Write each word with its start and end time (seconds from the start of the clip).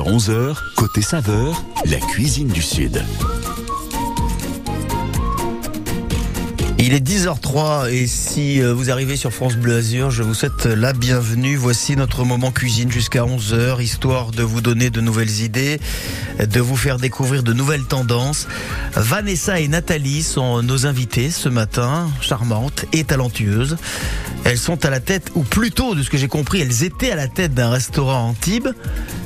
11h, 0.00 0.56
côté 0.74 1.02
saveur, 1.02 1.62
la 1.84 1.98
cuisine 1.98 2.48
du 2.48 2.62
Sud. 2.62 3.04
Il 6.84 6.94
est 6.94 7.06
10h03 7.06 7.92
et 7.92 8.08
si 8.08 8.60
euh, 8.60 8.74
vous 8.74 8.90
arrivez 8.90 9.16
sur 9.16 9.32
France 9.32 9.54
Bleu 9.54 9.76
Azur, 9.76 10.10
je 10.10 10.24
vous 10.24 10.34
souhaite 10.34 10.66
la 10.66 10.92
bienvenue. 10.92 11.54
Voici 11.54 11.94
notre 11.94 12.24
moment 12.24 12.50
cuisine 12.50 12.90
jusqu'à 12.90 13.22
11h, 13.22 13.80
histoire 13.80 14.32
de 14.32 14.42
vous 14.42 14.60
donner 14.60 14.90
de 14.90 15.00
nouvelles 15.00 15.42
idées, 15.42 15.78
de 16.40 16.60
vous 16.60 16.74
faire 16.74 16.96
découvrir 16.96 17.44
de 17.44 17.52
nouvelles 17.52 17.84
tendances. 17.84 18.48
Vanessa 18.96 19.60
et 19.60 19.68
Nathalie 19.68 20.24
sont 20.24 20.60
nos 20.64 20.84
invités 20.84 21.30
ce 21.30 21.48
matin, 21.48 22.10
charmantes 22.20 22.84
et 22.92 23.04
talentueuses. 23.04 23.76
Elles 24.42 24.58
sont 24.58 24.84
à 24.84 24.90
la 24.90 24.98
tête, 24.98 25.30
ou 25.36 25.44
plutôt 25.44 25.94
de 25.94 26.02
ce 26.02 26.10
que 26.10 26.18
j'ai 26.18 26.26
compris, 26.26 26.62
elles 26.62 26.82
étaient 26.82 27.12
à 27.12 27.16
la 27.16 27.28
tête 27.28 27.54
d'un 27.54 27.70
restaurant 27.70 28.30
Antibes. 28.30 28.70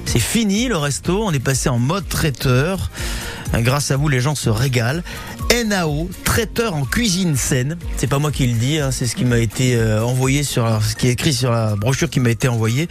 C'est 0.05 0.19
fini 0.19 0.69
le 0.69 0.77
resto, 0.77 1.25
on 1.25 1.33
est 1.33 1.39
passé 1.39 1.71
en 1.71 1.79
mode 1.79 2.07
traiteur. 2.07 2.91
Grâce 3.55 3.91
à 3.91 3.97
vous, 3.97 4.09
les 4.09 4.21
gens 4.21 4.35
se 4.35 4.51
régalent. 4.51 5.03
NAO, 5.67 6.09
traiteur 6.25 6.75
en 6.75 6.85
cuisine 6.85 7.37
saine. 7.37 7.77
C'est 7.97 8.07
pas 8.07 8.19
moi 8.19 8.31
qui 8.31 8.47
le 8.47 8.55
dis, 8.55 8.79
hein, 8.79 8.91
c'est 8.91 9.07
ce 9.07 9.17
qui 9.17 9.25
m'a 9.25 9.39
été 9.39 9.77
euh, 9.77 10.03
envoyé 10.05 10.43
sur, 10.43 10.83
ce 10.83 10.95
qui 10.95 11.09
est 11.09 11.13
écrit 11.13 11.33
sur 11.33 11.51
la 11.51 11.77
brochure 11.77 12.11
qui 12.11 12.21
m'a 12.21 12.31
été 12.31 12.49
envoyée. 12.49 12.89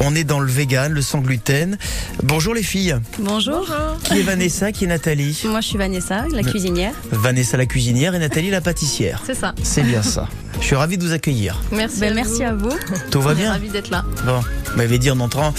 On 0.00 0.14
est 0.14 0.24
dans 0.24 0.40
le 0.40 0.50
vegan, 0.50 0.92
le 0.92 1.02
sans 1.02 1.18
gluten. 1.18 1.78
Bonjour 2.22 2.54
les 2.54 2.62
filles. 2.62 2.96
Bonjour. 3.18 3.66
Qui 4.04 4.20
est 4.20 4.22
Vanessa, 4.22 4.72
qui 4.72 4.84
est 4.84 4.88
Nathalie? 4.88 5.42
Moi, 5.46 5.60
je 5.60 5.68
suis 5.68 5.78
Vanessa, 5.78 6.24
la 6.30 6.42
cuisinière. 6.42 6.92
Vanessa 7.10 7.56
la 7.56 7.66
cuisinière 7.66 8.14
et 8.14 8.18
Nathalie 8.18 8.50
la 8.50 8.60
pâtissière. 8.60 9.22
C'est 9.26 9.34
ça. 9.34 9.54
C'est 9.62 9.82
bien 9.82 10.02
ça. 10.02 10.28
Je 10.60 10.64
suis 10.64 10.76
ravi 10.76 10.98
de 10.98 11.04
vous 11.04 11.12
accueillir. 11.12 11.60
Merci. 11.72 12.00
Ben, 12.00 12.12
à 12.12 12.14
merci 12.14 12.36
vous. 12.36 12.42
à 12.42 12.52
vous. 12.54 12.76
Tout 13.10 13.20
va 13.20 13.34
bien 13.34 13.52
ravis 13.52 13.68
d'être 13.68 13.90
là. 13.90 14.04
Bon, 14.24 14.40
vous 14.40 14.76
m'avez 14.76 14.98
dit 14.98 15.10
en 15.10 15.20
entrant, 15.20 15.52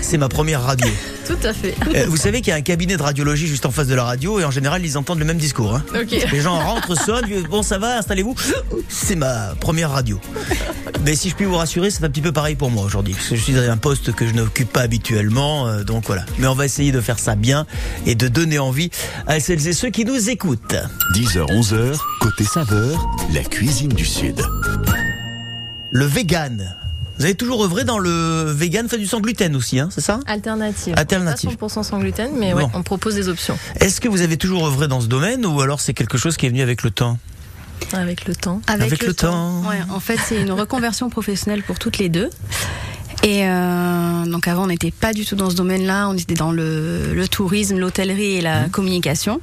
c'est 0.00 0.18
ma 0.18 0.28
première 0.28 0.62
radio. 0.62 0.88
Tout 1.26 1.38
à 1.42 1.54
fait. 1.54 1.74
Euh, 1.94 2.04
vous 2.08 2.18
savez 2.18 2.40
qu'il 2.42 2.48
y 2.48 2.52
a 2.52 2.56
un 2.56 2.60
cabinet 2.62 2.96
de 2.98 3.02
radiologie 3.02 3.46
juste 3.46 3.64
en 3.64 3.70
face 3.70 3.86
de 3.86 3.94
la 3.94 4.04
radio 4.04 4.40
et 4.40 4.44
en 4.44 4.50
général 4.50 4.84
ils 4.84 4.98
entendent 4.98 5.18
le 5.20 5.24
même 5.24 5.38
discours. 5.38 5.74
hein. 5.74 5.82
Ok. 5.98 6.26
Les 6.30 6.40
gens 6.40 6.58
rentrent, 6.58 6.94
sonnent, 7.02 7.24
disent, 7.24 7.44
bon 7.44 7.62
ça 7.62 7.78
va, 7.78 7.96
installez-vous. 7.98 8.34
C'est 8.88 9.16
ma 9.16 9.54
première 9.58 9.90
radio. 9.90 10.20
Mais 11.06 11.14
si 11.16 11.30
je 11.30 11.34
puis 11.34 11.46
vous 11.46 11.56
rassurer, 11.56 11.90
c'est 11.90 12.04
un 12.04 12.10
petit 12.10 12.20
peu 12.20 12.32
pareil 12.32 12.56
pour 12.56 12.70
moi 12.70 12.84
aujourd'hui, 12.84 13.14
parce 13.14 13.28
que 13.28 13.36
je 13.36 13.40
suis 13.42 13.52
dans 13.54 13.70
un 13.70 13.76
poste 13.78 14.12
que 14.12 14.26
je 14.26 14.32
n'occupe 14.34 14.70
pas 14.72 14.82
habituellement, 14.82 15.66
euh, 15.66 15.82
donc 15.82 16.04
voilà. 16.06 16.24
Mais 16.38 16.46
on 16.46 16.54
va 16.54 16.66
essayer 16.66 16.92
de 16.92 17.00
faire 17.00 17.18
ça 17.18 17.34
bien 17.34 17.66
et 18.06 18.14
de 18.14 18.28
donner 18.28 18.58
envie 18.58 18.90
à 19.26 19.40
celles 19.40 19.66
et 19.66 19.72
ceux 19.72 19.88
qui 19.90 20.04
nous 20.04 20.28
écoutent. 20.30 20.76
10h, 21.14 21.46
11h, 21.46 21.98
côté 22.20 22.44
saveur, 22.44 23.06
la 23.32 23.42
cuisine 23.42 23.92
du 23.92 24.04
Sud. 24.04 24.42
Le 25.90 26.04
vegan. 26.04 26.76
Vous 27.18 27.24
avez 27.24 27.34
toujours 27.34 27.62
œuvré 27.64 27.84
dans 27.84 27.98
le 27.98 28.50
vegan 28.50 28.88
fait 28.88 28.98
du 28.98 29.06
sans 29.06 29.20
gluten 29.20 29.54
aussi, 29.54 29.78
hein, 29.78 29.88
c'est 29.92 30.00
ça? 30.00 30.18
Alternative. 30.26 30.94
Alternative. 30.96 31.56
Pas 31.56 31.66
100% 31.66 31.82
sans 31.84 31.98
gluten, 32.00 32.30
mais 32.36 32.52
Bon. 32.52 32.58
ouais, 32.58 32.66
on 32.74 32.82
propose 32.82 33.14
des 33.14 33.28
options 33.28 33.56
Est-ce 33.80 34.00
que 34.00 34.08
vous 34.08 34.20
avez 34.22 34.36
toujours 34.36 34.66
œuvré 34.66 34.88
dans 34.88 35.00
ce 35.00 35.06
domaine 35.06 35.46
ou 35.46 35.60
alors 35.60 35.80
c'est 35.80 35.94
quelque 35.94 36.18
chose 36.18 36.36
qui 36.36 36.46
est 36.46 36.48
venu 36.48 36.62
avec 36.62 36.82
le 36.82 36.90
temps? 36.90 37.18
Avec 37.92 38.24
le 38.26 38.34
temps. 38.34 38.60
Avec 38.66 39.04
le 39.04 39.14
temps. 39.14 39.60
Ouais, 39.68 39.78
en 39.90 40.00
fait, 40.00 40.18
c'est 40.24 40.40
une 40.40 40.52
reconversion 40.52 41.08
professionnelle 41.10 41.62
pour 41.62 41.78
toutes 41.78 41.98
les 41.98 42.08
deux. 42.08 42.30
Et 43.22 43.46
euh, 43.48 44.24
donc 44.26 44.48
avant, 44.48 44.64
on 44.64 44.66
n'était 44.66 44.90
pas 44.90 45.12
du 45.12 45.24
tout 45.24 45.34
dans 45.36 45.50
ce 45.50 45.54
domaine-là. 45.56 46.08
On 46.08 46.14
était 46.16 46.34
dans 46.34 46.52
le, 46.52 47.14
le 47.14 47.28
tourisme, 47.28 47.78
l'hôtellerie 47.78 48.36
et 48.36 48.40
la 48.40 48.64
communication. 48.68 49.40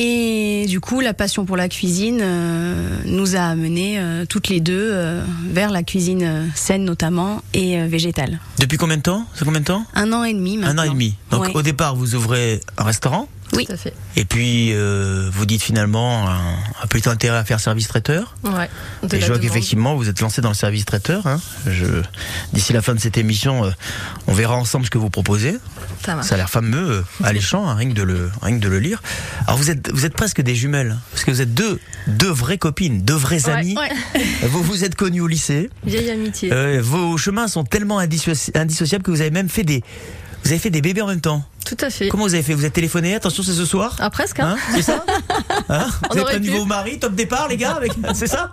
Et 0.00 0.66
du 0.68 0.78
coup, 0.78 1.00
la 1.00 1.12
passion 1.12 1.44
pour 1.44 1.56
la 1.56 1.68
cuisine 1.68 2.20
euh, 2.22 2.98
nous 3.04 3.34
a 3.34 3.40
amenés 3.40 3.98
euh, 3.98 4.24
toutes 4.26 4.48
les 4.48 4.60
deux 4.60 4.90
euh, 4.92 5.22
vers 5.50 5.70
la 5.72 5.82
cuisine 5.82 6.22
euh, 6.22 6.46
saine 6.54 6.84
notamment 6.84 7.42
et 7.52 7.80
euh, 7.80 7.86
végétale. 7.88 8.38
Depuis 8.60 8.78
combien 8.78 8.96
de 8.98 9.02
temps? 9.02 9.26
C'est 9.34 9.44
combien 9.44 9.58
de 9.60 9.64
temps? 9.64 9.84
Un 9.94 10.12
an 10.12 10.22
et 10.22 10.34
demi 10.34 10.56
Un 10.56 10.60
maintenant. 10.60 10.82
an 10.82 10.86
et 10.86 10.90
demi. 10.90 11.16
Donc 11.32 11.46
Ouais. 11.46 11.50
au 11.56 11.62
départ, 11.62 11.96
vous 11.96 12.14
ouvrez 12.14 12.60
un 12.76 12.84
restaurant 12.84 13.28
Oui. 13.54 13.64
Tout 13.66 13.72
à 13.72 13.76
fait. 13.76 13.94
et 14.16 14.24
puis 14.26 14.72
euh, 14.74 15.30
vous 15.32 15.46
dites 15.46 15.62
finalement 15.62 16.28
un, 16.28 16.36
un 16.82 16.86
plutôt 16.88 17.08
intérêt 17.10 17.38
à 17.38 17.44
faire 17.44 17.60
service 17.60 17.88
traiteur. 17.88 18.34
Ouais. 18.44 18.68
De 19.02 19.16
et 19.16 19.20
je 19.20 19.26
vois 19.26 19.38
qu'effectivement 19.38 19.96
vous 19.96 20.08
êtes 20.08 20.20
lancé 20.20 20.40
dans 20.42 20.50
le 20.50 20.54
service 20.54 20.84
traiteur. 20.84 21.26
Hein. 21.26 21.40
Je, 21.66 22.02
d'ici 22.52 22.72
la 22.74 22.82
fin 22.82 22.94
de 22.94 23.00
cette 23.00 23.16
émission, 23.16 23.64
euh, 23.64 23.70
on 24.26 24.34
verra 24.34 24.54
ensemble 24.56 24.84
ce 24.84 24.90
que 24.90 24.98
vous 24.98 25.08
proposez. 25.10 25.56
Ça 26.04 26.14
marche. 26.14 26.28
Ça 26.28 26.34
a 26.34 26.38
l'air 26.38 26.50
fameux, 26.50 26.90
euh, 26.90 27.02
alléchant, 27.24 27.66
hein, 27.68 27.74
rien 27.74 27.88
que 27.88 27.94
de 27.94 28.02
le, 28.02 28.30
rien 28.42 28.58
que 28.58 28.62
de 28.62 28.68
le 28.68 28.78
lire. 28.80 29.00
Alors 29.46 29.56
vous 29.58 29.70
êtes, 29.70 29.90
vous 29.92 30.04
êtes 30.04 30.14
presque 30.14 30.42
des 30.42 30.54
jumelles, 30.54 30.92
hein, 30.96 31.00
parce 31.12 31.24
que 31.24 31.30
vous 31.30 31.40
êtes 31.40 31.54
deux, 31.54 31.80
deux 32.06 32.30
vraies 32.30 32.58
copines, 32.58 33.02
deux 33.02 33.16
Ouais, 33.18 33.48
amis. 33.50 33.74
ouais. 33.76 34.22
Vous 34.48 34.62
vous 34.62 34.84
êtes 34.84 34.94
connus 34.94 35.20
au 35.20 35.26
lycée. 35.26 35.70
Vieille 35.84 36.10
amitié. 36.10 36.52
Euh, 36.52 36.80
vos 36.82 37.16
chemins 37.16 37.48
sont 37.48 37.64
tellement 37.64 37.98
indissoci- 38.00 38.56
indissociables 38.56 39.02
que 39.04 39.10
vous 39.10 39.20
avez 39.20 39.30
même 39.30 39.48
fait 39.48 39.64
des, 39.64 39.82
vous 40.44 40.50
avez 40.50 40.58
fait 40.58 40.70
des 40.70 40.80
bébés 40.80 41.02
en 41.02 41.06
même 41.06 41.20
temps. 41.20 41.44
Tout 41.64 41.76
à 41.80 41.90
fait. 41.90 42.08
Comment 42.08 42.24
vous 42.24 42.34
avez 42.34 42.42
fait 42.42 42.54
Vous 42.54 42.64
êtes 42.64 42.72
téléphoné 42.72 43.14
Attention, 43.14 43.42
c'est 43.42 43.52
ce 43.52 43.66
soir. 43.66 43.94
Ah, 43.98 44.08
presque, 44.08 44.40
hein. 44.40 44.56
Hein 44.56 44.72
c'est 44.74 44.82
ça 44.82 45.04
hein 45.68 45.86
On 46.04 46.14
Vous 46.14 46.20
avez 46.20 46.24
prévenu 46.24 46.50
vos 46.50 46.64
maris, 46.64 46.98
top 46.98 47.14
départ, 47.14 47.48
les 47.48 47.58
gars, 47.58 47.74
avec... 47.74 47.92
c'est 48.14 48.26
ça 48.26 48.50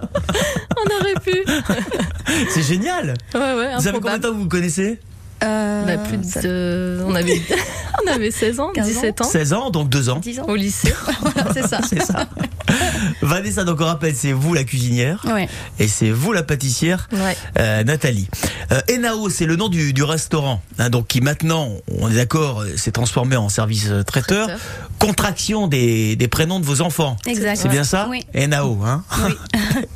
On 0.77 0.99
aurait 0.99 1.13
pu. 1.23 1.45
C'est 2.49 2.63
génial. 2.63 3.13
Ouais, 3.33 3.39
ouais. 3.53 3.75
Vous 3.77 3.87
avez 3.87 3.99
combien 3.99 4.17
de 4.17 4.23
temps 4.23 4.29
que 4.29 4.33
vous 4.33 4.41
vous 4.41 4.49
connaissez 4.49 4.99
Euh, 5.43 5.85
Bah, 5.85 5.97
plus 5.97 6.23
ça- 6.23 6.41
de. 6.41 7.01
On 7.05 7.13
avait, 7.13 7.41
on 8.05 8.11
avait 8.11 8.31
16 8.31 8.59
ans, 8.59 8.71
15 8.73 8.85
ans. 8.85 8.87
17 8.89 9.21
ans. 9.21 9.23
16 9.25 9.53
ans, 9.53 9.69
donc 9.69 9.89
2 9.89 10.09
ans. 10.09 10.19
10 10.19 10.39
ans 10.39 10.45
Au 10.47 10.55
lycée. 10.55 10.93
Voilà, 11.21 11.53
c'est 11.53 11.67
ça. 11.67 11.79
C'est 11.87 12.01
ça. 12.01 12.25
Vanessa, 13.21 13.63
donc 13.63 13.79
on 13.81 13.85
rappelle, 13.85 14.15
c'est 14.15 14.31
vous 14.31 14.53
la 14.53 14.63
cuisinière 14.63 15.23
Ouais. 15.31 15.47
et 15.79 15.87
c'est 15.87 16.09
vous 16.11 16.31
la 16.33 16.43
pâtissière, 16.43 17.07
Ouais. 17.11 17.35
euh, 17.59 17.83
Nathalie. 17.83 18.27
Euh, 18.71 18.81
Enao, 18.91 19.29
c'est 19.29 19.45
le 19.45 19.55
nom 19.55 19.69
du, 19.69 19.93
du 19.93 20.03
restaurant, 20.03 20.61
hein, 20.79 20.89
donc 20.89 21.07
qui 21.07 21.21
maintenant, 21.21 21.69
on 21.99 22.09
est 22.09 22.15
d'accord, 22.15 22.63
s'est 22.77 22.91
transformé 22.91 23.35
en 23.35 23.49
service 23.49 23.89
traiteur. 24.07 24.47
Traiteur. 24.47 24.59
Contraction 24.99 25.67
des, 25.67 26.15
des 26.15 26.27
prénoms 26.27 26.59
de 26.59 26.65
vos 26.65 26.81
enfants. 26.81 27.17
Exact. 27.27 27.57
C'est 27.57 27.67
bien 27.69 27.83
ça 27.83 28.07
Oui. 28.09 28.25
Enao, 28.35 28.79
hein 28.83 29.03
Oui. 29.25 29.33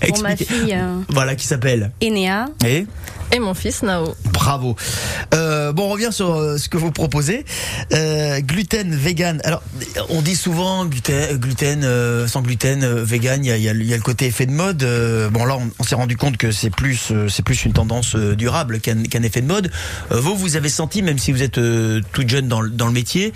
Pour 0.08 0.22
ma 0.22 0.36
fille 0.36 0.74
euh, 0.74 1.00
Voilà, 1.10 1.36
qui 1.36 1.48
s'appelle. 1.48 1.92
Enéa. 2.02 2.48
Et 2.66 2.86
Et 3.32 3.40
mon 3.40 3.54
fils, 3.54 3.84
Nao. 3.84 4.16
Bravo. 4.34 4.76
Euh, 5.34 5.72
bon, 5.74 5.84
on 5.86 5.90
revient 5.90 6.10
sur 6.12 6.34
euh, 6.36 6.58
ce 6.58 6.68
que 6.70 6.78
vous 6.78 6.92
proposez. 6.92 7.46
Euh, 7.94 8.40
gluten, 8.42 8.96
vegan. 8.96 9.40
Alors, 9.44 9.62
on 10.10 10.22
dit 10.22 10.36
souvent 10.36 10.86
gluten, 10.86 11.38
gluten 11.38 11.84
euh, 11.84 12.28
sans 12.28 12.42
gluten, 12.42 12.84
euh, 12.84 13.04
vegan. 13.04 13.44
Il 13.46 13.50
y 13.50 13.52
a, 13.52 13.58
il 13.58 13.64
y 13.64 13.70
a 13.70 13.74
le- 13.74 13.82
il 13.82 13.88
y 13.88 13.94
a 13.94 13.98
le 13.98 14.02
côté 14.04 14.26
effet 14.26 14.46
de 14.46 14.52
mode. 14.52 14.82
Euh, 14.84 15.30
bon, 15.30 15.46
là, 15.46 15.58
on, 15.58 15.70
on 15.80 15.84
s'est 15.84 15.96
rendu 15.96 16.18
compte 16.18 16.38
que 16.38 16.52
c'est 16.52 16.70
plus, 16.72 17.10
euh, 17.12 17.28
c'est 17.30 17.44
plus 17.44 17.66
une 17.66 17.74
tendance 17.74 18.16
euh, 18.16 18.36
durable 18.36 18.80
qu'un 18.80 19.24
effet 19.24 19.42
de 19.42 19.48
mode. 19.48 19.72
Euh, 20.12 20.20
vous, 20.20 20.36
vous 20.36 20.56
avez 20.56 20.70
senti, 20.70 21.02
même 21.02 21.20
si 21.20 21.32
vous 21.32 21.44
êtes 21.44 21.58
euh, 21.60 22.02
toute 22.14 22.30
jeune 22.30 22.48
dans, 22.48 22.62
le- 22.62 22.70
dans 22.70 22.88
le 22.88 22.94
métier, 22.94 23.34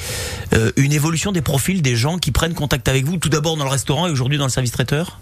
euh, 0.53 0.71
une 0.77 0.93
évolution 0.93 1.31
des 1.31 1.41
profils 1.41 1.81
des 1.81 1.95
gens 1.95 2.17
qui 2.17 2.31
prennent 2.31 2.53
contact 2.55 2.87
avec 2.87 3.05
vous, 3.05 3.17
tout 3.17 3.29
d'abord 3.29 3.57
dans 3.57 3.63
le 3.65 3.69
restaurant 3.69 4.07
et 4.07 4.11
aujourd'hui 4.11 4.37
dans 4.37 4.45
le 4.45 4.49
service 4.49 4.71
traiteur? 4.71 5.19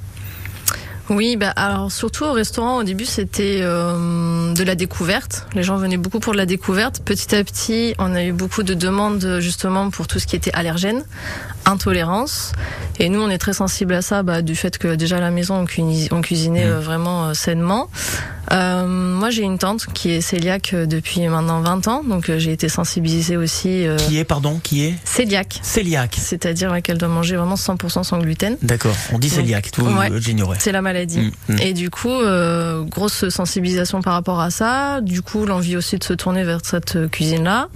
Oui, 1.10 1.36
bah 1.36 1.50
alors 1.56 1.92
surtout 1.92 2.24
au 2.24 2.32
restaurant 2.32 2.78
au 2.78 2.84
début 2.84 3.06
c'était 3.06 3.60
euh, 3.62 4.54
de 4.54 4.64
la 4.64 4.76
découverte. 4.76 5.46
Les 5.56 5.64
gens 5.64 5.76
venaient 5.76 5.98
beaucoup 5.98 6.20
pour 6.20 6.34
de 6.34 6.38
la 6.38 6.46
découverte. 6.46 7.02
Petit 7.04 7.36
à 7.36 7.44
petit, 7.44 7.96
on 8.00 8.14
a 8.16 8.24
eu 8.24 8.32
beaucoup 8.32 8.64
de 8.64 8.74
demandes 8.74 9.40
justement 9.40 9.90
pour 9.90 10.08
tout 10.08 10.20
ce 10.20 10.28
qui 10.28 10.36
était 10.36 10.54
allergène, 10.54 11.04
intolérance. 11.66 12.52
Et 13.00 13.10
nous, 13.10 13.20
on 13.22 13.30
est 13.30 13.38
très 13.38 13.54
sensible 13.54 13.94
à 13.94 14.02
ça, 14.02 14.24
bah, 14.24 14.42
du 14.42 14.56
fait 14.56 14.78
que 14.78 14.96
déjà 14.96 15.18
à 15.18 15.20
la 15.20 15.32
maison 15.32 15.56
on, 15.56 15.62
on 16.16 16.22
cuisinait 16.22 16.62
Mmh. 16.66 16.70
euh, 16.70 16.80
vraiment 16.80 17.26
euh, 17.26 17.34
sainement. 17.34 17.90
Euh, 18.52 18.86
moi, 18.86 19.30
j'ai 19.30 19.44
une 19.44 19.58
tante 19.58 19.86
qui 19.94 20.12
est 20.12 20.30
cœliaque 20.30 20.76
depuis 20.76 21.26
maintenant 21.28 21.62
20 21.62 21.88
ans, 21.88 22.04
donc 22.04 22.30
euh, 22.30 22.38
j'ai 22.40 22.52
été 22.52 22.68
sensibilisée 22.68 23.38
aussi 23.38 23.86
Qui 23.98 24.18
est, 24.18 24.24
pardon, 24.24 24.60
qui 24.62 24.84
est 24.84 24.96
cœliaque, 25.16 25.62
cœliaque. 25.74 26.18
c'est-à-dire 26.20 26.72
ouais, 26.72 26.82
qu'elle 26.82 26.98
doit 26.98 27.08
manger 27.08 27.38
vraiment 27.38 27.56
100% 27.56 28.04
sans 28.04 28.18
gluten. 28.20 28.58
D'accord. 28.62 28.96
On 29.14 29.20
dit 29.20 29.30
cœliaque. 29.30 29.72
Tout, 29.72 29.84
ouais. 29.84 30.10
j'ignorais. 30.20 30.58
C'est 30.60 30.72
la 30.72 30.82
maladie. 30.82 31.32
Mm, 31.48 31.54
mm. 31.54 31.60
Et 31.62 31.74
du 31.74 31.90
coup, 31.90 32.18
grosse 32.90 33.30
sensibilisation 33.30 34.02
par 34.02 34.14
rapport 34.14 34.42
à 34.42 34.52
ça. 34.52 35.00
Du 35.02 35.22
coup, 35.22 35.46
l'envie 35.46 35.78
aussi 35.78 35.98
de 35.98 36.04
se 36.04 36.14
tourner 36.14 36.44
vers 36.44 36.60
cette 36.64 37.10
cuisine-là. 37.10 37.70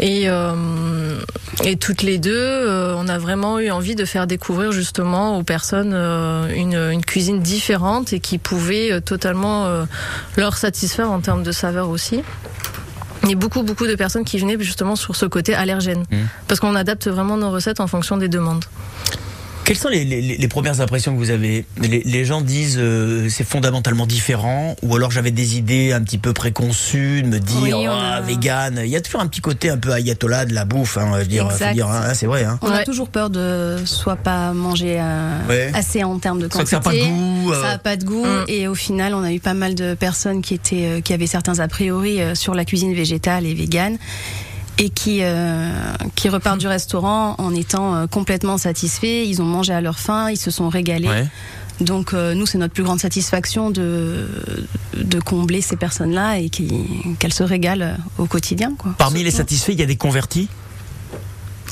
Et, 0.00 0.24
euh, 0.28 1.20
et 1.62 1.76
toutes 1.76 2.02
les 2.02 2.18
deux, 2.18 2.32
euh, 2.34 2.94
on 2.96 3.08
a 3.08 3.18
vraiment 3.18 3.58
eu 3.60 3.70
envie 3.70 3.94
de 3.94 4.04
faire 4.04 4.26
découvrir 4.26 4.72
justement 4.72 5.38
aux 5.38 5.44
personnes 5.44 5.92
euh, 5.94 6.52
une, 6.54 6.74
une 6.74 7.04
cuisine 7.04 7.40
différente 7.40 8.12
et 8.12 8.20
qui 8.20 8.38
pouvait 8.38 8.92
euh, 8.92 9.00
totalement 9.00 9.66
euh, 9.66 9.84
leur 10.36 10.56
satisfaire 10.56 11.10
en 11.10 11.20
termes 11.20 11.42
de 11.42 11.52
saveur 11.52 11.88
aussi. 11.90 12.22
Il 13.22 13.30
y 13.30 13.32
a 13.32 13.36
beaucoup, 13.36 13.62
beaucoup 13.62 13.86
de 13.86 13.94
personnes 13.94 14.24
qui 14.24 14.38
venaient 14.38 14.58
justement 14.58 14.96
sur 14.96 15.16
ce 15.16 15.26
côté 15.26 15.54
allergène. 15.54 16.04
Mm. 16.10 16.16
Parce 16.48 16.60
qu'on 16.60 16.74
adapte 16.74 17.08
vraiment 17.08 17.36
nos 17.36 17.50
recettes 17.50 17.80
en 17.80 17.86
fonction 17.86 18.16
des 18.16 18.28
demandes. 18.28 18.64
Quelles 19.64 19.78
sont 19.78 19.88
les, 19.88 20.04
les, 20.04 20.20
les, 20.20 20.48
premières 20.48 20.82
impressions 20.82 21.12
que 21.14 21.18
vous 21.18 21.30
avez 21.30 21.64
les, 21.80 22.02
les, 22.04 22.24
gens 22.26 22.42
disent 22.42 22.76
euh, 22.78 23.30
c'est 23.30 23.44
fondamentalement 23.48 24.06
différent, 24.06 24.76
ou 24.82 24.94
alors 24.94 25.10
j'avais 25.10 25.30
des 25.30 25.56
idées 25.56 25.92
un 25.92 26.02
petit 26.02 26.18
peu 26.18 26.34
préconçues, 26.34 27.22
de 27.22 27.28
me 27.28 27.38
dire 27.40 27.56
Oui, 27.62 27.72
oh, 27.74 27.88
a- 27.88 28.20
vegan. 28.20 28.78
Il 28.84 28.90
y 28.90 28.96
a 28.96 29.00
toujours 29.00 29.22
un 29.22 29.26
petit 29.26 29.40
côté 29.40 29.70
un 29.70 29.78
peu 29.78 29.90
ayatollah 29.92 30.44
de 30.44 30.52
la 30.52 30.66
bouffe, 30.66 30.98
hein, 30.98 31.12
je 31.14 31.18
veux 31.20 31.24
dire, 31.26 31.46
hein, 31.88 32.12
c'est 32.12 32.26
vrai. 32.26 32.44
Hein. 32.44 32.58
On 32.60 32.70
a 32.70 32.84
toujours 32.84 33.08
peur 33.08 33.30
de 33.30 33.76
soit 33.86 34.16
pas 34.16 34.52
manger 34.52 34.96
euh, 35.00 35.30
Ouais. 35.48 35.70
assez 35.74 36.04
en 36.04 36.18
termes 36.18 36.40
de 36.40 36.46
quantité. 36.46 36.70
ça 36.70 36.76
n'a 36.76 36.82
pas 36.82 36.92
de 36.92 36.98
goût. 37.02 37.52
euh, 37.52 37.62
Ça 37.62 37.70
a 37.70 37.78
pas 37.78 37.96
de 37.96 38.04
goût 38.04 38.26
et 38.48 38.68
au 38.68 38.74
final 38.74 39.14
on 39.14 39.22
a 39.22 39.32
eu 39.32 39.40
pas 39.40 39.54
mal 39.54 39.74
de 39.74 39.94
personnes 39.94 40.42
qui 40.42 40.52
étaient 40.54 40.84
euh, 40.86 41.00
qui 41.00 41.14
avaient 41.14 41.26
certains 41.26 41.58
a 41.60 41.68
priori 41.68 42.20
euh, 42.20 42.34
sur 42.34 42.54
la 42.54 42.66
cuisine 42.66 42.92
végétale 42.94 43.46
et 43.46 43.54
végane 43.54 43.96
et 44.78 44.90
qui 44.90 45.18
euh, 45.22 45.70
qui 46.16 46.28
repartent 46.28 46.58
du 46.60 46.66
restaurant 46.66 47.34
en 47.38 47.54
étant 47.54 47.94
euh, 47.94 48.06
complètement 48.06 48.58
satisfaits. 48.58 49.24
Ils 49.26 49.40
ont 49.40 49.46
mangé 49.46 49.72
à 49.72 49.80
leur 49.80 49.98
faim, 49.98 50.30
ils 50.30 50.36
se 50.36 50.50
sont 50.50 50.68
régalés. 50.68 51.08
ouais. 51.08 51.26
Donc 51.80 52.14
euh, 52.14 52.34
nous 52.34 52.46
c'est 52.46 52.58
notre 52.58 52.72
plus 52.72 52.84
grande 52.84 53.00
satisfaction 53.00 53.70
de 53.70 54.28
de 54.96 55.20
combler 55.20 55.60
ces 55.60 55.74
personnes-là 55.76 56.38
et 56.38 56.48
qu'elles 56.48 57.32
se 57.32 57.42
régalent 57.42 57.96
au 58.18 58.26
quotidien 58.26 58.74
quoi. 58.78 58.94
Parmi 58.96 59.24
les 59.24 59.32
satisfaits, 59.32 59.72
il 59.72 59.80
y 59.80 59.82
a 59.82 59.86
des 59.86 59.96
convertis? 59.96 60.48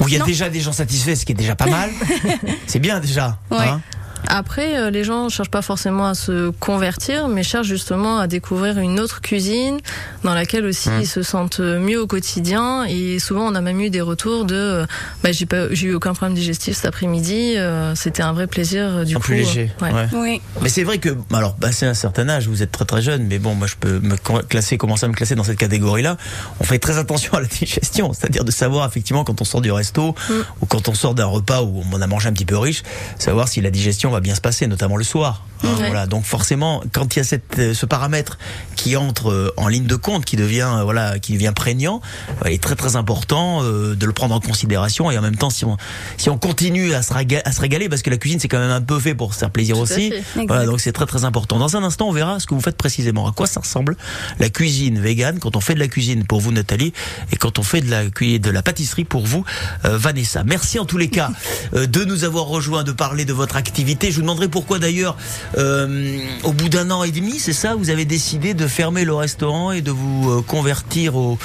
Ou 0.00 0.08
il 0.08 0.14
y 0.14 0.16
a 0.16 0.20
Non. 0.20 0.26
déjà 0.26 0.48
des 0.48 0.60
gens 0.60 0.72
satisfaits, 0.72 1.14
ce 1.16 1.24
qui 1.24 1.32
est 1.32 1.36
déjà 1.36 1.54
pas 1.54 1.66
mal. 1.66 1.90
c'est 2.66 2.78
bien 2.80 2.98
déjà. 2.98 3.38
Ouais. 3.50 3.58
hein. 3.60 3.80
Après, 4.28 4.78
euh, 4.78 4.90
les 4.90 5.04
gens 5.04 5.28
cherchent 5.28 5.50
pas 5.50 5.62
forcément 5.62 6.06
à 6.06 6.14
se 6.14 6.50
convertir, 6.50 7.28
mais 7.28 7.42
cherchent 7.42 7.66
justement 7.66 8.18
à 8.18 8.26
découvrir 8.26 8.78
une 8.78 8.98
autre 9.00 9.20
cuisine 9.20 9.78
dans 10.24 10.34
laquelle 10.34 10.64
aussi 10.64 10.88
Mmh. 10.90 11.00
ils 11.00 11.06
se 11.06 11.22
sentent 11.22 11.60
mieux 11.60 12.00
au 12.00 12.06
quotidien. 12.06 12.84
Et 12.84 13.18
souvent, 13.18 13.46
on 13.50 13.54
a 13.54 13.60
même 13.60 13.80
eu 13.80 13.90
des 13.90 14.00
retours 14.00 14.44
de, 14.44 14.54
euh, 14.54 14.86
bah, 15.22 15.32
j'ai 15.32 15.46
pas, 15.46 15.72
j'ai 15.72 15.88
eu 15.88 15.94
aucun 15.94 16.12
problème 16.14 16.34
digestif 16.36 16.76
cet 16.76 16.86
après-midi. 16.86 17.54
euh, 17.56 17.94
C'était 17.94 18.22
un 18.22 18.32
vrai 18.32 18.46
plaisir 18.46 18.84
euh, 18.88 19.04
du 19.04 19.14
Un 19.16 19.18
coup. 19.18 19.24
plus 19.26 19.36
léger. 19.36 19.70
euh, 19.82 19.86
ouais. 19.86 19.92
ouais. 19.92 20.08
Oui. 20.12 20.40
Mais 20.60 20.68
c'est 20.68 20.84
vrai 20.84 20.98
que, 20.98 21.10
alors, 21.32 21.54
bah, 21.58 21.72
c'est 21.72 21.86
un 21.86 21.94
certain 21.94 22.28
âge, 22.28 22.48
vous 22.48 22.62
êtes 22.62 22.72
très 22.72 22.84
très 22.84 23.02
jeune, 23.02 23.24
mais 23.26 23.38
bon, 23.38 23.54
moi 23.54 23.66
je 23.66 23.74
peux 23.78 23.98
me 24.00 24.16
classer, 24.42 24.78
commencer 24.78 25.04
à 25.04 25.08
me 25.08 25.14
classer 25.14 25.34
dans 25.34 25.44
cette 25.44 25.58
catégorie-là. 25.58 26.16
On 26.60 26.64
fait 26.64 26.78
très 26.78 26.98
attention 26.98 27.34
à 27.34 27.40
la 27.40 27.46
digestion, 27.60 28.12
c'est-à-dire 28.12 28.44
de 28.44 28.50
savoir 28.50 28.86
effectivement 28.88 29.24
quand 29.24 29.40
on 29.40 29.44
sort 29.44 29.60
du 29.60 29.70
resto 29.72 30.14
Mm. 30.28 30.32
ou 30.60 30.66
quand 30.66 30.88
on 30.88 30.94
sort 30.94 31.14
d'un 31.14 31.26
repas 31.26 31.62
où 31.62 31.82
on 31.92 32.00
a 32.00 32.06
mangé 32.06 32.28
un 32.28 32.32
petit 32.32 32.44
peu 32.44 32.56
riche, 32.56 32.82
savoir 33.18 33.48
si 33.48 33.60
la 33.60 33.70
digestion 33.70 34.11
va 34.12 34.20
bien 34.20 34.34
se 34.34 34.40
passer, 34.40 34.66
notamment 34.66 34.96
le 34.96 35.04
soir. 35.04 35.44
Hein, 35.64 35.68
Ouais. 35.78 35.86
Voilà. 35.88 36.06
Donc 36.06 36.24
forcément, 36.24 36.82
quand 36.92 37.14
il 37.14 37.18
y 37.18 37.22
a 37.22 37.24
cette, 37.24 37.58
euh, 37.58 37.74
ce 37.74 37.86
paramètre 37.86 38.38
qui 38.76 38.96
entre 38.96 39.30
euh, 39.30 39.52
en 39.56 39.68
ligne 39.68 39.86
de 39.86 39.96
compte, 39.96 40.24
qui 40.24 40.36
devient 40.36 40.68
euh, 40.78 40.82
voilà, 40.84 41.18
qui 41.18 41.32
devient 41.34 41.52
prégnant, 41.54 42.00
il 42.46 42.52
est 42.52 42.62
très 42.62 42.74
très 42.76 42.96
important 42.96 43.62
de 43.62 43.96
le 44.06 44.12
prendre 44.12 44.34
en 44.34 44.40
considération 44.40 45.10
et 45.10 45.18
en 45.18 45.22
même 45.22 45.36
temps, 45.36 45.50
si 45.50 45.64
on 45.64 45.76
si 46.16 46.30
on 46.30 46.38
continue 46.38 46.94
à 46.94 47.02
se, 47.02 47.12
réga- 47.12 47.42
à 47.44 47.52
se 47.52 47.60
régaler, 47.60 47.88
parce 47.88 48.02
que 48.02 48.10
la 48.10 48.16
cuisine 48.16 48.38
c'est 48.40 48.48
quand 48.48 48.58
même 48.58 48.70
un 48.70 48.80
peu 48.80 48.98
fait 48.98 49.14
pour 49.14 49.34
se 49.34 49.38
faire 49.40 49.50
plaisir 49.50 49.76
Tout 49.76 49.82
aussi. 49.82 50.12
Voilà, 50.46 50.66
donc 50.66 50.80
c'est 50.80 50.92
très 50.92 51.06
très 51.06 51.24
important. 51.24 51.58
Dans 51.58 51.76
un 51.76 51.82
instant, 51.84 52.08
on 52.08 52.12
verra 52.12 52.40
ce 52.40 52.46
que 52.46 52.54
vous 52.54 52.60
faites 52.60 52.76
précisément. 52.76 53.26
À 53.28 53.32
quoi 53.32 53.46
ça 53.46 53.60
ressemble 53.60 53.96
la 54.38 54.48
cuisine 54.48 54.98
végane 55.00 55.38
quand 55.38 55.56
on 55.56 55.60
fait 55.60 55.74
de 55.74 55.78
la 55.80 55.88
cuisine 55.88 56.24
pour 56.24 56.40
vous, 56.40 56.52
Nathalie, 56.52 56.92
et 57.32 57.36
quand 57.36 57.58
on 57.58 57.62
fait 57.62 57.80
de 57.80 57.90
la 57.90 58.04
de 58.04 58.50
la 58.50 58.62
pâtisserie 58.62 59.04
pour 59.04 59.26
vous, 59.26 59.44
euh, 59.84 59.96
Vanessa. 59.96 60.44
Merci 60.44 60.78
en 60.78 60.84
tous 60.84 60.98
les 60.98 61.08
cas 61.08 61.30
de 61.72 62.04
nous 62.04 62.24
avoir 62.24 62.44
rejoints, 62.46 62.82
de 62.84 62.92
parler 62.92 63.24
de 63.24 63.32
votre 63.32 63.56
activité. 63.56 64.10
Je 64.10 64.16
vous 64.16 64.22
demanderai 64.22 64.48
pourquoi 64.48 64.78
d'ailleurs, 64.78 65.16
euh, 65.58 66.18
au 66.44 66.52
bout 66.52 66.68
d'un 66.68 66.90
an 66.90 67.04
et 67.04 67.10
demi, 67.10 67.38
c'est 67.38 67.52
ça, 67.52 67.74
vous 67.74 67.90
avez 67.90 68.04
décidé 68.04 68.54
de 68.54 68.66
fermer 68.66 69.04
le 69.04 69.14
restaurant 69.14 69.72
et 69.72 69.82
de 69.82 69.90
vous 69.90 70.30
euh, 70.30 70.42
convertir 70.42 71.16
au, 71.16 71.38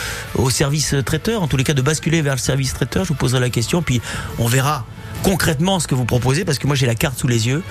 service 0.50 0.96
traiteur, 1.06 1.42
en 1.42 1.48
tous 1.48 1.58
les 1.58 1.64
cas 1.64 1.74
de 1.74 1.82
basculer 1.82 2.22
vers 2.22 2.36
le 2.36 2.40
service 2.40 2.74
traiteur. 2.74 3.04
Je 3.04 3.10
vous 3.10 3.16
poserai 3.16 3.40
la 3.40 3.50
question, 3.50 3.82
puis 3.82 4.02
on 4.40 4.48
verra 4.48 4.86
concrètement 5.24 5.80
ce 5.80 5.88
que 5.88 5.96
vous 5.96 6.06
proposez 6.06 6.46
parce 6.46 6.60
que 6.60 6.68
moi 6.68 6.76
j'ai 6.76 6.86
la 6.86 6.96
carte 6.96 7.18
sous 7.18 7.28
les 7.28 7.48
yeux. 7.48 7.64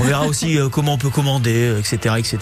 On 0.00 0.04
verra 0.04 0.26
aussi 0.26 0.58
euh, 0.58 0.68
comment 0.68 0.94
on 0.94 0.98
peut 0.98 1.10
commander, 1.10 1.74
etc., 1.78 2.16
etc. 2.18 2.38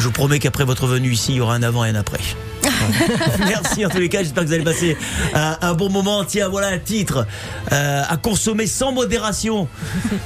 Je 0.00 0.06
vous 0.06 0.12
promets 0.12 0.38
qu'après 0.38 0.64
votre 0.64 0.86
venue 0.86 1.10
ici, 1.10 1.32
il 1.32 1.36
y 1.36 1.40
aura 1.42 1.54
un 1.54 1.62
avant 1.62 1.84
et 1.84 1.90
un 1.90 1.94
après. 1.94 2.20
Merci 3.40 3.84
en 3.84 3.90
tous 3.90 3.98
les 3.98 4.08
cas, 4.08 4.22
j'espère 4.22 4.44
que 4.44 4.48
vous 4.48 4.54
allez 4.54 4.64
passer 4.64 4.96
un, 5.34 5.58
un 5.60 5.74
bon 5.74 5.90
moment. 5.90 6.24
Tiens, 6.24 6.48
voilà 6.48 6.68
un 6.68 6.78
titre 6.78 7.26
euh, 7.70 8.02
à 8.08 8.16
consommer 8.16 8.66
sans 8.66 8.92
modération, 8.92 9.68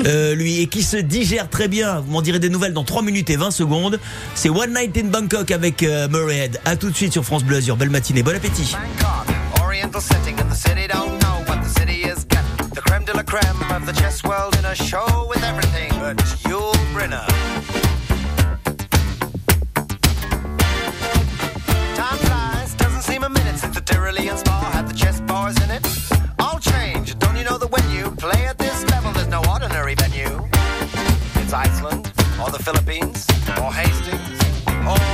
euh, 0.06 0.36
lui, 0.36 0.60
et 0.60 0.68
qui 0.68 0.84
se 0.84 0.96
digère 0.96 1.50
très 1.50 1.66
bien. 1.66 1.98
Vous 1.98 2.12
m'en 2.12 2.22
direz 2.22 2.38
des 2.38 2.50
nouvelles 2.50 2.72
dans 2.72 2.84
3 2.84 3.02
minutes 3.02 3.30
et 3.30 3.36
20 3.36 3.50
secondes. 3.50 3.98
C'est 4.36 4.48
One 4.48 4.74
Night 4.74 4.96
in 4.96 5.08
Bangkok 5.08 5.50
avec 5.50 5.82
euh, 5.82 6.06
Murray 6.08 6.36
Head. 6.36 6.60
À 6.64 6.76
tout 6.76 6.90
de 6.90 6.94
suite 6.94 7.12
sur 7.12 7.24
France 7.24 7.42
Bleu 7.42 7.56
Azur. 7.56 7.76
Belle 7.76 7.90
matinée, 7.90 8.22
bon 8.22 8.36
appétit. 8.36 8.76
Bangkok, 8.76 9.34
Tyrolean 23.84 24.36
spa 24.38 24.70
had 24.72 24.88
the 24.88 24.94
chess 24.94 25.20
bars 25.22 25.56
in 25.62 25.70
it. 25.70 25.86
All 26.38 26.58
change, 26.58 27.18
don't 27.18 27.36
you 27.36 27.44
know 27.44 27.58
that 27.58 27.70
when 27.70 27.84
you 27.90 28.10
play 28.12 28.46
at 28.46 28.58
this 28.58 28.84
level, 28.90 29.12
there's 29.12 29.28
no 29.28 29.42
ordinary 29.50 29.94
venue? 29.94 30.48
It's 31.36 31.52
Iceland, 31.52 32.10
or 32.40 32.50
the 32.50 32.62
Philippines, 32.62 33.26
or 33.60 33.72
Hastings, 33.72 34.40
or, 34.88 35.13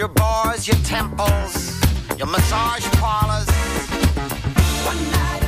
your 0.00 0.08
bars, 0.08 0.66
your 0.66 0.78
temples, 0.78 1.78
your 2.16 2.26
massage 2.26 2.86
parlors. 2.92 3.46
One 4.86 5.02
night 5.12 5.39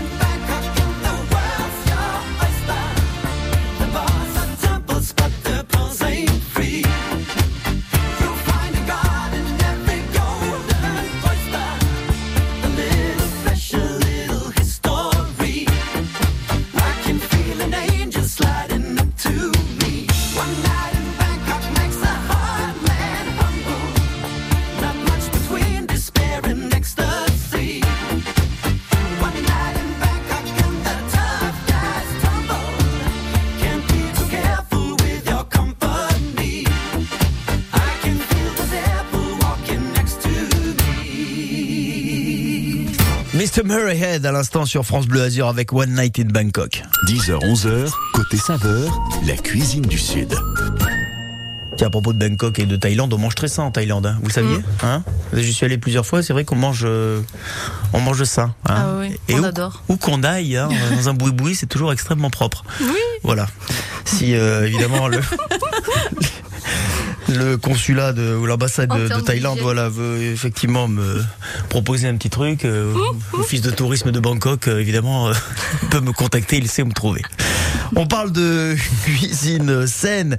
Mr. 43.63 43.67
Murray 43.67 43.99
Head 43.99 44.27
à 44.27 44.33
l'instant 44.33 44.65
sur 44.67 44.85
France 44.85 45.07
Bleu 45.07 45.23
Azur 45.23 45.47
avec 45.49 45.73
One 45.73 45.95
Night 45.95 46.19
in 46.19 46.25
Bangkok. 46.25 46.83
10h-11h, 47.07 47.91
côté 48.13 48.37
saveur, 48.37 49.01
la 49.27 49.37
cuisine 49.37 49.83
du 49.83 49.99
Sud. 49.99 50.35
Tiens, 51.77 51.87
à 51.87 51.91
propos 51.91 52.13
de 52.13 52.19
Bangkok 52.19 52.59
et 52.59 52.67
de 52.67 52.77
Thaïlande, 52.77 53.13
on 53.13 53.19
mange 53.19 53.35
très 53.35 53.49
sain 53.49 53.63
en 53.65 53.71
Thaïlande, 53.71 54.07
hein. 54.07 54.17
vous 54.21 54.29
le 54.29 54.33
saviez 54.33 54.57
Mm. 54.59 54.63
hein? 54.83 55.05
J'y 55.33 55.53
suis 55.53 55.65
allé 55.65 55.79
plusieurs 55.79 56.05
fois, 56.07 56.23
c'est 56.23 56.33
vrai 56.33 56.45
qu'on 56.45 56.57
mange, 56.57 56.83
euh, 56.85 57.21
on 57.93 58.01
mange 58.01 58.23
sain. 58.25 58.55
hein. 58.69 58.75
Ah 58.77 58.87
oui, 58.99 59.17
et 59.29 59.35
on 59.37 59.43
où, 59.43 59.45
adore. 59.45 59.83
Où 59.89 59.97
qu'on 59.97 60.23
aille, 60.23 60.57
hein, 60.57 60.69
dans 60.97 61.09
un 61.09 61.15
boui-boui, 61.15 61.55
c'est 61.55 61.67
toujours 61.67 61.93
extrêmement 61.93 62.31
propre. 62.31 62.65
Oui. 62.81 62.87
Voilà. 63.23 63.47
Si 64.05 64.35
euh, 64.35 64.67
évidemment 64.67 65.09
le 65.09 65.19
le 67.33 67.57
consulat 67.57 68.13
de, 68.13 68.35
ou 68.35 68.47
l'ambassade 68.47 68.91
de, 68.91 69.21
Thaïlande 69.21 69.59
voilà, 69.61 69.89
veut 69.89 70.23
effectivement 70.23 70.89
me 70.89 71.23
proposer 71.69 72.09
un 72.09 72.17
petit 72.17 72.31
truc, 72.31 72.65
euh, 72.65 72.93
l'office 73.37 73.61
de 73.61 73.71
tourisme 73.71 74.11
de 74.11 74.21
Bangkok, 74.21 74.69
euh, 74.69 74.81
évidemment, 74.81 75.29
euh, 75.29 75.33
peut 75.91 76.01
me 76.01 76.13
contacter, 76.13 76.59
il 76.59 76.69
sait 76.69 76.83
où 76.83 76.87
me 76.87 76.93
trouver. 76.93 77.23
On 77.95 78.07
parle 78.07 78.33
de 78.33 78.77
cuisine 79.05 79.87
saine 79.87 80.37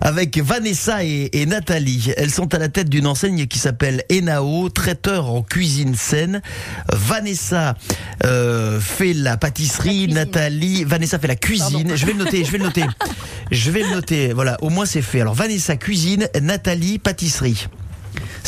avec 0.00 0.38
Vanessa 0.38 1.04
et, 1.04 1.30
et 1.32 1.46
Nathalie. 1.46 2.12
Elles 2.16 2.30
sont 2.30 2.54
à 2.54 2.58
la 2.58 2.68
tête 2.68 2.88
d'une 2.88 3.06
enseigne 3.06 3.46
qui 3.46 3.58
s'appelle 3.58 4.02
Enao, 4.10 4.68
traiteur 4.70 5.30
en 5.30 5.42
cuisine 5.42 5.94
saine. 5.94 6.40
Vanessa 6.92 7.74
euh, 8.24 8.80
fait 8.80 9.12
la 9.12 9.36
pâtisserie. 9.36 10.08
Nathalie, 10.08 10.84
Vanessa 10.84 11.18
fait 11.18 11.28
la 11.28 11.36
cuisine. 11.36 11.94
Je 11.94 12.06
vais 12.06 12.12
le 12.12 12.18
noter, 12.18 12.44
je 12.44 12.50
vais 12.50 12.58
le 12.58 12.64
noter. 12.64 12.84
Je 13.50 13.70
vais 13.70 13.82
le 13.82 13.90
noter. 13.90 14.32
Voilà, 14.32 14.56
au 14.62 14.70
moins 14.70 14.86
c'est 14.86 15.02
fait. 15.02 15.20
Alors 15.20 15.34
Vanessa 15.34 15.76
cuisine, 15.76 16.28
Nathalie 16.40 16.98
pâtisserie. 16.98 17.66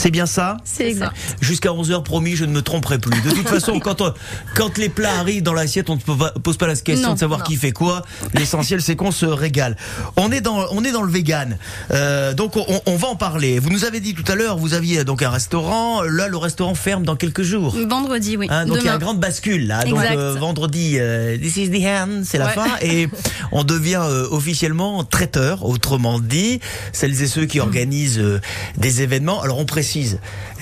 C'est 0.06 0.12
bien 0.12 0.26
ça 0.26 0.56
C'est 0.62 0.88
exact. 0.88 1.16
Jusqu'à 1.40 1.70
11h, 1.70 2.04
promis, 2.04 2.36
je 2.36 2.44
ne 2.44 2.52
me 2.52 2.62
tromperai 2.62 3.00
plus. 3.00 3.20
De 3.22 3.30
toute 3.30 3.48
façon, 3.48 3.80
quand, 3.80 4.00
on- 4.02 4.14
quand 4.54 4.78
les 4.78 4.88
plats 4.88 5.18
arrivent 5.18 5.42
dans 5.42 5.52
l'assiette, 5.52 5.90
on 5.90 5.96
ne 5.96 6.38
pose 6.40 6.56
pas 6.56 6.68
la 6.68 6.76
question 6.76 7.08
Non, 7.08 7.14
de 7.14 7.18
savoir 7.18 7.40
non. 7.40 7.44
qui 7.44 7.56
fait 7.56 7.72
quoi. 7.72 8.02
L'essentiel, 8.32 8.80
c'est 8.80 8.94
qu'on 8.94 9.10
se 9.10 9.26
régale. 9.26 9.76
On 10.16 10.30
est 10.30 10.40
dans, 10.40 10.64
on 10.70 10.84
est 10.84 10.92
dans 10.92 11.02
le 11.02 11.10
vegan. 11.10 11.58
Euh, 11.90 12.34
donc, 12.34 12.56
on, 12.56 12.80
on 12.86 12.94
va 12.94 13.08
en 13.08 13.16
parler. 13.16 13.58
Vous 13.58 13.70
nous 13.70 13.84
avez 13.84 13.98
dit 13.98 14.14
tout 14.14 14.30
à 14.30 14.36
l'heure, 14.36 14.58
vous 14.58 14.74
aviez 14.74 15.02
donc 15.02 15.22
un 15.22 15.30
restaurant. 15.30 16.02
Là, 16.02 16.28
le 16.28 16.36
restaurant 16.36 16.76
ferme 16.76 17.02
dans 17.04 17.16
quelques 17.16 17.42
jours. 17.42 17.74
Vendredi, 17.88 18.36
oui. 18.36 18.46
Hein, 18.48 18.64
donc 18.66 18.78
il 18.82 18.86
y 18.86 18.88
a 18.88 18.92
une 18.92 19.00
grande 19.00 19.18
bascule 19.18 19.66
là. 19.66 19.82
Donc 19.82 19.98
euh, 19.98 20.34
vendredi, 20.38 20.98
euh, 21.00 21.36
this 21.36 21.56
is 21.56 21.68
the 21.70 21.84
end, 21.84 22.22
c'est 22.22 22.38
la 22.38 22.46
Ouais. 22.46 22.52
fin, 22.54 22.68
et 22.80 23.08
on 23.50 23.64
devient 23.64 24.02
euh, 24.04 24.28
officiellement 24.30 25.02
traiteur. 25.02 25.64
Autrement 25.64 26.20
dit, 26.20 26.60
celles 26.92 27.20
et 27.22 27.26
ceux 27.26 27.46
qui 27.46 27.58
organisent 27.58 28.20
euh, 28.20 28.40
des 28.76 29.02
événements. 29.02 29.42
Alors 29.42 29.58
on 29.58 29.64
précise, 29.64 29.95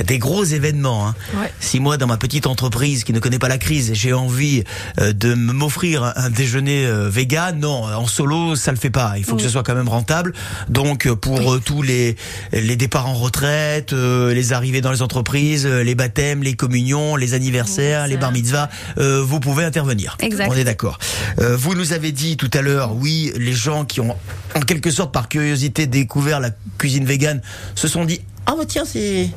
des 0.04 0.18
gros 0.18 0.44
événements. 0.44 1.08
Hein. 1.08 1.14
Ouais. 1.34 1.52
Si 1.60 1.80
moi, 1.80 1.96
dans 1.96 2.06
ma 2.06 2.16
petite 2.16 2.46
entreprise 2.46 3.04
qui 3.04 3.12
ne 3.12 3.20
connaît 3.20 3.38
pas 3.38 3.48
la 3.48 3.58
crise, 3.58 3.92
j'ai 3.94 4.12
envie 4.12 4.64
euh, 4.98 5.12
de 5.12 5.34
m'offrir 5.34 6.02
un, 6.04 6.12
un 6.16 6.30
déjeuner 6.30 6.86
euh, 6.86 7.08
vegan, 7.08 7.58
non, 7.58 7.84
en 7.84 8.06
solo, 8.06 8.56
ça 8.56 8.70
le 8.70 8.78
fait 8.78 8.90
pas. 8.90 9.14
Il 9.16 9.24
faut 9.24 9.36
que 9.36 9.42
ce 9.42 9.48
soit 9.48 9.62
quand 9.62 9.74
même 9.74 9.88
rentable. 9.88 10.32
Donc, 10.68 11.06
euh, 11.06 11.14
pour 11.14 11.60
tous 11.60 11.82
les 11.82 12.16
les 12.52 12.76
départs 12.76 13.08
en 13.08 13.14
retraite, 13.14 13.92
les 13.92 14.52
arrivées 14.52 14.80
dans 14.80 14.92
les 14.92 15.02
entreprises, 15.02 15.66
les 15.66 15.94
baptêmes, 15.94 16.42
les 16.42 16.54
communions, 16.54 17.16
les 17.16 17.34
anniversaires, 17.34 18.06
les 18.06 18.16
bar 18.16 18.32
mitzvahs, 18.32 18.68
vous 18.96 19.40
pouvez 19.40 19.64
intervenir. 19.64 20.16
Exact. 20.20 20.48
On 20.50 20.54
est 20.54 20.64
d'accord. 20.64 20.98
Vous 21.38 21.74
nous 21.74 21.92
avez 21.92 22.12
dit 22.12 22.36
tout 22.36 22.50
à 22.52 22.62
l'heure, 22.62 22.94
oui, 22.94 23.32
les 23.36 23.52
gens 23.52 23.84
qui 23.84 24.00
ont 24.00 24.16
en 24.54 24.60
quelque 24.60 24.90
sorte 24.90 25.12
par 25.12 25.28
curiosité 25.28 25.86
découvert 25.86 26.40
la 26.40 26.50
cuisine 26.78 27.04
végane 27.04 27.40
se 27.74 27.88
sont 27.88 28.04
dit, 28.04 28.20
ah 28.46 28.54
bah 28.56 28.64
tiens, 28.66 28.84
c'est 28.84 29.30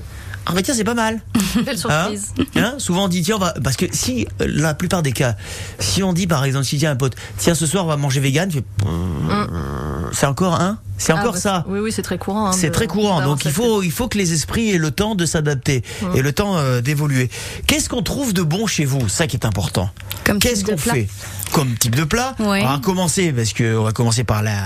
ah 0.49 0.53
bah 0.53 0.61
tiens, 0.61 0.73
c'est 0.73 0.85
pas 0.85 0.93
mal. 0.93 1.21
Belle 1.65 1.75
Hein 1.75 1.77
surprise. 1.77 2.33
Hein 2.55 2.75
Souvent 2.77 3.05
on 3.05 3.07
dit 3.09 3.21
tiens 3.21 3.35
on 3.35 3.39
va 3.39 3.53
parce 3.63 3.75
que 3.75 3.85
si 3.91 4.27
euh, 4.41 4.47
la 4.47 4.73
plupart 4.73 5.03
des 5.03 5.11
cas 5.11 5.35
si 5.79 6.03
on 6.03 6.13
dit 6.13 6.25
par 6.27 6.45
exemple 6.45 6.65
si 6.65 6.77
tiens 6.77 6.91
un 6.91 6.95
pote 6.95 7.15
tiens 7.37 7.55
ce 7.55 7.65
soir 7.65 7.83
on 7.83 7.87
va 7.87 7.97
manger 7.97 8.19
vegan 8.21 8.49
tu 8.49 8.59
fais, 8.59 8.63
c'est 10.13 10.25
encore 10.25 10.53
un 10.53 10.79
c'est 10.97 11.13
Ah, 11.13 11.17
encore 11.19 11.33
bah, 11.33 11.39
ça. 11.39 11.65
Oui, 11.67 11.79
oui, 11.79 11.91
c'est 11.91 12.01
très 12.01 12.17
courant. 12.17 12.47
hein, 12.47 12.53
c'est 12.53 12.71
très 12.71 12.87
courant. 12.87 13.21
donc 13.21 13.45
il 13.45 13.51
faut 13.51 13.83
il 13.83 13.91
faut 13.91 14.07
que 14.07 14.17
les 14.17 14.33
esprits 14.33 14.71
aient 14.71 14.77
le 14.77 14.91
temps 14.91 15.15
de 15.15 15.25
s'adapter 15.25 15.83
et 16.15 16.21
le 16.21 16.31
temps 16.33 16.57
euh, 16.57 16.81
d'évoluer. 16.81 17.29
Qu'est-ce 17.67 17.89
qu'on 17.89 18.03
trouve 18.03 18.33
de 18.33 18.41
bon 18.41 18.67
chez 18.67 18.85
vous? 18.85 19.07
Ça 19.09 19.27
qui 19.27 19.35
est 19.35 19.45
important. 19.45 19.89
Comme 20.23 20.39
qu'est-ce 20.39 20.63
qu'on 20.65 20.77
fait? 20.77 21.07
Comme 21.53 21.75
type 21.75 21.95
de 21.95 22.03
plat. 22.03 22.35
On 22.39 22.49
va 22.49 22.79
commencer 22.83 23.31
parce 23.31 23.53
que 23.53 23.77
on 23.77 23.83
va 23.83 23.91
commencer 23.93 24.23
par 24.23 24.43
la 24.43 24.57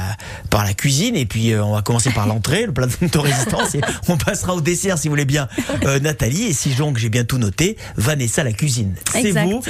par 0.50 0.64
la 0.64 0.74
cuisine 0.74 1.16
et 1.16 1.26
puis 1.26 1.52
euh, 1.52 1.64
on 1.64 1.74
va 1.76 1.82
commencer 1.82 2.10
par 2.10 2.28
l'entrée 2.28 2.66
le 2.66 2.74
plat 2.74 2.88
de 2.88 3.18
résistance 3.20 3.76
et 3.76 3.82
on 4.08 4.18
passera 4.18 4.56
au 4.56 4.62
dessert 4.62 4.98
si 4.98 5.08
vous 5.08 5.14
voulez 5.14 5.26
bien. 5.26 5.48
Euh, 5.84 6.00
Nathalie 6.00 6.44
et 6.44 6.54
si 6.54 6.76
j'ai 6.96 7.10
bien 7.10 7.24
tout 7.24 7.38
noté 7.38 7.76
Vanessa 7.96 8.44
la 8.44 8.52
cuisine. 8.52 8.94
C'est 9.12 9.32
vous. 9.32 9.62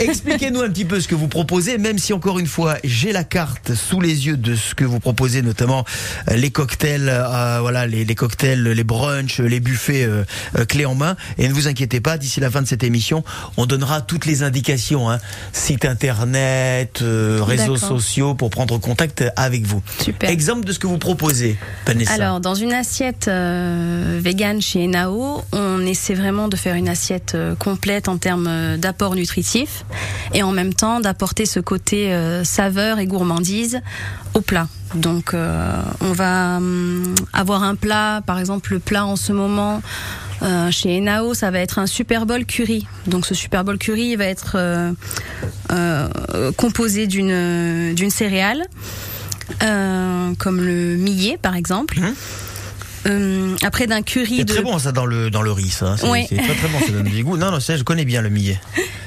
Expliquez-nous 0.00 0.60
un 0.60 0.68
petit 0.68 0.84
peu 0.84 1.00
ce 1.00 1.06
que 1.06 1.14
vous 1.14 1.28
proposez 1.28 1.78
même 1.78 1.98
si 1.98 2.12
encore 2.12 2.38
une 2.38 2.46
fois 2.46 2.76
j'ai 2.84 3.12
la 3.12 3.22
carte 3.22 3.74
sous 3.74 4.00
les 4.00 4.26
yeux 4.26 4.36
de 4.36 4.56
ce 4.56 4.74
que 4.74 4.84
vous 4.84 4.98
proposez 4.98 5.42
notamment 5.42 5.84
les 6.34 6.50
cocktails 6.50 7.08
euh, 7.08 7.58
voilà 7.60 7.86
les, 7.86 8.04
les 8.04 8.14
cocktails 8.14 8.62
les 8.62 8.84
brunchs 8.84 9.40
les 9.40 9.60
buffets 9.60 10.04
euh, 10.04 10.24
euh, 10.58 10.64
clés 10.64 10.86
en 10.86 10.94
main. 10.94 11.16
Et 11.38 11.48
ne 11.48 11.52
vous 11.52 11.68
inquiétez 11.68 12.00
pas 12.00 12.18
d'ici 12.18 12.40
la 12.40 12.50
fin 12.50 12.62
de 12.62 12.66
cette 12.66 12.84
émission 12.84 13.24
on 13.56 13.66
donnera 13.66 14.00
toutes 14.00 14.26
les 14.26 14.42
indications 14.42 15.10
hein, 15.10 15.18
site 15.52 15.84
internet 15.84 17.00
euh, 17.02 17.40
réseaux 17.42 17.76
sociaux 17.76 18.34
pour 18.34 18.50
prendre 18.50 18.78
contact 18.78 19.24
avec 19.36 19.66
vous. 19.66 19.82
Super. 19.98 20.30
exemple 20.30 20.64
de 20.64 20.72
ce 20.72 20.78
que 20.78 20.86
vous 20.86 20.98
proposez 20.98 21.56
Vanessa. 21.86 22.12
Alors, 22.12 22.40
dans 22.40 22.54
une 22.54 22.72
assiette 22.72 23.28
euh, 23.28 24.18
vegan 24.22 24.60
chez 24.60 24.86
Nao, 24.86 25.42
on 25.52 25.80
essaie 25.86 26.14
vraiment 26.14 26.48
de 26.48 26.56
faire 26.56 26.74
une 26.74 26.88
assiette 26.88 27.32
euh, 27.34 27.54
complète 27.54 28.08
en 28.08 28.18
termes 28.18 28.46
euh, 28.48 28.76
d'apport 28.76 29.14
nutritif 29.14 29.84
et 30.34 30.42
en 30.42 30.52
même 30.52 30.74
temps 30.74 31.00
d'apporter 31.00 31.46
ce 31.46 31.60
côté 31.60 32.12
euh, 32.12 32.44
saveur 32.44 32.98
et 32.98 33.06
gourmandise 33.06 33.80
au 34.34 34.40
plat. 34.40 34.68
Donc, 34.94 35.34
euh, 35.34 35.82
on 36.00 36.12
va 36.12 36.56
hum, 36.58 37.14
avoir 37.32 37.62
un 37.62 37.74
plat, 37.74 38.20
par 38.26 38.38
exemple, 38.38 38.72
le 38.72 38.78
plat 38.78 39.06
en 39.06 39.16
ce 39.16 39.32
moment. 39.32 39.80
euh, 40.42 40.70
chez 40.72 40.98
Enao, 40.98 41.34
ça 41.34 41.50
va 41.52 41.60
être 41.60 41.78
un 41.78 41.86
Super 41.86 42.26
Bowl 42.26 42.44
curry. 42.44 42.86
Donc 43.06 43.26
ce 43.26 43.34
Super 43.34 43.62
Bowl 43.64 43.78
curry 43.78 44.16
va 44.16 44.24
être 44.24 44.56
euh, 44.56 44.92
composé 46.56 47.06
d'une 47.06 47.94
d'une 47.94 48.10
céréale, 48.10 48.64
comme 49.60 50.60
le 50.60 50.96
millet 50.96 51.38
par 51.40 51.54
exemple. 51.54 52.00
Mhm. 52.00 52.14
Euh, 53.06 53.56
après 53.64 53.86
d'un 53.88 54.02
curry 54.02 54.36
c'est 54.38 54.44
de 54.44 54.52
très 54.52 54.62
bon 54.62 54.78
ça 54.78 54.92
dans 54.92 55.06
le 55.06 55.28
dans 55.28 55.42
le 55.42 55.50
riz 55.50 55.70
ça 55.70 55.96
c'est 55.98 56.06
Ouais. 56.08 56.24
très 56.24 56.36
très 56.36 56.68
bon 56.68 56.78
ça 56.86 56.92
donne 56.92 57.02
du 57.08 57.24
goût 57.24 57.36
non 57.36 57.50
non 57.50 57.58
ça 57.58 57.76
je 57.76 57.82
connais 57.82 58.04
bien 58.04 58.22
le 58.22 58.28
millet 58.30 58.60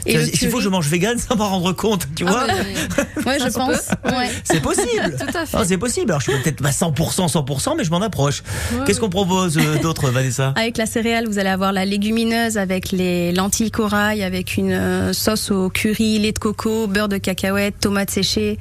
Et 0.06 0.18
le 0.18 0.26
s'il 0.26 0.50
faut 0.50 0.58
que 0.58 0.64
je 0.64 0.68
mange 0.70 0.88
vegan 0.90 1.18
sans 1.18 1.38
m'en 1.38 1.48
rendre 1.48 1.72
compte 1.72 2.06
tu 2.16 2.26
vois 2.26 2.46
Ah, 2.50 2.54
mais- 2.54 3.26
Ouais, 3.26 3.40
je 3.40 3.52
pense. 3.52 3.88
Ouais. 4.06 4.30
C'est 4.44 4.62
possible. 4.62 5.16
Tout 5.20 5.36
à 5.38 5.46
fait. 5.48 5.58
Ah, 5.58 5.64
c'est 5.66 5.78
possible. 5.80 6.12
Alors 6.12 6.22
je 6.22 6.30
suis 6.32 6.42
peut-être 6.44 6.62
pas 6.62 6.70
100% 6.70 7.32
100% 7.32 7.74
mais 7.78 7.84
je 7.84 7.90
m'en 7.90 8.02
approche. 8.02 8.44
Ouais, 8.74 8.80
Qu'est-ce 8.86 8.98
ouais. 9.00 9.06
qu'on 9.06 9.10
propose 9.10 9.58
euh, 9.58 9.80
d'autre 9.80 10.10
Vanessa? 10.12 10.54
Avec 10.56 10.78
la 10.78 10.86
céréale, 10.86 11.26
vous 11.28 11.40
allez 11.40 11.50
avoir 11.50 11.72
la 11.74 11.86
légumineuse 11.86 12.58
avec 12.60 12.92
les 12.92 13.32
lentilles 13.32 13.72
corail, 13.72 14.22
avec 14.24 14.58
une 14.58 14.74
euh, 14.74 15.14
sauce 15.14 15.50
au 15.50 15.70
curry, 15.70 16.20
lait 16.20 16.34
de 16.34 16.40
coco, 16.40 16.86
beurre 16.86 17.10
de 17.10 17.18
cacahuète, 17.18 17.80
tomates 17.80 18.12
séchées, 18.12 18.60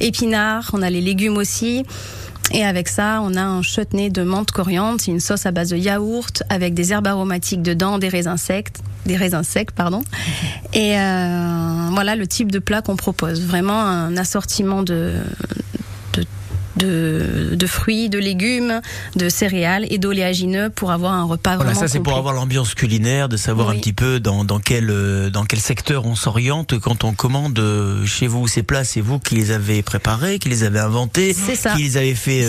épinards. 0.00 0.70
On 0.72 0.82
a 0.82 0.90
les 0.90 1.00
légumes 1.00 1.36
aussi. 1.36 1.84
Et 2.50 2.64
avec 2.64 2.88
ça, 2.88 3.20
on 3.22 3.34
a 3.34 3.42
un 3.42 3.62
chutney 3.62 4.10
de 4.10 4.22
menthe 4.22 4.50
coriandre. 4.50 5.00
Une 5.06 5.20
sauce 5.20 5.46
à 5.46 5.52
base 5.52 5.70
de 5.70 5.76
yaourt 5.76 6.42
avec 6.48 6.74
des 6.74 6.92
herbes 6.92 7.06
aromatiques 7.06 7.62
dedans, 7.62 7.98
des 7.98 8.08
raisins 8.08 8.36
secs, 8.36 8.72
des 9.06 9.16
raisins 9.16 9.42
secs, 9.42 9.70
pardon. 9.70 10.02
Et 10.74 10.98
euh, 10.98 11.88
voilà 11.92 12.16
le 12.16 12.26
type 12.26 12.50
de 12.52 12.58
plat 12.58 12.82
qu'on 12.82 12.96
propose. 12.96 13.42
Vraiment 13.42 13.80
un 13.80 14.16
assortiment 14.16 14.82
de 14.82 15.14
de, 16.76 17.66
fruits, 17.66 18.08
de 18.08 18.18
légumes, 18.18 18.80
de 19.16 19.28
céréales 19.28 19.86
et 19.90 19.98
d'oléagineux 19.98 20.70
pour 20.70 20.90
avoir 20.90 21.12
un 21.12 21.24
repas 21.24 21.56
Voilà, 21.56 21.70
vraiment 21.72 21.80
ça 21.80 21.88
c'est 21.88 22.00
pour 22.00 22.16
avoir 22.16 22.34
l'ambiance 22.34 22.74
culinaire, 22.74 23.28
de 23.28 23.36
savoir 23.36 23.70
un 23.70 23.76
petit 23.76 23.92
peu 23.92 24.20
dans, 24.20 24.44
dans 24.44 24.58
quel 24.58 24.90
euh, 24.90 25.30
dans 25.30 25.44
quel 25.44 25.60
secteur 25.60 26.06
on 26.06 26.14
s'oriente 26.14 26.78
quand 26.78 27.04
on 27.04 27.12
commande 27.12 27.58
euh, 27.58 28.04
chez 28.06 28.26
vous 28.26 28.46
ces 28.48 28.62
plats. 28.62 28.84
C'est 28.84 29.00
vous 29.00 29.18
qui 29.18 29.34
les 29.34 29.50
avez 29.50 29.82
préparés, 29.82 30.38
qui 30.38 30.48
les 30.48 30.64
avez 30.64 30.80
inventés, 30.80 31.34
qui 31.76 31.82
les 31.82 31.96
avez 31.96 32.14
fait 32.14 32.42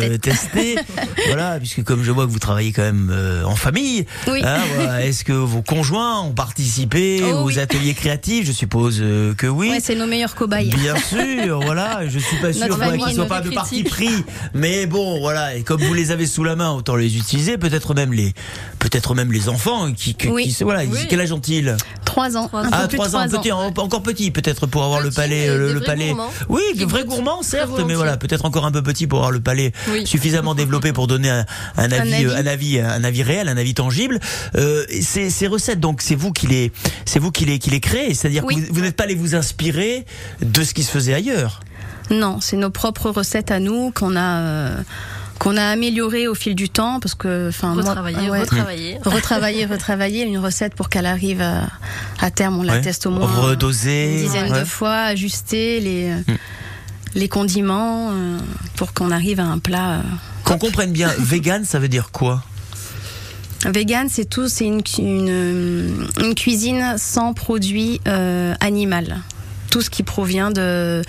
tête. 0.00 0.20
tester. 0.20 0.76
voilà, 1.26 1.58
puisque 1.58 1.82
comme 1.84 2.02
je 2.04 2.10
vois 2.10 2.26
que 2.26 2.30
vous 2.30 2.38
travaillez 2.38 2.72
quand 2.72 2.82
même 2.82 3.10
euh, 3.12 3.44
en 3.44 3.56
famille, 3.56 4.06
Oui. 4.26 4.40
hein, 4.44 4.58
voilà, 4.76 5.04
est-ce 5.04 5.24
que 5.24 5.32
vos 5.32 5.62
conjoints 5.62 6.20
ont 6.20 6.32
participé 6.32 7.20
Oh, 7.24 7.42
aux 7.42 7.46
oui. 7.46 7.58
ateliers 7.58 7.94
créatifs? 7.94 8.46
Je 8.46 8.52
suppose 8.52 8.98
euh, 9.00 9.34
que 9.34 9.46
oui. 9.46 9.70
Ouais, 9.70 9.80
c'est 9.82 9.94
nos 9.94 10.06
meilleurs 10.06 10.34
cobayes. 10.34 10.70
Bien 10.70 10.96
sûr, 11.08 11.60
voilà, 11.60 12.08
je 12.08 12.18
suis 12.18 12.36
pas 12.38 12.52
sûr 12.52 12.66
qu'ils 12.66 13.14
soient 13.14 13.26
pas 13.26 13.40
de 13.40 13.50
parti 13.60 13.82
pris. 13.84 14.24
Mais 14.54 14.86
bon, 14.86 15.20
voilà. 15.20 15.54
Et 15.56 15.62
comme 15.62 15.82
vous 15.82 15.94
les 15.94 16.10
avez 16.10 16.26
sous 16.26 16.44
la 16.44 16.56
main, 16.56 16.70
autant 16.72 16.96
les 16.96 17.16
utiliser. 17.16 17.58
Peut-être 17.58 17.94
même 17.94 18.12
les, 18.12 18.32
peut-être 18.78 19.14
même 19.14 19.32
les 19.32 19.48
enfants 19.48 19.92
qui, 19.92 20.14
qui, 20.14 20.28
Oui. 20.28 20.48
qui- 20.54 20.64
voilà. 20.64 20.84
Oui. 20.84 20.98
Quel 21.08 21.20
âge 21.20 21.32
ont-ils 21.32 21.76
Trois 22.04 22.36
ans. 22.36 22.48
Trois 22.48 22.60
un 22.62 22.66
ans. 22.66 22.70
peu 22.70 22.76
Ah, 22.76 22.88
plus 22.88 22.98
de 22.98 23.02
trois 23.04 23.16
ans, 23.16 23.26
trois 23.28 23.40
petit, 23.40 23.52
en- 23.52 23.66
encore 23.76 24.02
petit, 24.02 24.30
peut-être 24.30 24.66
pour 24.66 24.82
avoir 24.84 25.00
le 25.00 25.10
palais, 25.10 25.48
euh, 25.48 25.72
le 25.72 25.78
vrais 25.78 25.86
palais. 25.86 26.08
gourmands. 26.08 26.30
Oui, 26.48 26.62
gourmands, 27.06 27.40
très 27.40 27.50
certes, 27.58 27.80
mais 27.86 27.94
voilà, 27.94 28.16
peut-être 28.16 28.44
encore 28.44 28.64
un 28.64 28.72
peu 28.72 28.82
petit 28.82 29.06
pour 29.06 29.18
avoir 29.18 29.30
le 29.30 29.40
palais 29.40 29.72
Oui. 29.90 30.06
suffisamment 30.06 30.54
développé 30.56 30.92
pour 30.92 31.06
donner 31.06 31.30
un, 31.30 31.44
un 31.76 31.92
avis, 31.92 32.14
avis. 32.14 32.26
euh, 32.26 32.36
un 32.36 32.46
avis, 32.46 32.80
un 32.80 33.04
avis 33.04 33.22
réel, 33.22 33.48
un 33.48 33.56
avis 33.56 33.74
tangible. 33.74 34.18
Euh, 34.56 34.84
ces, 35.00 35.30
ces 35.30 35.46
recettes, 35.46 35.80
donc, 35.80 36.00
c'est 36.02 36.14
vous 36.14 36.32
qui 36.32 36.46
les, 36.46 36.72
c'est 37.04 37.18
vous 37.18 37.30
qui 37.30 37.44
les, 37.44 37.58
qui 37.58 37.70
les 37.70 37.80
créez. 37.80 38.14
C'est-à-dire 38.14 38.44
Oui. 38.44 38.54
que 38.56 38.60
vous, 38.60 38.66
vous 38.74 38.80
n'êtes 38.80 38.96
pas 38.96 39.04
allé 39.04 39.14
vous 39.14 39.34
inspirer 39.34 40.04
de 40.42 40.62
ce 40.64 40.74
qui 40.74 40.82
se 40.82 40.90
faisait 40.90 41.14
ailleurs. 41.14 41.60
Non, 42.10 42.40
c'est 42.40 42.56
nos 42.56 42.70
propres 42.70 43.10
recettes 43.10 43.50
à 43.50 43.60
nous 43.60 43.90
qu'on 43.90 44.16
a 44.16 44.40
euh, 44.40 44.76
qu'on 45.38 45.56
a 45.56 45.64
améliorées 45.66 46.26
au 46.26 46.34
fil 46.34 46.54
du 46.56 46.68
temps 46.68 46.98
parce 47.00 47.14
que 47.14 47.48
enfin 47.50 47.74
moi- 47.74 47.82
Retravailler, 47.84 48.30
ouais, 48.30 48.40
retravailler. 48.40 48.98
retravailler, 49.04 49.66
retravailler 49.66 50.24
une 50.24 50.38
recette 50.38 50.74
pour 50.74 50.88
qu'elle 50.88 51.06
arrive 51.06 51.40
à, 51.42 51.68
à 52.20 52.30
terme. 52.30 52.58
On 52.58 52.62
la 52.62 52.74
Ouais. 52.74 52.80
teste 52.80 53.06
au 53.06 53.10
moins 53.10 53.26
Redoser. 53.26 54.14
une 54.14 54.22
dizaine 54.26 54.52
ouais. 54.52 54.60
de 54.60 54.64
fois, 54.64 54.96
ajuster 55.02 55.80
les 55.80 56.12
Hmm. 56.26 56.36
les 57.14 57.28
condiments 57.28 58.10
euh, 58.12 58.38
pour 58.76 58.92
qu'on 58.94 59.10
arrive 59.10 59.38
à 59.40 59.44
un 59.44 59.58
plat. 59.58 59.90
euh, 59.98 60.02
Qu'on 60.44 60.58
comprenne 60.58 60.92
bien, 60.92 61.08
vegan, 61.18 61.64
ça 61.64 61.78
veut 61.78 61.88
dire 61.88 62.10
quoi? 62.10 62.42
Vegan, 63.66 64.08
c'est 64.08 64.24
tout, 64.24 64.48
c'est 64.48 64.66
une, 64.66 64.82
une, 64.98 65.28
euh, 65.28 65.90
une 66.20 66.34
cuisine 66.34 66.94
sans 66.96 67.32
produit 67.34 68.00
euh, 68.06 68.54
animal. 68.60 69.18
Tout 69.70 69.82
ce 69.82 69.90
qui 69.90 70.02
provient 70.04 70.50
de, 70.50 71.02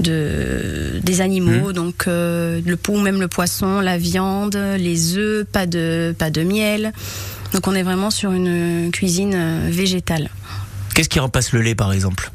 de 0.00 1.00
des 1.02 1.20
animaux, 1.20 1.72
donc 1.72 2.04
euh, 2.06 2.60
le 2.64 2.76
pou, 2.76 2.98
même 2.98 3.20
le 3.20 3.28
poisson, 3.28 3.80
la 3.80 3.98
viande, 3.98 4.56
les 4.78 5.16
œufs, 5.16 5.44
pas 5.46 5.66
de 5.66 6.14
pas 6.18 6.30
de 6.30 6.42
miel. 6.42 6.92
Donc 7.52 7.68
on 7.68 7.74
est 7.74 7.82
vraiment 7.84 8.10
sur 8.10 8.32
une 8.32 8.90
cuisine 8.92 9.32
euh, 9.34 9.68
végétale. 9.70 10.28
Qu'est-ce 10.94 11.08
qui 11.08 11.18
remplace 11.18 11.52
le 11.52 11.60
lait, 11.60 11.74
par 11.74 11.92
exemple? 11.92 12.30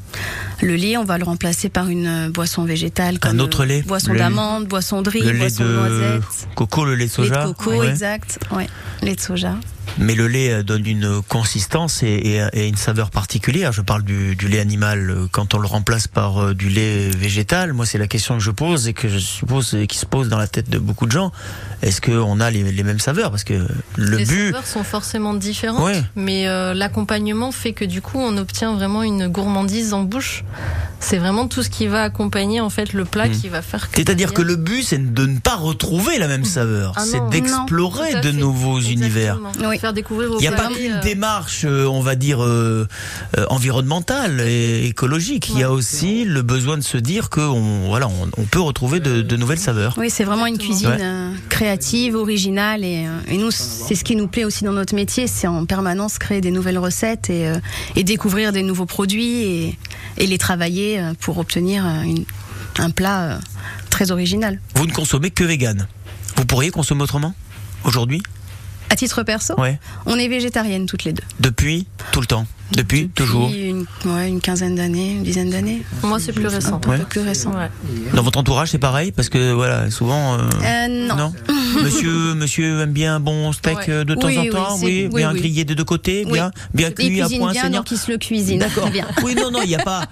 Le 0.62 0.76
lait, 0.76 0.98
on 0.98 1.06
va 1.06 1.18
le 1.18 1.24
remplacer 1.24 1.70
par 1.70 1.88
une 1.88 2.08
euh, 2.08 2.30
boisson 2.30 2.66
végétale 2.66 3.18
comme 3.20 3.40
autre 3.40 3.64
lait? 3.64 3.82
boisson 3.84 4.14
d'amande, 4.14 4.66
boisson 4.68 5.02
de 5.02 5.10
riz, 5.10 5.22
Le 5.22 5.32
lait 5.32 5.40
boisson 5.40 5.64
de 5.64 5.70
de 5.70 5.74
noisette, 5.76 6.24
coco, 6.56 6.84
le 6.86 6.92
lait 6.92 6.98
de 6.98 7.02
lait 7.04 7.08
soja? 7.08 7.44
de 7.48 7.54
coco, 7.54 7.72
Ouais. 7.80 7.90
exact, 7.90 8.40
ouais, 8.52 8.68
lait 9.02 9.16
de 9.16 9.22
soja. 9.22 9.56
Mais 9.98 10.16
le 10.16 10.28
lait 10.28 10.52
euh, 10.52 10.64
donne 10.64 10.86
une 10.86 11.22
consistance 11.28 12.04
et, 12.04 12.08
et- 12.08 12.48
et 12.54 12.68
une 12.68 12.76
saveur 12.78 13.10
particulière. 13.10 13.72
Je 13.74 13.82
parle 13.82 14.04
du, 14.04 14.36
du 14.36 14.48
lait 14.48 14.60
animal 14.60 15.10
euh, 15.10 15.26
quand 15.32 15.54
on 15.54 15.60
le 15.60 15.68
remplace 15.68 16.08
par 16.08 16.38
euh, 16.42 16.54
du 16.54 16.70
lait 16.70 17.10
végétal. 17.10 17.74
Moi, 17.74 17.86
c'est 17.86 17.98
la 17.98 18.08
question 18.08 18.36
que 18.38 18.44
je 18.44 18.52
pose 18.52 18.88
et 18.88 18.94
que 18.94 19.08
je 19.10 19.18
suppose 19.18 19.74
et 19.74 19.88
qui 19.88 19.98
se 19.98 20.06
pose 20.06 20.30
dans 20.30 20.38
la 20.38 20.48
tête 20.48 20.70
de 20.70 20.78
beaucoup 20.80 21.06
de 21.06 21.12
gens. 21.12 21.32
Est-ce 21.82 22.02
qu'on 22.02 22.40
a 22.40 22.52
les, 22.52 22.64
les 22.72 22.84
mêmes 22.84 23.00
saveurs? 23.00 23.32
Parce 23.32 23.44
que 23.44 23.68
le 23.98 24.18
les 24.18 24.26
but, 24.26 24.46
saveurs 24.52 24.68
sont 24.68 24.84
forcément 24.84 25.34
différentes, 25.34 25.84
Ouais. 25.84 26.04
mais 26.16 26.48
euh, 26.48 26.74
l'accompagnement 26.74 27.52
fait 27.52 27.74
que 27.74 27.86
du 27.86 28.02
coup 28.02 28.20
on 28.20 28.38
obtient 28.38 28.74
vraiment 28.76 29.04
une 29.04 29.28
gourmandise 29.28 29.94
en 29.94 30.04
bouche. 30.04 30.44
C'est 31.00 31.18
vraiment 31.18 31.48
tout 31.48 31.64
ce 31.64 31.70
qui 31.70 31.88
va 31.88 32.04
accompagner 32.04 32.60
en 32.60 32.70
fait 32.70 32.92
le 32.94 33.06
plat 33.06 33.28
Hmm. 33.28 33.32
qui 33.32 33.48
va 33.50 33.62
faire. 33.62 33.90
que 33.90 33.98
c'est-à-dire 33.98 34.34
que 34.34 34.42
le 34.42 34.56
but, 34.56 34.84
c'est 34.84 35.14
de 35.14 35.26
ne 35.26 35.40
pas 35.40 35.56
retrouver 35.56 36.18
la 36.20 36.28
même 36.28 36.44
saveur. 36.46 36.94
Ah 36.98 37.04
c'est 37.06 37.22
d'explorer 37.30 38.20
de 38.22 38.32
nouveaux 38.32 38.78
Exactement. 38.80 39.06
univers. 39.06 39.40
Oui. 39.64 39.79
Faire 39.80 39.94
découvrir 39.94 40.32
au 40.32 40.38
Il 40.38 40.42
n'y 40.42 40.48
a 40.48 40.52
pas 40.52 40.68
qu'une 40.68 40.94
euh, 40.94 41.02
démarche, 41.02 41.62
euh, 41.66 41.86
on 41.88 42.02
va 42.02 42.16
dire, 42.16 42.44
euh, 42.44 42.88
euh, 43.38 43.46
environnementale 43.50 44.42
et 44.42 44.86
écologique. 44.88 45.50
Il 45.54 45.60
y 45.60 45.64
a 45.64 45.72
aussi 45.72 46.26
le 46.26 46.42
besoin 46.42 46.78
de 46.78 46.84
se 46.84 46.98
dire 46.98 47.30
qu'on 47.30 47.88
voilà, 47.88 48.08
on, 48.08 48.30
on 48.38 48.44
peut 48.46 48.60
retrouver 48.60 49.00
de, 49.00 49.22
de 49.22 49.36
nouvelles 49.38 49.60
saveurs. 49.60 49.96
Oui, 49.98 50.10
c'est 50.10 50.24
vraiment 50.24 50.46
une 50.46 50.58
cuisine 50.58 50.90
Ouais. 50.90 51.38
créative, 51.50 52.16
originale, 52.16 52.84
et, 52.84 53.06
et 53.28 53.38
nous, 53.38 53.52
c'est 53.52 53.96
ce 53.96 54.04
qui 54.04 54.16
nous 54.16 54.28
plaît 54.28 54.44
aussi 54.44 54.64
dans 54.64 54.74
notre 54.74 54.96
métier, 54.96 55.28
c'est 55.28 55.48
en 55.48 55.66
permanence 55.66 56.18
créer 56.18 56.42
des 56.42 56.52
nouvelles 56.52 56.78
recettes 56.80 57.30
et, 57.30 57.52
et 57.96 58.04
découvrir 58.04 58.52
des 58.52 58.64
nouveaux 58.64 58.86
produits 58.86 59.44
et, 59.44 59.80
et 60.18 60.28
les 60.28 60.38
travailler 60.38 61.02
pour 61.22 61.38
obtenir 61.38 61.86
une- 61.86 62.26
un 62.78 62.92
plat 62.92 63.40
très 63.90 64.12
original. 64.12 64.60
Vous 64.76 64.86
ne 64.86 64.92
consommez 64.94 65.32
que 65.32 65.44
vegan. 65.44 65.88
Vous 66.38 66.46
pourriez 66.46 66.70
consommer 66.72 67.04
autrement 67.04 67.34
aujourd'hui? 67.84 68.22
À 68.90 68.96
titre 68.96 69.24
perso, 69.24 69.54
Ouais. 69.60 69.80
on 70.06 70.18
est 70.18 70.28
végétariennes 70.28 70.86
toutes 70.86 71.04
les 71.04 71.14
deux. 71.14 71.24
Depuis 71.40 71.86
Tout 72.12 72.22
le 72.22 72.28
temps 72.28 72.46
Depuis, 72.72 73.10
Toujours 73.10 73.50
une, 73.50 73.86
ouais, 74.06 74.28
une 74.30 74.42
quinzaine 74.42 74.76
d'années, 74.76 75.14
une 75.14 75.24
dizaine 75.24 75.50
d'années. 75.50 75.84
Moi 76.04 76.20
c'est 76.20 76.34
plus 76.34 76.48
récent. 76.48 76.80
Un 76.86 76.90
Ouais. 76.90 76.98
peu 77.00 77.06
plus 77.06 77.22
récent. 77.22 77.52
Ouais. 77.52 77.70
Dans 78.14 78.22
votre 78.24 78.38
entourage, 78.40 78.70
c'est 78.70 78.78
pareil 78.78 79.12
Parce 79.12 79.28
que 79.30 79.54
voilà, 79.54 79.90
souvent. 79.90 80.36
euh, 80.36 80.42
Euh, 80.64 81.08
non. 81.08 81.34
monsieur, 81.84 82.36
monsieur 82.36 82.82
aime 82.82 82.92
bien 82.94 83.16
un 83.16 83.20
bon 83.20 83.52
steak 83.54 83.78
Ouais. 83.80 83.86
euh, 83.90 84.04
de 84.04 84.14
temps 84.16 84.28
Oui, 84.28 84.38
en 84.38 84.46
temps, 84.52 84.78
oui, 84.82 85.10
oui, 85.12 85.18
bien 85.22 85.34
oui. 85.34 85.40
grillé 85.40 85.66
des 85.66 85.76
deux 85.76 85.84
côtés, 85.84 86.24
Oui. 86.26 86.34
bien, 86.34 86.52
bien 86.74 86.92
cuit 86.92 87.22
à 87.22 87.28
point 87.30 87.52
bien, 87.52 87.70
donc 87.70 87.90
il 87.92 87.98
se 87.98 88.12
le 88.12 88.18
cuisine. 88.18 88.60
D'accord. 88.60 88.90
Oui, 89.24 89.36
non, 89.36 89.50
non, 89.52 89.62
il 89.64 89.68
n'y 89.70 89.76
a 89.76 89.80
pas, 89.84 90.04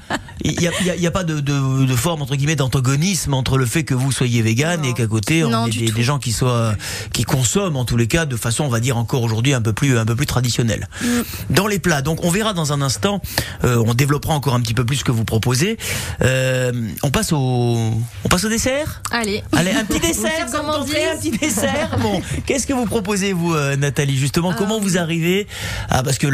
il 0.44 0.60
y 0.62 0.68
a, 0.68 0.72
il 0.82 0.88
y 0.88 0.90
a- 0.90 0.96
il 0.96 1.02
y 1.02 1.08
a 1.08 1.12
pas 1.12 1.24
de, 1.24 1.40
de, 1.40 1.86
de 1.86 1.96
forme 1.96 2.22
entre 2.22 2.36
guillemets 2.36 2.56
d'antagonisme 2.56 3.34
entre 3.34 3.58
le 3.58 3.66
fait 3.66 3.84
que 3.84 3.94
vous 3.94 4.12
soyez 4.12 4.42
vegan 4.42 4.82
Non. 4.82 4.90
et 4.90 4.94
qu'à 4.94 5.08
côté 5.08 5.44
on 5.44 5.50
Non, 5.50 5.66
ait 5.68 5.70
des, 5.70 5.92
des 5.92 6.04
gens 6.04 6.18
qui 6.20 6.32
soient, 6.32 6.74
qui 7.14 7.24
consomment 7.24 7.78
en 7.78 7.86
tous 7.86 7.98
les 7.98 8.08
cas 8.08 8.26
de 8.26 8.36
façon, 8.36 8.64
on 8.64 8.70
va 8.70 8.80
dire 8.80 8.98
encore 8.98 9.22
aujourd'hui 9.22 9.54
un 9.54 9.62
peu 9.62 9.74
plus, 9.74 9.98
un 9.98 10.06
peu 10.06 10.16
plus 10.16 10.26
traditionnelle. 10.26 10.88
Mm. 11.04 11.08
Dans 11.52 11.68
les 11.68 11.80
plats, 11.80 12.02
donc 12.02 12.24
on 12.24 12.30
verra 12.32 12.47
dans 12.54 12.74
un 12.74 12.82
instant, 12.82 13.22
euh, 13.64 13.84
on 13.86 13.94
développera 13.94 14.34
encore 14.34 14.56
un 14.56 14.62
petit 14.62 14.74
peu 14.74 14.86
plus 14.86 14.98
ce 14.98 15.04
que 15.04 15.12
vous 15.12 15.26
proposez. 15.26 15.78
Euh, 16.24 16.72
on 17.04 17.10
passe 17.12 17.32
au, 17.34 17.38
on 17.38 18.28
passe 18.30 18.44
au 18.46 18.50
dessert? 18.50 19.02
Allez. 19.12 19.44
Allez, 19.54 19.72
un 19.72 19.86
petit 19.86 20.00
dessert, 20.08 20.48
gourmandise. 20.52 20.94
tenterait, 20.94 21.12
un 21.12 21.18
petit 21.18 21.32
dessert. 21.32 21.98
Bon, 22.02 22.22
qu'est-ce 22.46 22.68
que 22.68 22.74
vous 22.74 22.86
proposez 22.86 23.34
vous, 23.34 23.54
euh, 23.54 23.76
Nathalie? 23.76 24.18
Justement, 24.18 24.54
comment 24.54 24.80
vous 24.80 24.98
arrivez? 24.98 25.48
Ah, 25.90 26.04
parce 26.04 26.18
que 26.18 26.28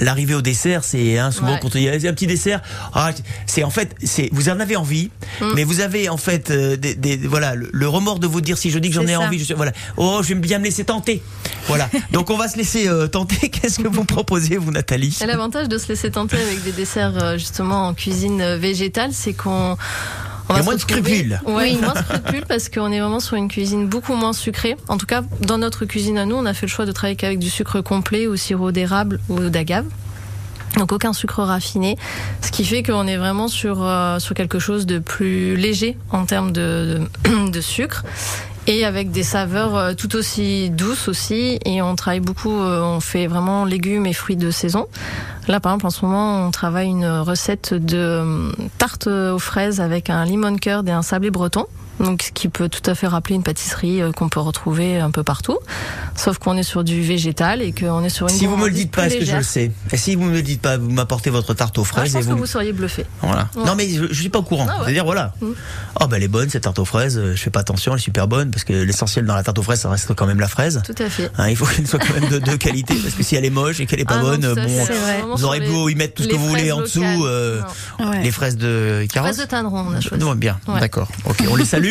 l'arrivée 0.00 0.34
au 0.34 0.42
dessert, 0.42 0.84
c'est 0.84 1.18
hein, 1.18 1.30
souvent 1.30 1.54
Ouais. 1.54 1.58
quand 1.62 1.74
il 1.74 1.82
y 1.82 1.88
a 1.88 1.92
un 1.92 2.12
petit 2.14 2.26
dessert, 2.26 2.60
ah, 2.94 3.10
c'est 3.46 3.62
en 3.64 3.70
fait, 3.70 3.94
c'est 4.02 4.28
vous 4.32 4.48
en 4.48 4.58
avez 4.60 4.76
envie, 4.76 5.10
Mm. 5.40 5.44
mais 5.54 5.64
vous 5.64 5.80
avez 5.80 6.08
en 6.08 6.16
fait 6.16 6.50
euh, 6.50 6.76
des, 6.76 6.94
des- 6.94 7.16
voilà 7.16 7.54
le, 7.54 7.68
le 7.72 7.88
remords 7.88 8.18
de 8.18 8.26
vous 8.26 8.40
dire 8.40 8.56
si 8.58 8.70
je 8.70 8.78
dis 8.78 8.88
que 8.88 8.94
j'en 8.94 9.02
ai 9.06 9.12
ça. 9.14 9.20
envie, 9.20 9.38
je 9.38 9.44
suis, 9.44 9.54
voilà, 9.54 9.72
oh, 9.96 10.20
je 10.22 10.28
vais 10.28 10.34
bien 10.40 10.58
me 10.58 10.64
laisser 10.64 10.84
tenter. 10.84 11.22
Voilà. 11.68 11.88
Donc 12.12 12.30
on 12.30 12.36
va 12.36 12.48
se 12.48 12.56
laisser 12.56 12.88
tenter. 13.12 13.48
Qu'est-ce 13.50 13.78
que 13.80 13.88
vous 13.88 14.04
proposez 14.04 14.56
vous, 14.56 14.70
Nathalie? 14.70 15.16
L'avantage 15.56 15.68
de 15.68 15.78
se 15.78 15.88
laisser 15.88 16.10
tenter 16.10 16.36
avec 16.36 16.62
des 16.62 16.72
desserts 16.72 17.22
euh, 17.22 17.38
justement 17.38 17.88
en 17.88 17.94
cuisine 17.94 18.40
euh, 18.40 18.56
végétale, 18.56 19.10
c'est 19.12 19.32
qu'on 19.32 19.76
on 20.48 20.54
Il 20.54 20.56
y 20.56 20.58
a 20.58 20.58
va 20.58 20.62
moins 20.62 20.72
se 20.72 20.76
de 20.76 20.80
scrupules. 20.82 21.40
Ouais, 21.46 21.74
moins 21.76 21.94
de 21.94 21.98
scrupules 21.98 22.44
parce 22.46 22.68
qu'on 22.68 22.92
est 22.92 23.00
vraiment 23.00 23.20
sur 23.20 23.36
une 23.36 23.48
cuisine 23.48 23.86
beaucoup 23.86 24.14
moins 24.14 24.32
sucrée. 24.32 24.76
En 24.88 24.98
tout 24.98 25.06
cas, 25.06 25.22
dans 25.40 25.58
notre 25.58 25.84
cuisine 25.86 26.18
à 26.18 26.26
nous, 26.26 26.36
on 26.36 26.46
a 26.46 26.54
fait 26.54 26.66
le 26.66 26.70
choix 26.70 26.86
de 26.86 26.92
travailler 26.92 27.16
qu'avec 27.16 27.38
du 27.38 27.50
sucre 27.50 27.80
complet 27.80 28.26
ou 28.26 28.36
sirop 28.36 28.70
d'érable 28.70 29.18
ou 29.28 29.40
d'agave. 29.48 29.86
Donc 30.76 30.92
aucun 30.92 31.14
sucre 31.14 31.42
raffiné, 31.42 31.96
ce 32.42 32.50
qui 32.50 32.64
fait 32.64 32.82
qu'on 32.82 33.06
est 33.06 33.16
vraiment 33.16 33.48
sur 33.48 33.82
euh, 33.82 34.18
sur 34.18 34.34
quelque 34.34 34.58
chose 34.58 34.84
de 34.84 34.98
plus 34.98 35.56
léger 35.56 35.96
en 36.10 36.26
termes 36.26 36.52
de, 36.52 37.00
de, 37.24 37.50
de 37.50 37.60
sucre 37.62 38.04
et 38.66 38.84
avec 38.84 39.10
des 39.10 39.22
saveurs 39.22 39.76
euh, 39.76 39.94
tout 39.94 40.16
aussi 40.16 40.70
douces 40.70 41.08
aussi. 41.08 41.58
Et 41.64 41.82
on 41.82 41.94
travaille 41.96 42.20
beaucoup, 42.20 42.60
euh, 42.60 42.82
on 42.82 43.00
fait 43.00 43.26
vraiment 43.26 43.64
légumes 43.64 44.06
et 44.06 44.12
fruits 44.12 44.36
de 44.36 44.50
saison. 44.50 44.86
Là, 45.48 45.60
par 45.60 45.72
exemple, 45.72 45.86
en 45.86 45.90
ce 45.90 46.04
moment, 46.04 46.46
on 46.46 46.50
travaille 46.50 46.88
une 46.88 47.06
recette 47.06 47.74
de 47.74 47.96
euh, 47.96 48.52
tarte 48.78 49.06
aux 49.06 49.38
fraises 49.38 49.80
avec 49.80 50.10
un 50.10 50.24
limon 50.24 50.56
curd 50.56 50.88
et 50.88 50.92
un 50.92 51.02
sablé 51.02 51.30
breton. 51.30 51.66
Donc, 52.00 52.22
ce 52.22 52.32
qui 52.32 52.48
peut 52.48 52.68
tout 52.68 52.88
à 52.90 52.94
fait 52.94 53.06
rappeler 53.06 53.34
une 53.36 53.42
pâtisserie 53.42 54.02
euh, 54.02 54.12
qu'on 54.12 54.28
peut 54.28 54.40
retrouver 54.40 54.98
un 55.00 55.10
peu 55.10 55.22
partout. 55.22 55.58
Sauf 56.14 56.38
qu'on 56.38 56.56
est 56.56 56.62
sur 56.62 56.84
du 56.84 57.00
végétal 57.02 57.62
et 57.62 57.72
qu'on 57.72 58.02
est 58.04 58.08
sur 58.10 58.28
une 58.28 58.34
Si 58.34 58.46
vous 58.46 58.56
me 58.56 58.66
le 58.66 58.72
dites 58.74 58.90
pas, 58.94 59.06
est-ce 59.06 59.16
que 59.18 59.24
je 59.24 59.36
le 59.36 59.42
sais? 59.42 59.70
Et 59.92 59.96
si 59.96 60.14
vous 60.14 60.24
me 60.24 60.32
le 60.32 60.42
dites 60.42 60.60
pas, 60.62 60.76
vous 60.76 60.90
m'apportez 60.90 61.30
votre 61.30 61.54
tarte 61.54 61.78
aux 61.78 61.82
Ah, 61.82 61.84
je 61.84 61.90
fraises 61.92 62.12
pense 62.12 62.22
et 62.22 62.26
que 62.26 62.32
vous, 62.32 62.38
vous 62.38 62.46
seriez 62.46 62.72
bluffé. 62.72 63.06
Voilà. 63.22 63.48
Ouais. 63.56 63.64
Non 63.64 63.74
mais 63.76 63.88
je, 63.88 64.06
je 64.08 64.20
suis 64.20 64.28
pas 64.28 64.38
au 64.38 64.42
courant. 64.42 64.66
Ah 64.68 64.76
ouais. 64.78 64.84
C'est-à-dire 64.84 65.04
voilà. 65.04 65.32
Oh 66.00 66.06
ben 66.06 66.16
elle 66.16 66.22
est 66.22 66.28
bonne 66.28 66.48
cette 66.50 66.62
tarte 66.64 66.78
aux 66.78 66.84
fraises. 66.84 67.18
euh, 67.18 67.34
Je 67.34 67.40
fais 67.42 67.50
pas 67.50 67.60
attention, 67.60 67.92
elle 67.92 67.98
est 67.98 68.02
super 68.02 68.28
bonne 68.28 68.50
parce 68.50 68.64
que 68.64 68.72
l'essentiel 68.72 69.24
dans 69.26 69.34
la 69.34 69.42
tarte 69.42 69.58
aux 69.58 69.62
fraises 69.62 69.80
ça 69.80 69.88
reste 69.90 70.14
quand 70.14 70.26
même 70.26 70.40
la 70.40 70.48
fraise. 70.48 70.82
Tout 70.84 70.94
à 71.02 71.08
fait. 71.10 71.30
Hein, 71.38 71.48
il 71.48 71.56
faut 71.56 71.66
qu'elle 71.66 71.86
soit 71.86 71.98
quand 71.98 72.18
même 72.20 72.28
de, 72.30 72.38
de 72.38 72.56
qualité 72.56 72.94
parce 73.02 73.14
que 73.14 73.22
si 73.22 73.36
elle 73.36 73.44
est 73.44 73.50
moche 73.50 73.80
et 73.80 73.86
qu'elle 73.86 74.00
est 74.00 74.04
pas 74.04 74.16
Ah 74.18 74.22
bonne, 74.22 74.54
bon, 74.54 75.34
vous 75.34 75.44
aurez 75.44 75.60
beau 75.60 75.88
y 75.88 75.94
mettre 75.94 76.14
tout 76.14 76.22
ce 76.24 76.28
que 76.28 76.36
vous 76.36 76.48
voulez 76.48 76.70
fraises 76.70 76.72
en 76.72 76.80
dessous, 76.82 77.24
euh. 77.26 77.60
Ouais. 77.98 78.22
les 78.22 78.30
fraises 78.30 78.56
de 78.56 79.06
Caros. 79.12 79.26
Fraises 79.28 79.38
de 79.38 79.44
Tindron, 79.44 79.86
on 79.88 79.92
a 79.94 80.00
choisi. 80.00 80.22
Non, 80.22 80.34
bien, 80.34 80.58
d'accord. 80.80 81.08
Ok, 81.24 81.44
on 81.50 81.56
les 81.56 81.64
salue 81.64 81.85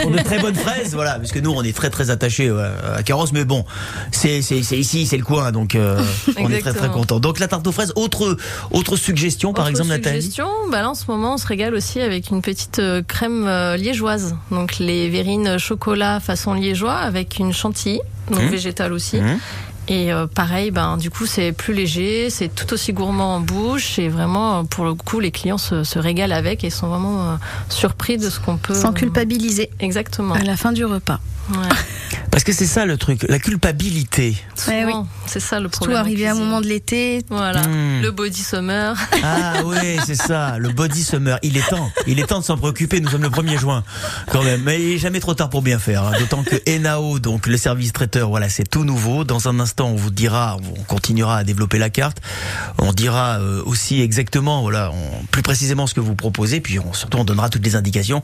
pour 0.00 0.10
de 0.10 0.18
très 0.18 0.38
bonnes 0.38 0.54
fraises, 0.54 0.94
voilà, 0.94 1.14
parce 1.14 1.32
que 1.32 1.38
nous 1.38 1.50
on 1.50 1.62
est 1.62 1.74
très 1.74 1.90
très 1.90 2.10
attachés 2.10 2.48
euh, 2.48 2.96
à 2.96 3.02
Carros, 3.02 3.26
mais 3.32 3.44
bon, 3.44 3.64
c'est 4.10 4.38
ici, 4.38 5.06
c'est 5.06 5.16
le 5.16 5.24
coin, 5.24 5.52
donc 5.52 5.74
euh, 5.74 6.00
on 6.38 6.50
est 6.50 6.60
très 6.60 6.72
très 6.72 6.88
content. 6.88 7.20
Donc 7.20 7.38
la 7.38 7.48
tarte 7.48 7.66
aux 7.66 7.72
fraises, 7.72 7.92
autre 7.96 8.36
autre 8.70 8.96
suggestion 8.96 9.52
par 9.52 9.64
Autre 9.64 9.70
exemple, 9.70 9.90
Nathalie. 9.90 10.22
suggestion, 10.22 10.48
bah 10.70 10.82
là 10.82 10.90
en 10.90 10.94
ce 10.94 11.04
moment 11.08 11.34
on 11.34 11.38
se 11.38 11.46
régale 11.46 11.74
aussi 11.74 12.00
avec 12.00 12.30
une 12.30 12.42
petite 12.42 12.78
euh, 12.78 13.02
crème 13.02 13.48
liégeoise. 13.76 14.36
Donc 14.50 14.78
les 14.78 15.08
verrines 15.08 15.58
chocolat 15.58 16.20
façon 16.20 16.54
liégeois 16.54 16.96
avec 16.96 17.38
une 17.38 17.52
chantilly, 17.52 18.00
donc 18.30 18.44
Mmh. 18.44 18.48
végétale 18.48 18.92
aussi. 18.92 19.16
Mmh. 19.18 19.38
Et 19.88 20.12
euh, 20.12 20.26
pareil, 20.26 20.70
ben 20.70 20.96
du 20.96 21.10
coup 21.10 21.26
c'est 21.26 21.52
plus 21.52 21.74
léger, 21.74 22.30
c'est 22.30 22.48
tout 22.48 22.72
aussi 22.72 22.92
gourmand 22.92 23.36
en 23.36 23.40
bouche 23.40 23.98
et 23.98 24.08
vraiment 24.08 24.60
euh, 24.60 24.62
pour 24.62 24.86
le 24.86 24.94
coup 24.94 25.20
les 25.20 25.30
clients 25.30 25.58
se, 25.58 25.84
se 25.84 25.98
régalent 25.98 26.34
avec 26.34 26.64
et 26.64 26.70
sont 26.70 26.88
vraiment 26.88 27.22
euh, 27.22 27.34
surpris 27.68 28.16
de 28.16 28.30
ce 28.30 28.40
qu'on 28.40 28.56
peut. 28.56 28.74
Sans 28.74 28.92
culpabiliser 28.92 29.68
Exactement. 29.80 30.34
à 30.34 30.42
la 30.42 30.56
fin 30.56 30.72
du 30.72 30.86
repas. 30.86 31.20
Ouais. 31.50 31.68
Parce 32.30 32.42
que 32.42 32.52
c'est 32.52 32.66
ça 32.66 32.84
le 32.84 32.96
truc, 32.96 33.24
la 33.28 33.38
culpabilité. 33.38 34.36
Ouais, 34.66 34.82
Souvent, 34.84 35.06
c'est 35.26 35.40
ça 35.40 35.60
le 35.60 35.68
Tout 35.68 35.78
problème. 35.78 35.98
en 35.98 36.00
arrivé 36.00 36.26
à 36.26 36.32
un 36.32 36.34
moment 36.34 36.60
de 36.60 36.66
l'été. 36.66 37.24
Voilà, 37.28 37.62
Hmm. 37.62 38.02
le 38.02 38.10
body 38.10 38.42
summer. 38.42 38.96
Ah 39.22 39.62
oui, 39.64 39.98
c'est 40.04 40.16
ça, 40.16 40.58
le 40.58 40.70
body 40.70 41.04
summer. 41.04 41.38
Il 41.42 41.56
est 41.56 41.68
temps, 41.68 41.90
il 42.08 42.18
est 42.18 42.26
temps 42.26 42.40
de 42.40 42.44
s'en 42.44 42.56
préoccuper. 42.56 43.00
Nous 43.00 43.08
sommes 43.10 43.22
le 43.22 43.30
1er 43.30 43.58
juin, 43.58 43.84
quand 44.32 44.42
même. 44.42 44.62
Mais 44.64 44.80
il 44.82 44.92
est 44.94 44.98
jamais 44.98 45.20
trop 45.20 45.34
tard 45.34 45.48
pour 45.48 45.62
bien 45.62 45.78
faire. 45.78 46.02
hein. 46.04 46.12
D'autant 46.18 46.42
que 46.42 46.56
Enao, 46.68 47.18
donc 47.20 47.46
le 47.46 47.56
service 47.56 47.92
traiteur, 47.92 48.28
voilà, 48.30 48.48
c'est 48.48 48.68
tout 48.68 48.84
nouveau. 48.84 49.22
Dans 49.24 49.48
un 49.48 49.60
instant, 49.60 49.88
on 49.88 49.96
vous 49.96 50.10
dira, 50.10 50.56
on 50.76 50.82
continuera 50.84 51.36
à 51.38 51.44
développer 51.44 51.78
la 51.78 51.90
carte. 51.90 52.18
On 52.78 52.92
dira 52.92 53.38
euh, 53.38 53.62
aussi 53.64 54.00
exactement, 54.00 54.62
voilà, 54.62 54.90
on- 54.92 55.24
plus 55.26 55.42
précisément 55.42 55.86
ce 55.86 55.94
que 55.94 56.00
vous 56.00 56.14
proposez. 56.16 56.60
Puis 56.60 56.80
on, 56.80 56.92
surtout, 56.92 57.18
on 57.18 57.24
donnera 57.24 57.48
toutes 57.48 57.64
les 57.64 57.76
indications 57.76 58.22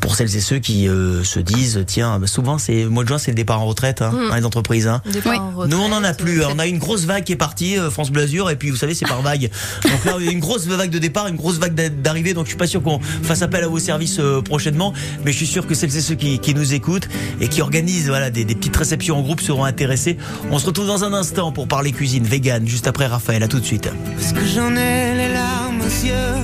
pour 0.00 0.14
celles 0.14 0.36
et 0.36 0.40
ceux 0.40 0.58
qui 0.58 0.88
euh, 0.88 1.24
se 1.24 1.40
disent, 1.40 1.82
tiens, 1.86 2.18
bah, 2.18 2.26
souvent 2.58 2.82
c'est 2.84 2.84
mois 2.86 3.02
de 3.04 3.08
juin, 3.08 3.18
c'est 3.18 3.30
le 3.30 3.36
départ 3.36 3.60
en 3.60 3.66
retraite 3.66 4.02
hein, 4.02 4.10
Mm. 4.12 4.28
dans 4.30 4.34
les 4.36 4.44
entreprises. 4.44 4.86
Hein. 4.86 5.02
Départ 5.12 5.32
Oui. 5.32 5.38
en 5.38 5.50
retraite, 5.50 5.70
Nous, 5.72 5.82
on 5.84 5.88
n'en 5.88 6.02
a 6.04 6.14
plus. 6.14 6.42
euh, 6.42 6.46
On 6.54 6.58
a 6.58 6.66
une 6.66 6.78
grosse 6.78 7.04
vague 7.04 7.24
qui 7.24 7.32
est 7.32 7.36
partie, 7.36 7.78
euh, 7.78 7.90
France 7.90 8.10
Bleu 8.10 8.22
Azur, 8.22 8.50
et 8.50 8.56
puis 8.56 8.70
vous 8.70 8.76
savez, 8.76 8.94
c'est 8.94 9.06
par 9.06 9.20
vague. 9.22 9.50
Donc 9.82 10.04
là, 10.04 10.12
il 10.20 10.26
y 10.26 10.28
a 10.28 10.32
une 10.32 10.40
grosse 10.40 10.66
vague 10.66 10.90
de 10.90 10.98
départ, 10.98 11.26
une 11.28 11.36
grosse 11.36 11.58
vague 11.58 11.74
d'a- 11.74 11.88
d'arrivée. 11.88 12.34
Donc 12.34 12.44
je 12.46 12.50
suis 12.50 12.58
pas 12.58 12.66
sûr 12.66 12.82
qu'on 12.82 12.98
fasse 13.00 13.42
appel 13.42 13.64
à 13.64 13.68
vos 13.68 13.78
services 13.78 14.18
euh, 14.20 14.40
prochainement, 14.42 14.92
mais 15.24 15.32
je 15.32 15.36
suis 15.36 15.46
sûr 15.46 15.66
que 15.66 15.74
celles 15.74 15.94
et 15.96 16.00
ceux 16.00 16.14
qui, 16.14 16.38
qui 16.38 16.54
nous 16.54 16.74
écoutent 16.74 17.08
et 17.40 17.48
qui 17.48 17.60
organisent 17.62 18.08
voilà 18.08 18.30
des, 18.30 18.44
des 18.44 18.54
petites 18.54 18.76
réceptions 18.76 19.18
en 19.18 19.22
groupe 19.22 19.40
seront 19.40 19.64
intéressés. 19.64 20.16
On 20.50 20.58
se 20.58 20.66
retrouve 20.66 20.86
dans 20.86 21.04
un 21.04 21.12
instant 21.12 21.52
pour 21.52 21.68
parler 21.68 21.92
cuisine 21.92 22.24
vegan, 22.24 22.66
juste 22.66 22.86
après 22.86 23.06
Raphaël. 23.06 23.42
À 23.42 23.48
tout 23.48 23.60
de 23.60 23.64
suite. 23.64 23.90
Parce 24.18 24.32
que 24.32 24.44
j'en 24.46 24.70
ai 24.74 25.14
les 25.16 25.32
larmes 25.32 25.80
aux 25.80 26.06
yeux 26.06 26.36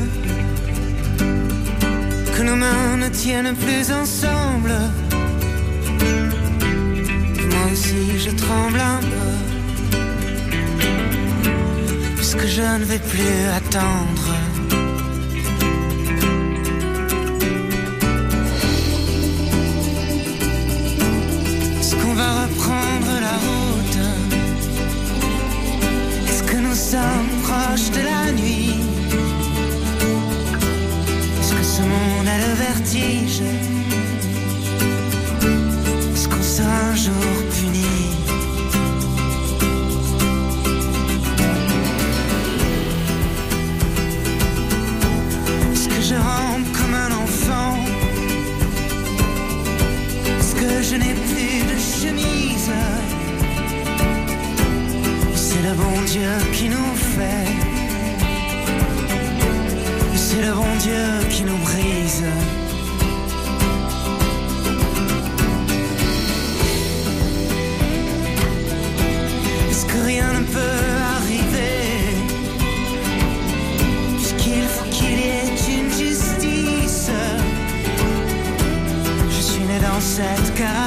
Que 2.37 2.43
nos 2.43 2.57
mains 2.57 2.97
ne 2.99 3.09
tiennent 3.09 3.55
plus 3.57 3.91
ensemble 3.93 4.73
aussi 7.73 8.19
je 8.19 8.31
tremble 8.31 8.81
un 8.81 9.01
peu. 9.01 9.33
Puisque 12.17 12.47
je 12.47 12.63
ne 12.81 12.85
vais 12.85 12.99
plus 12.99 13.39
attendre. 13.61 14.29
Est-ce 21.81 21.95
qu'on 21.97 22.15
va 22.15 22.31
reprendre 22.45 23.13
la 23.29 23.37
route? 23.47 24.01
Est-ce 26.29 26.43
que 26.43 26.57
nous 26.57 26.75
sommes 26.75 27.33
proches 27.43 27.91
de 27.91 28.03
la 28.13 28.33
nuit? 28.33 28.77
Est-ce 31.41 31.53
que 31.55 31.65
ce 31.77 31.83
monde 31.83 32.29
a 32.35 32.39
le 32.47 32.53
vertige? 32.67 33.72
Sera 36.53 36.69
un 36.69 36.95
jour 36.95 37.15
puni 37.51 37.87
Est-ce 45.73 45.89
que 45.89 46.03
je 46.03 46.15
rampe 46.15 46.71
comme 46.77 46.95
un 46.95 47.13
enfant 47.25 47.79
Est-ce 50.39 50.55
que 50.55 50.83
je 50.83 50.97
n'ai 50.97 51.15
plus 51.15 51.63
de 51.73 51.79
chemise 51.81 52.71
c'est 55.35 55.63
le 55.63 55.75
bon 55.75 56.03
Dieu 56.07 56.33
qui 56.53 56.69
nous 56.69 56.95
fait. 56.95 57.49
C'est 60.15 60.43
le 60.43 60.53
bon 60.55 60.75
Dieu 60.81 61.29
qui 61.31 61.45
nous 61.45 61.59
brise. 61.59 62.02
Né 80.19 80.35
dans 80.59 80.82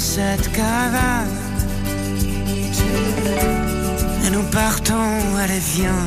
cette 0.00 0.50
caravane 0.52 1.28
Et 4.26 4.30
nous 4.30 4.42
partons, 4.50 5.36
allez 5.38 5.58
viens 5.58 6.06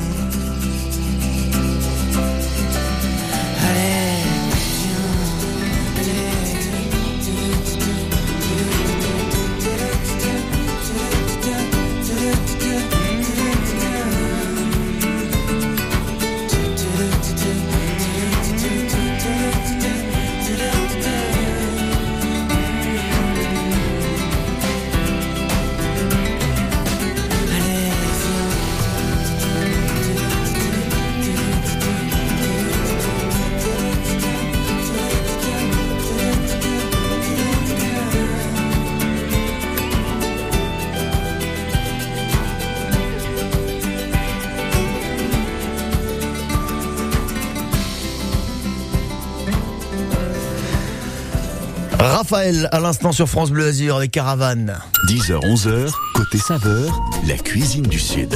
Raphaël, 52.34 52.67
à 52.72 52.80
l'instant 52.80 53.12
sur 53.12 53.30
France 53.30 53.52
Bleu 53.52 53.67
Azur 53.67 53.96
avec 53.96 54.10
Caravane. 54.10 54.80
10h, 55.08 55.39
11h, 55.41 55.91
côté 56.15 56.39
saveur, 56.39 57.00
la 57.28 57.38
cuisine 57.38 57.84
du 57.84 58.00
Sud. 58.00 58.36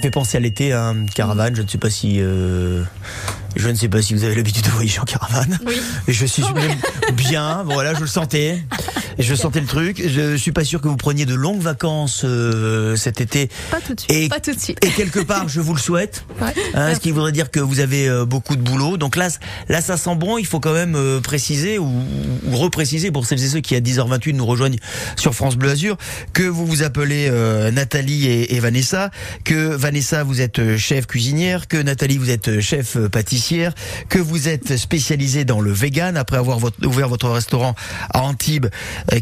fait 0.00 0.10
penser 0.10 0.38
à 0.38 0.40
l'été, 0.40 0.72
hein, 0.72 1.04
caravane. 1.14 1.54
Je 1.54 1.60
ne 1.60 1.68
sais 1.68 1.76
pas 1.76 1.90
si, 1.90 2.22
euh, 2.22 2.82
je 3.56 3.68
ne 3.68 3.74
sais 3.74 3.90
pas 3.90 4.00
si 4.00 4.14
vous 4.14 4.24
avez 4.24 4.34
l'habitude 4.34 4.64
de 4.64 4.70
voyager 4.70 5.00
en 5.00 5.04
caravane. 5.04 5.58
Oui. 5.66 5.74
Et 6.08 6.14
je 6.14 6.24
suis 6.24 6.44
même 6.54 6.78
bien. 7.12 7.62
Voilà, 7.64 7.92
je 7.92 8.00
le 8.00 8.06
sentais. 8.06 8.64
Je 9.18 9.34
sentais 9.34 9.60
le 9.60 9.66
truc. 9.66 10.02
Je 10.06 10.36
suis 10.36 10.52
pas 10.52 10.64
sûr 10.64 10.80
que 10.80 10.88
vous 10.88 10.96
preniez 10.96 11.24
de 11.26 11.34
longues 11.34 11.60
vacances 11.60 12.22
euh, 12.24 12.96
cet 12.96 13.20
été. 13.20 13.48
Pas 13.70 13.80
tout 13.80 13.94
de 13.94 14.00
suite. 14.00 14.10
Et, 14.12 14.28
Pas 14.28 14.40
tout 14.40 14.54
de 14.54 14.58
suite. 14.60 14.84
et 14.84 14.88
quelque 14.90 15.20
part, 15.20 15.48
je 15.48 15.60
vous 15.60 15.74
le 15.74 15.80
souhaite. 15.80 16.24
Ouais. 16.40 16.52
Hein, 16.74 16.94
ce 16.94 17.00
qui 17.00 17.12
voudrait 17.12 17.30
dire 17.32 17.50
que 17.50 17.60
vous 17.60 17.78
avez 17.80 18.08
euh, 18.08 18.24
beaucoup 18.24 18.56
de 18.56 18.60
boulot. 18.60 18.96
Donc 18.96 19.14
là, 19.16 19.28
là, 19.68 19.80
ça 19.80 19.96
sent 19.96 20.16
bon. 20.16 20.36
Il 20.36 20.46
faut 20.46 20.58
quand 20.60 20.72
même 20.72 20.94
euh, 20.96 21.20
préciser 21.20 21.78
ou, 21.78 21.86
ou 21.86 22.56
repréciser 22.56 23.10
pour 23.12 23.24
celles 23.24 23.42
et 23.42 23.48
ceux 23.48 23.60
qui 23.60 23.76
à 23.76 23.80
10h28 23.80 24.32
nous 24.32 24.44
rejoignent 24.44 24.78
sur 25.16 25.32
France 25.34 25.56
Bleu 25.56 25.70
Azur 25.70 25.96
que 26.32 26.42
vous 26.42 26.66
vous 26.66 26.82
appelez 26.82 27.28
euh, 27.30 27.70
Nathalie 27.70 28.26
et, 28.26 28.54
et 28.56 28.60
Vanessa, 28.60 29.10
que 29.44 29.54
Vanessa 29.76 30.24
vous 30.24 30.40
êtes 30.40 30.76
chef 30.76 31.06
cuisinière, 31.06 31.68
que 31.68 31.76
Nathalie 31.76 32.18
vous 32.18 32.30
êtes 32.30 32.60
chef 32.60 32.98
pâtissière, 33.08 33.72
que 34.08 34.18
vous 34.18 34.48
êtes 34.48 34.76
spécialisée 34.76 35.44
dans 35.44 35.60
le 35.60 35.72
vegan 35.72 36.16
après 36.16 36.36
avoir 36.36 36.58
votre- 36.58 36.84
ouvert 36.84 37.08
votre 37.08 37.28
restaurant 37.30 37.74
à 38.10 38.22
Antibes 38.22 38.66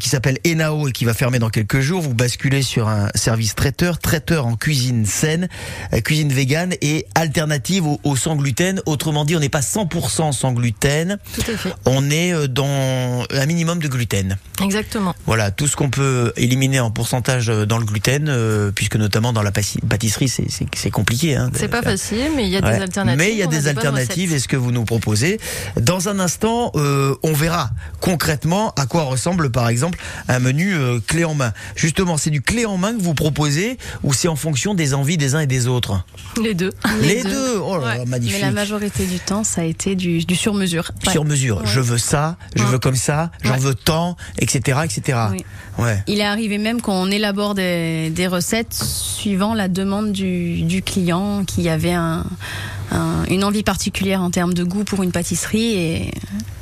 qui 0.01 0.09
s'appelle 0.09 0.38
Enao 0.47 0.88
et 0.88 0.92
qui 0.92 1.05
va 1.05 1.14
fermer 1.14 1.38
dans 1.38 1.51
quelques 1.51 1.81
jours. 1.81 2.01
Vous 2.03 2.14
basculez 2.14 2.62
sur 2.62 2.88
un 2.88 3.09
service 3.14 3.55
traiteur, 3.55 3.99
traiteur 3.99 4.47
en 4.47 4.57
cuisine 4.57 5.05
saine, 5.07 5.49
euh, 5.92 6.01
cuisine 6.01 6.33
végane 6.33 6.75
et 6.81 7.07
alternative 7.14 7.87
au, 7.87 8.01
au 8.05 8.16
sans 8.16 8.37
gluten. 8.37 8.81
Autrement 8.87 9.25
dit, 9.25 9.37
on 9.37 9.40
n'est 9.40 9.49
pas 9.49 9.61
100% 9.61 10.33
sans 10.33 10.53
gluten, 10.53 11.18
Tout 11.35 11.51
à 11.53 11.57
fait. 11.57 11.75
on 11.85 12.11
est 12.11 12.33
euh, 12.33 12.47
dans 12.49 13.25
un 13.31 13.47
minimum 13.47 13.81
de 13.81 13.88
gluten. 13.88 14.37
Exactement. 14.62 15.14
Voilà, 15.27 15.51
tout 15.51 15.66
ce 15.66 15.77
qu'on 15.77 15.90
peut 15.90 16.33
éliminer 16.37 16.81
en 16.81 16.90
pourcentage 16.90 17.49
euh, 17.51 17.66
dans 17.66 17.79
le 17.79 17.85
gluten, 17.85 18.29
euh, 18.29 18.71
puisque 18.73 18.97
notamment 18.97 19.33
dans 19.33 19.42
la 19.42 19.53
pâtisserie, 19.53 20.29
c'est- 20.29 20.90
compliqué. 20.90 21.37
Hein, 21.37 21.51
C'est 21.55 21.68
pas 21.68 21.83
facile, 21.83 22.31
mais 22.37 22.45
il 22.45 22.51
y 22.51 22.57
a 22.57 22.61
Ouais. 22.64 22.77
des 22.77 22.83
alternatives. 22.83 23.18
Mais 23.18 23.33
il 23.33 23.38
y 23.38 23.42
a 23.42 23.47
des 23.47 23.66
alternatives 23.66 24.33
et 24.33 24.38
ce 24.38 24.47
que 24.47 24.57
vous 24.57 24.71
nous 24.73 24.85
proposez. 24.85 25.40
Dans 25.81 26.09
un 26.09 26.18
instant, 26.21 26.71
euh, 26.77 27.14
on 27.23 27.33
verra 27.33 27.71
concrètement 28.01 28.73
à 28.77 28.87
quoi 28.87 29.05
ressemble 29.05 29.51
par 29.51 29.68
exemple 29.68 29.72
un 30.29 30.39
menu 30.39 30.75
euh, 30.75 31.01
clé 31.07 31.25
en 31.25 31.35
main. 31.35 31.53
Justement, 31.77 32.17
c'est 32.17 32.31
du 32.31 32.43
clé 32.43 32.67
en 32.67 32.77
main 32.77 32.95
que 32.97 33.03
vous 33.03 33.15
proposez 33.15 33.79
ou 34.03 34.13
c'est 34.13 34.29
en 34.29 34.37
fonction 34.37 34.75
des 34.75 34.95
envies 34.95 35.17
des 35.17 35.35
uns 35.35 35.41
et 35.41 35.47
des 35.47 35.67
autres 35.67 36.05
Les 36.43 36.55
deux. 36.55 36.71
Les, 37.03 37.23
deux. 37.23 37.59
Oh 37.63 37.77
là 37.79 37.95
là, 37.95 37.99
Ouais. 38.01 38.07
magnifique. 38.07 38.37
Mais 38.41 38.47
la 38.47 38.53
majorité 38.53 39.07
du 39.07 39.19
temps, 39.19 39.45
ça 39.45 39.61
a 39.63 39.65
été 39.65 39.95
du, 39.95 40.25
du 40.25 40.35
sur-mesure. 40.37 40.91
Ouais. 41.07 41.13
Sur 41.13 41.25
mesure. 41.25 41.59
Ouais. 41.59 41.67
Je 41.67 41.81
veux 41.81 41.99
ça, 41.99 42.37
je 42.57 42.63
Ouais. 42.63 42.69
veux 42.71 42.79
comme 42.79 42.97
ça, 42.97 43.31
j'en 43.43 43.53
Ouais. 43.55 43.59
veux 43.59 43.75
tant, 43.75 44.17
etc., 44.39 44.79
etc. 44.85 45.19
Oui. 45.33 45.45
Ouais. 45.79 46.03
Il 46.07 46.19
est 46.21 46.25
arrivé 46.25 46.59
même 46.59 46.81
qu'on 46.81 47.11
élabore 47.11 47.55
des, 47.55 48.11
des 48.11 48.27
recettes 48.27 48.75
suivant 48.75 49.55
la 49.55 49.69
demande 49.69 50.13
du, 50.13 50.63
du 50.63 50.83
client 50.83 51.45
qui 51.45 51.69
avait 51.69 51.93
un, 51.93 52.25
un- 52.93 53.25
une 53.29 53.45
envie 53.45 53.63
particulière 53.63 54.21
en 54.23 54.31
termes 54.31 54.55
de 54.55 54.65
goût 54.65 54.85
pour 54.85 55.03
une 55.03 55.13
pâtisserie 55.13 55.73
et, 55.75 56.11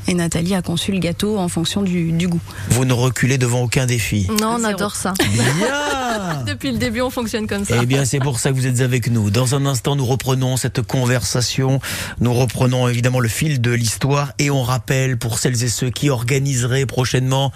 et 0.08 0.14
Nathalie 0.14 0.54
a 0.54 0.62
conçu 0.62 0.92
le 0.92 0.98
gâteau 0.98 1.38
en 1.38 1.48
fonction 1.48 1.82
du, 1.82 2.12
du 2.12 2.28
goût. 2.28 2.40
Vous 2.70 2.84
ne 2.84 2.92
reculez 2.92 3.38
devant 3.38 3.62
aucun 3.62 3.86
défi. 3.86 4.26
Non, 4.40 4.56
on 4.60 4.64
adore 4.64 4.94
ça. 4.96 5.12
Bien. 5.18 6.42
Depuis 6.46 6.72
le 6.72 6.78
début, 6.78 7.00
on 7.00 7.10
fonctionne 7.10 7.46
comme 7.46 7.64
ça. 7.64 7.76
Eh 7.82 7.86
bien, 7.86 8.04
c'est 8.04 8.18
pour 8.18 8.38
ça 8.40 8.50
que 8.50 8.54
vous 8.56 8.66
êtes 8.66 8.80
avec 8.80 9.10
nous. 9.10 9.30
Dans 9.30 9.54
un 9.54 9.66
instant, 9.66 9.96
nous 9.96 10.06
reprenons 10.06 10.56
cette 10.56 10.82
conversation. 10.82 11.80
Nous 12.20 12.32
reprenons 12.32 12.88
évidemment 12.88 13.20
le 13.20 13.28
fil 13.28 13.60
de 13.60 13.70
l'histoire 13.72 14.32
et 14.38 14.50
on 14.50 14.62
rappelle 14.62 15.16
pour 15.18 15.38
celles 15.38 15.62
et 15.64 15.68
ceux 15.68 15.90
qui 15.90 16.10
organiseraient 16.10 16.86
prochainement 16.86 17.52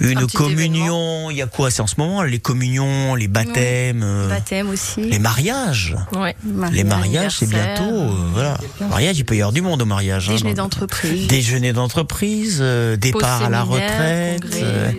une 0.00 0.18
Un 0.18 0.26
communion. 0.26 1.30
Il 1.30 1.36
y 1.36 1.42
a 1.42 1.46
quoi 1.46 1.70
C'est 1.70 1.82
en 1.82 1.86
ce 1.86 1.94
moment 1.98 2.22
les 2.22 2.38
communions, 2.38 3.14
les 3.14 3.28
baptêmes, 3.28 4.02
euh, 4.02 4.28
Baptême 4.28 4.68
aussi. 4.70 5.02
les 5.02 5.18
mariages. 5.18 5.94
Ouais. 6.12 6.36
Les 6.72 6.84
mariages, 6.84 7.36
c'est 7.38 7.48
bientôt. 7.48 7.82
euh, 7.82 8.12
voilà. 8.32 8.58
Mariage, 8.88 9.18
il 9.18 9.24
peut 9.24 9.36
y 9.36 9.40
avoir 9.40 9.52
du 9.52 9.60
monde 9.62 9.82
au 9.82 9.86
mariage. 9.86 10.28
hein, 10.28 10.32
Déjeuner 10.32 10.54
d'entreprise. 10.54 11.26
Déjeuner 11.26 11.72
d'entreprise, 11.72 12.58
euh, 12.60 12.96
départ 12.96 13.42
à 13.42 13.50
la 13.50 13.62
retraite, 13.62 14.44
euh, 14.54 14.90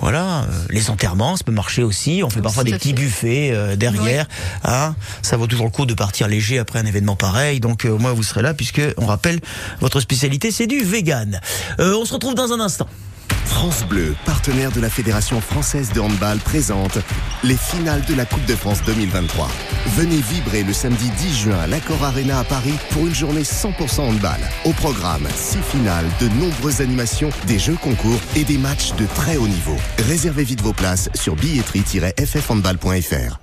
voilà, 0.00 0.42
euh, 0.42 0.46
les 0.70 0.90
enterrements, 0.90 1.36
ça 1.36 1.44
peut 1.44 1.52
marcher 1.52 1.82
aussi. 1.82 2.22
On 2.24 2.30
fait 2.30 2.42
parfois 2.42 2.64
des 2.64 2.72
petits 2.72 2.88
fait. 2.90 2.94
buffets 2.94 3.50
euh, 3.52 3.76
derrière, 3.76 4.26
hein. 4.64 4.94
Ça 5.22 5.36
vaut 5.36 5.46
toujours 5.46 5.66
le 5.66 5.72
coup 5.72 5.86
de 5.86 5.94
partir 5.94 6.28
léger 6.28 6.58
après 6.58 6.78
un 6.78 6.86
événement 6.86 7.16
pareil. 7.16 7.60
Donc 7.60 7.84
euh, 7.84 7.90
au 7.90 7.98
moins 7.98 8.12
vous 8.12 8.22
serez 8.22 8.42
là 8.42 8.54
puisque 8.54 8.82
on 8.98 9.06
rappelle 9.06 9.40
votre 9.80 10.00
spécialité, 10.00 10.50
c'est 10.50 10.66
du 10.66 10.82
vegan. 10.84 11.40
Euh, 11.80 11.94
on 11.96 12.04
se 12.04 12.12
retrouve 12.12 12.34
dans 12.34 12.52
un 12.52 12.60
instant. 12.60 12.88
France 13.44 13.84
Bleu, 13.84 14.14
partenaire 14.26 14.72
de 14.72 14.80
la 14.80 14.90
Fédération 14.90 15.40
française 15.40 15.92
de 15.92 16.00
handball, 16.00 16.38
présente 16.38 16.98
les 17.42 17.56
finales 17.56 18.04
de 18.04 18.14
la 18.14 18.26
Coupe 18.26 18.44
de 18.46 18.54
France 18.54 18.82
2023. 18.84 19.48
Venez 19.96 20.16
vibrer 20.16 20.62
le 20.62 20.72
samedi 20.72 21.10
10 21.18 21.38
juin 21.38 21.58
à 21.58 21.66
l'Accor 21.66 22.02
Arena 22.02 22.40
à 22.40 22.44
Paris 22.44 22.74
pour 22.90 23.06
une 23.06 23.14
journée 23.14 23.42
100% 23.42 24.00
handball. 24.00 24.40
Au 24.64 24.72
programme, 24.72 25.26
six 25.34 25.62
finales, 25.62 26.06
de 26.20 26.28
nombreuses 26.28 26.80
animations, 26.80 27.30
des 27.46 27.58
jeux 27.58 27.78
concours 27.80 28.18
et 28.36 28.44
des 28.44 28.58
matchs 28.58 28.94
de 28.96 29.06
très 29.14 29.36
haut 29.36 29.48
niveau. 29.48 29.76
Réservez 30.08 30.44
vite 30.44 30.60
vos 30.60 30.72
places 30.72 31.08
sur 31.14 31.36
billetterie-ffhandball.fr. 31.36 33.38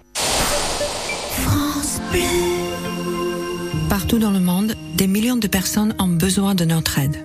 Partout 3.89 4.19
dans 4.19 4.31
le 4.31 4.39
monde, 4.39 4.75
des 4.95 5.07
millions 5.07 5.37
de 5.37 5.47
personnes 5.47 5.95
ont 5.99 6.07
besoin 6.07 6.53
de 6.53 6.65
notre 6.65 6.99
aide. 6.99 7.17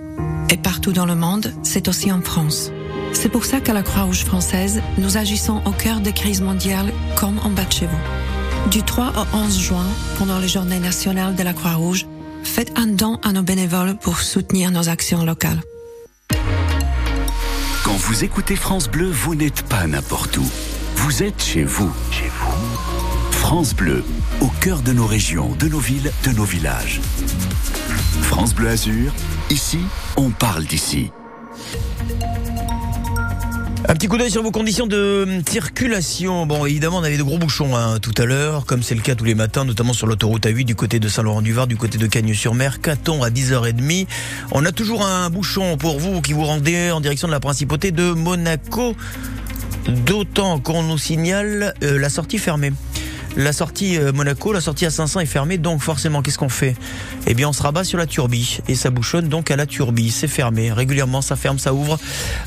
Et 0.49 0.57
partout 0.57 0.93
dans 0.93 1.05
le 1.05 1.15
monde, 1.15 1.53
c'est 1.63 1.87
aussi 1.87 2.11
en 2.11 2.21
France. 2.21 2.71
C'est 3.11 3.29
pour 3.29 3.45
ça 3.45 3.59
qu'à 3.59 3.73
la 3.73 3.83
Croix-Rouge 3.83 4.23
française, 4.23 4.81
nous 4.97 5.17
agissons 5.17 5.61
au 5.65 5.71
cœur 5.71 5.99
des 5.99 6.13
crises 6.13 6.41
mondiales 6.41 6.93
comme 7.15 7.39
en 7.39 7.49
bas 7.49 7.65
de 7.65 7.73
chez 7.73 7.85
vous. 7.85 8.69
Du 8.69 8.83
3 8.83 9.13
au 9.33 9.37
11 9.37 9.59
juin, 9.59 9.85
pendant 10.17 10.39
les 10.39 10.47
journées 10.47 10.79
nationales 10.79 11.35
de 11.35 11.43
la 11.43 11.53
Croix-Rouge, 11.53 12.05
faites 12.43 12.71
un 12.77 12.87
don 12.87 13.19
à 13.23 13.33
nos 13.33 13.43
bénévoles 13.43 13.97
pour 13.97 14.19
soutenir 14.19 14.71
nos 14.71 14.87
actions 14.87 15.25
locales. 15.25 15.61
Quand 17.83 17.97
vous 17.97 18.23
écoutez 18.23 18.55
France 18.55 18.89
Bleu, 18.89 19.09
vous 19.09 19.35
n'êtes 19.35 19.63
pas 19.63 19.85
n'importe 19.87 20.37
où. 20.37 20.45
Vous 20.95 21.23
êtes 21.23 21.41
chez 21.41 21.63
vous. 21.63 21.91
Chez 22.11 22.29
vous. 22.29 23.31
France 23.31 23.73
Bleu, 23.73 24.03
au 24.41 24.47
cœur 24.61 24.81
de 24.81 24.93
nos 24.93 25.05
régions, 25.05 25.55
de 25.59 25.67
nos 25.67 25.79
villes, 25.79 26.11
de 26.23 26.31
nos 26.31 26.43
villages. 26.43 26.99
France 28.23 28.53
Bleu 28.53 28.69
Azur, 28.69 29.13
ici, 29.49 29.79
on 30.15 30.29
parle 30.29 30.65
d'ici. 30.65 31.11
Un 33.89 33.93
petit 33.93 34.07
coup 34.07 34.17
d'œil 34.17 34.29
sur 34.29 34.43
vos 34.43 34.51
conditions 34.51 34.85
de 34.85 35.23
hum, 35.27 35.41
circulation. 35.47 36.45
Bon, 36.45 36.65
évidemment, 36.65 36.97
on 36.97 37.03
avait 37.03 37.17
de 37.17 37.23
gros 37.23 37.37
bouchons 37.37 37.75
hein, 37.75 37.99
tout 37.99 38.13
à 38.17 38.25
l'heure, 38.25 38.65
comme 38.65 38.83
c'est 38.83 38.95
le 38.95 39.01
cas 39.01 39.15
tous 39.15 39.23
les 39.23 39.35
matins, 39.35 39.63
notamment 39.63 39.93
sur 39.93 40.07
l'autoroute 40.07 40.45
A8 40.45 40.65
du 40.65 40.75
côté 40.75 40.99
de 40.99 41.07
Saint-Laurent-du-Var, 41.07 41.67
du 41.67 41.77
côté 41.77 41.97
de 41.97 42.05
Cagnes-sur-Mer, 42.05 42.81
Caton 42.81 43.23
à 43.23 43.29
10h30. 43.29 44.07
On 44.51 44.65
a 44.65 44.73
toujours 44.73 45.05
un 45.05 45.29
bouchon 45.29 45.77
pour 45.77 45.99
vous 45.99 46.21
qui 46.21 46.33
vous 46.33 46.43
rendez 46.43 46.91
en 46.91 46.99
direction 46.99 47.27
de 47.27 47.33
la 47.33 47.39
principauté 47.39 47.91
de 47.91 48.11
Monaco, 48.11 48.93
d'autant 50.05 50.59
qu'on 50.59 50.83
nous 50.83 50.97
signale 50.97 51.73
euh, 51.83 51.97
la 51.97 52.09
sortie 52.09 52.39
fermée. 52.39 52.73
La 53.37 53.53
sortie 53.53 53.99
euh, 53.99 54.11
Monaco, 54.11 54.51
la 54.51 54.61
sortie 54.61 54.87
à 54.87 54.89
500 54.89 55.19
est 55.19 55.27
fermée, 55.27 55.59
donc 55.59 55.79
forcément, 55.79 56.23
qu'est-ce 56.23 56.39
qu'on 56.39 56.49
fait? 56.49 56.75
Eh 57.27 57.35
bien, 57.35 57.47
on 57.47 57.53
se 57.53 57.61
rabat 57.61 57.83
sur 57.83 57.99
la 57.99 58.07
turbie 58.07 58.57
et 58.67 58.73
ça 58.73 58.89
bouchonne 58.89 59.27
donc 59.29 59.51
à 59.51 59.55
la 59.55 59.67
turbie. 59.67 60.09
C'est 60.09 60.27
fermé 60.27 60.71
régulièrement, 60.71 61.21
ça 61.21 61.35
ferme, 61.35 61.59
ça 61.59 61.71
ouvre. 61.71 61.99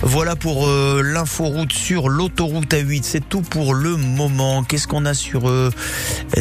Voilà 0.02 0.34
pour 0.34 0.66
euh, 0.66 1.00
l'inforoute 1.04 1.72
sur 1.72 2.08
l'autoroute 2.08 2.74
A8. 2.74 3.02
C'est 3.04 3.28
tout 3.28 3.40
pour 3.40 3.72
le 3.72 3.94
moment. 3.94 4.64
Qu'est-ce 4.64 4.88
qu'on 4.88 5.04
a 5.04 5.14
sur 5.14 5.48
euh, 5.48 5.70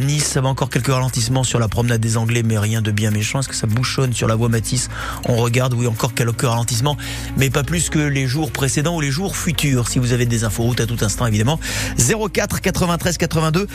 Nice? 0.01 0.25
Ça 0.25 0.41
va 0.41 0.49
encore 0.49 0.71
quelques 0.71 0.87
ralentissements 0.87 1.43
sur 1.43 1.59
la 1.59 1.67
promenade 1.67 2.01
des 2.01 2.17
Anglais, 2.17 2.41
mais 2.41 2.57
rien 2.57 2.81
de 2.81 2.89
bien 2.89 3.11
méchant. 3.11 3.41
Est-ce 3.41 3.49
que 3.49 3.55
ça 3.55 3.67
bouchonne 3.67 4.13
sur 4.13 4.27
la 4.27 4.33
voie 4.33 4.49
Matisse? 4.49 4.89
On 5.25 5.35
regarde, 5.35 5.75
oui, 5.75 5.85
encore 5.85 6.15
quelques 6.15 6.41
ralentissements, 6.41 6.97
mais 7.37 7.51
pas 7.51 7.63
plus 7.63 7.91
que 7.91 7.99
les 7.99 8.25
jours 8.25 8.51
précédents 8.51 8.95
ou 8.95 9.01
les 9.01 9.11
jours 9.11 9.37
futurs. 9.37 9.89
Si 9.89 9.99
vous 9.99 10.11
avez 10.11 10.25
des 10.25 10.43
inforoutes 10.43 10.79
à 10.79 10.87
tout 10.87 10.97
instant, 11.01 11.27
évidemment. 11.27 11.59
04 11.99 12.61
93 12.61 13.19
82 13.19 13.67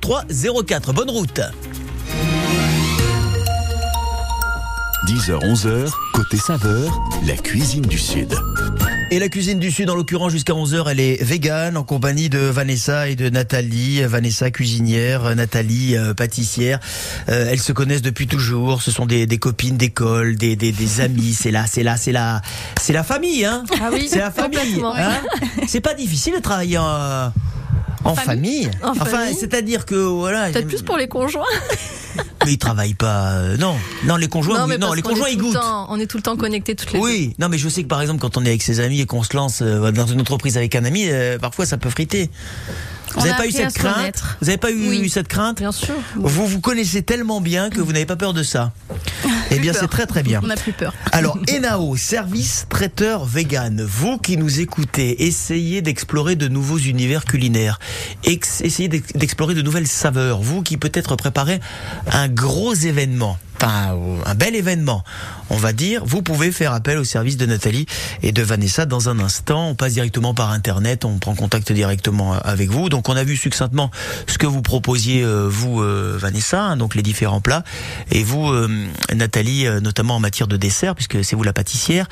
03 0.00 0.05
04. 0.10 0.92
Bonne 0.92 1.10
route 1.10 1.40
10h, 5.08 5.38
11h, 5.40 5.90
Côté 6.12 6.36
saveur, 6.36 6.92
la 7.26 7.34
cuisine 7.34 7.82
du 7.82 7.98
Sud. 7.98 8.32
Et 9.10 9.18
la 9.18 9.28
cuisine 9.28 9.58
du 9.58 9.70
Sud, 9.72 9.88
en 9.90 9.94
l'occurrence, 9.96 10.30
jusqu'à 10.32 10.52
11h, 10.52 10.84
elle 10.90 11.00
est 11.00 11.22
végane, 11.22 11.76
en 11.76 11.82
compagnie 11.84 12.28
de 12.28 12.38
Vanessa 12.38 13.08
et 13.08 13.16
de 13.16 13.28
Nathalie. 13.30 14.02
Vanessa, 14.02 14.50
cuisinière, 14.52 15.34
Nathalie, 15.34 15.96
euh, 15.96 16.14
pâtissière. 16.14 16.78
Euh, 17.28 17.48
elles 17.50 17.60
se 17.60 17.72
connaissent 17.72 18.02
depuis 18.02 18.26
toujours. 18.28 18.82
Ce 18.82 18.90
sont 18.92 19.06
des, 19.06 19.26
des 19.26 19.38
copines 19.38 19.76
d'école, 19.76 20.36
des, 20.36 20.54
des, 20.56 20.70
des 20.72 21.00
amis. 21.00 21.34
C'est 21.34 21.50
là, 21.52 21.64
c'est 21.68 21.82
là, 21.84 21.96
c'est 21.96 22.12
là. 22.12 22.42
C'est 22.80 22.92
la 22.92 23.02
famille, 23.04 23.44
hein 23.44 23.64
Ah 23.80 23.90
oui, 23.92 24.06
C'est 24.08 24.18
la 24.18 24.30
famille. 24.30 24.82
hein 24.84 25.10
c'est 25.66 25.80
pas 25.80 25.94
difficile 25.94 26.34
de 26.34 26.40
travailler 26.40 26.78
en, 26.78 27.32
en 28.10 28.14
famille. 28.14 28.70
En 28.82 28.90
Enfin, 28.90 29.04
famille. 29.04 29.34
c'est-à-dire 29.38 29.84
que, 29.86 29.94
voilà. 29.94 30.50
Peut-être 30.50 30.68
plus 30.68 30.82
pour 30.82 30.96
les 30.96 31.08
conjoints. 31.08 31.44
Mais 32.44 32.52
ils 32.52 32.58
travaillent 32.58 32.94
pas. 32.94 33.30
euh, 33.32 33.56
non, 33.56 33.74
non, 34.04 34.16
les 34.16 34.28
conjoints, 34.28 34.66
mais 34.68 34.78
non, 34.78 34.92
les 34.92 35.02
conjoints, 35.02 35.28
ils 35.28 35.36
le 35.36 35.42
goûtent. 35.44 35.54
temps- 35.54 35.86
on 35.90 35.98
est 35.98 36.06
tout 36.06 36.16
le 36.16 36.22
temps 36.22 36.36
connectés 36.36 36.76
toutes 36.76 36.92
les 36.92 36.98
deux. 37.00 37.04
Oui, 37.04 37.34
non, 37.40 37.48
mais 37.48 37.58
je 37.58 37.68
sais 37.68 37.82
que 37.82 37.88
par 37.88 38.00
exemple, 38.00 38.20
quand 38.20 38.36
on 38.36 38.44
est 38.44 38.48
avec 38.48 38.62
ses 38.62 38.78
amis 38.80 39.00
et 39.00 39.06
qu'on 39.06 39.22
se 39.24 39.36
lance 39.36 39.58
euh, 39.62 39.90
dans 39.90 40.06
une 40.06 40.20
entreprise 40.20 40.56
avec 40.56 40.74
un 40.76 40.84
ami, 40.84 41.06
euh, 41.10 41.38
parfois 41.38 41.66
ça 41.66 41.76
peut 41.76 41.90
friter. 41.90 42.30
Vous 43.16 43.22
n'avez 43.26 43.36
pas 43.36 43.46
eu 43.46 43.50
cette 43.52 43.74
crainte. 43.74 44.22
Vous 44.40 44.46
n'avez 44.46 44.58
pas 44.58 44.70
eu 44.70 44.88
Oui. 44.88 45.10
cette 45.10 45.28
crainte 45.28 45.58
Bien 45.58 45.72
sûr. 45.72 45.94
Vous 46.14 46.46
vous 46.46 46.60
connaissez 46.60 47.02
tellement 47.02 47.40
bien 47.40 47.70
que 47.70 47.80
vous 47.80 47.92
n'avez 47.92 48.06
pas 48.06 48.16
peur 48.16 48.32
de 48.34 48.42
ça. 48.42 48.72
Eh 49.52 49.60
bien, 49.60 49.72
c'est 49.72 49.86
très 49.86 50.06
très 50.06 50.24
bien. 50.24 50.40
On 50.42 50.48
n'a 50.48 50.56
plus 50.56 50.72
peur. 50.72 50.92
Alors, 51.12 51.38
Enao, 51.48 51.96
service 51.96 52.66
traiteur 52.68 53.24
vegan. 53.24 53.80
Vous 53.88 54.18
qui 54.18 54.36
nous 54.36 54.58
écoutez, 54.60 55.24
essayez 55.26 55.82
d'explorer 55.82 56.34
de 56.34 56.48
nouveaux 56.48 56.78
univers 56.78 57.24
culinaires. 57.24 57.78
Essayez 58.24 58.88
d'ex- 58.88 59.12
d'explorer 59.14 59.54
de 59.54 59.62
nouvelles 59.62 59.86
saveurs. 59.86 60.40
Vous 60.42 60.62
qui 60.62 60.76
peut-être 60.78 61.14
préparez 61.14 61.60
un 62.10 62.26
gros 62.28 62.74
événement. 62.74 63.38
Enfin, 63.58 63.96
un 64.26 64.34
bel 64.34 64.54
événement. 64.54 65.02
on 65.48 65.56
va 65.56 65.72
dire, 65.72 66.04
vous 66.04 66.22
pouvez 66.22 66.52
faire 66.52 66.72
appel 66.72 66.98
au 66.98 67.04
service 67.04 67.36
de 67.36 67.46
Nathalie 67.46 67.86
et 68.22 68.32
de 68.32 68.42
Vanessa 68.42 68.84
dans 68.84 69.08
un 69.08 69.18
instant. 69.18 69.68
On 69.68 69.74
passe 69.74 69.94
directement 69.94 70.34
par 70.34 70.50
Internet, 70.50 71.04
on 71.04 71.18
prend 71.18 71.34
contact 71.34 71.72
directement 71.72 72.34
avec 72.34 72.68
vous. 72.70 72.88
Donc 72.88 73.08
on 73.08 73.16
a 73.16 73.24
vu 73.24 73.36
succinctement 73.36 73.90
ce 74.26 74.38
que 74.38 74.46
vous 74.46 74.62
proposiez, 74.62 75.22
euh, 75.22 75.46
vous, 75.48 75.80
euh, 75.80 76.16
Vanessa, 76.20 76.60
hein, 76.60 76.76
donc 76.76 76.94
les 76.94 77.02
différents 77.02 77.40
plats, 77.40 77.64
et 78.10 78.22
vous, 78.22 78.50
euh, 78.50 78.68
Nathalie, 79.14 79.66
notamment 79.80 80.16
en 80.16 80.20
matière 80.20 80.48
de 80.48 80.56
dessert, 80.56 80.94
puisque 80.94 81.24
c'est 81.24 81.36
vous 81.36 81.42
la 81.42 81.52
pâtissière. 81.52 82.08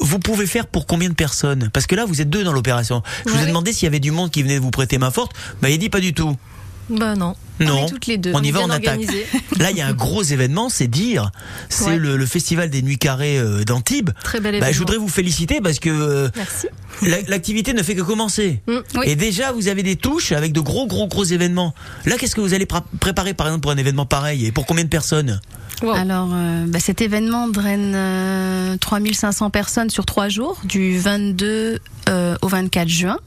vous 0.00 0.18
pouvez 0.18 0.46
faire 0.46 0.66
pour 0.66 0.86
combien 0.86 1.08
de 1.08 1.14
personnes? 1.14 1.70
Parce 1.72 1.86
que 1.86 1.94
là, 1.94 2.04
vous 2.04 2.20
êtes 2.20 2.30
deux 2.30 2.44
dans 2.44 2.52
l'opération. 2.52 3.02
Je 3.26 3.32
vous 3.32 3.42
ai 3.42 3.46
demandé 3.46 3.72
s'il 3.72 3.84
y 3.84 3.88
avait 3.88 4.00
du 4.00 4.10
monde 4.10 4.30
qui 4.30 4.42
venait 4.42 4.58
vous 4.58 4.70
prêter 4.70 4.98
main 4.98 5.10
forte. 5.10 5.32
Bah, 5.60 5.70
il 5.70 5.78
dit 5.78 5.88
pas 5.88 6.00
du 6.00 6.12
tout. 6.12 6.36
Bah 6.92 7.14
non. 7.16 7.34
Non, 7.60 7.84
on, 7.84 7.86
toutes 7.86 8.06
les 8.06 8.18
deux. 8.18 8.32
on 8.34 8.42
y 8.42 8.50
va, 8.50 8.60
on 8.60 8.70
attaque. 8.70 9.00
Là, 9.58 9.70
il 9.70 9.76
y 9.76 9.80
a 9.80 9.86
un 9.86 9.92
gros 9.92 10.22
événement, 10.22 10.68
c'est 10.68 10.88
dire, 10.88 11.30
c'est 11.68 11.96
le, 11.96 12.26
festival 12.26 12.70
des 12.70 12.82
Nuits 12.82 12.98
Carrées 12.98 13.38
euh, 13.38 13.64
d'Antibes. 13.64 14.10
Très 14.24 14.40
bel 14.40 14.54
événement. 14.54 14.66
Bah, 14.66 14.72
je 14.72 14.78
voudrais 14.78 14.96
vous 14.96 15.08
féliciter 15.08 15.60
parce 15.60 15.78
que 15.78 15.90
euh, 15.90 16.28
l'activité 17.28 17.72
ne 17.72 17.82
fait 17.82 17.94
que 17.94 18.02
commencer. 18.02 18.62
Mm, 18.66 19.02
Et 19.04 19.16
déjà, 19.16 19.52
vous 19.52 19.68
avez 19.68 19.82
des 19.82 19.96
touches 19.96 20.32
avec 20.32 20.52
de 20.52 20.60
gros, 20.60 20.86
gros, 20.86 21.06
gros 21.06 21.24
événements. 21.24 21.74
Là, 22.06 22.16
qu'est-ce 22.18 22.34
que 22.34 22.40
vous 22.40 22.54
allez 22.54 22.66
préparer, 23.00 23.34
par 23.34 23.46
exemple, 23.46 23.62
pour 23.62 23.70
un 23.70 23.76
événement 23.76 24.06
pareil? 24.06 24.46
Et 24.46 24.52
pour 24.52 24.66
combien 24.66 24.84
de 24.84 24.88
personnes? 24.90 25.40
Alors, 25.94 26.30
euh, 26.32 26.64
bah, 26.66 26.80
cet 26.80 27.00
événement 27.00 27.48
draine 27.48 28.78
3500 28.78 29.50
personnes 29.50 29.90
sur 29.90 30.06
trois 30.06 30.28
jours, 30.28 30.60
du 30.64 30.98
22 30.98 31.80
au 32.42 32.48
24 32.48 32.88
juin. 32.88 33.18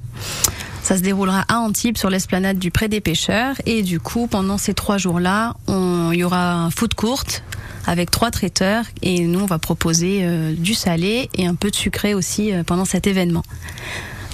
Ça 0.86 0.98
se 0.98 1.02
déroulera 1.02 1.46
à 1.48 1.58
Antibes 1.62 1.98
sur 1.98 2.12
l'esplanade 2.12 2.60
du 2.60 2.70
Pré 2.70 2.88
des 2.88 3.02
Pêcheurs. 3.02 3.56
Et 3.66 3.82
du 3.82 4.00
coup, 4.00 4.28
pendant 4.28 4.60
ces 4.60 4.76
trois 4.76 5.00
jours-là, 5.00 5.56
il 5.68 6.14
y 6.14 6.24
aura 6.24 6.54
un 6.54 6.70
foot 6.70 6.94
courte 6.94 7.44
avec 7.88 8.12
trois 8.12 8.30
traiteurs. 8.30 8.86
Et 9.02 9.22
nous, 9.22 9.40
on 9.40 9.48
va 9.48 9.58
proposer 9.58 10.20
euh, 10.22 10.54
du 10.54 10.76
salé 10.76 11.28
et 11.34 11.48
un 11.48 11.56
peu 11.56 11.72
de 11.72 11.76
sucré 11.76 12.14
aussi 12.14 12.54
euh, 12.54 12.62
pendant 12.62 12.86
cet 12.86 13.08
événement. 13.08 13.42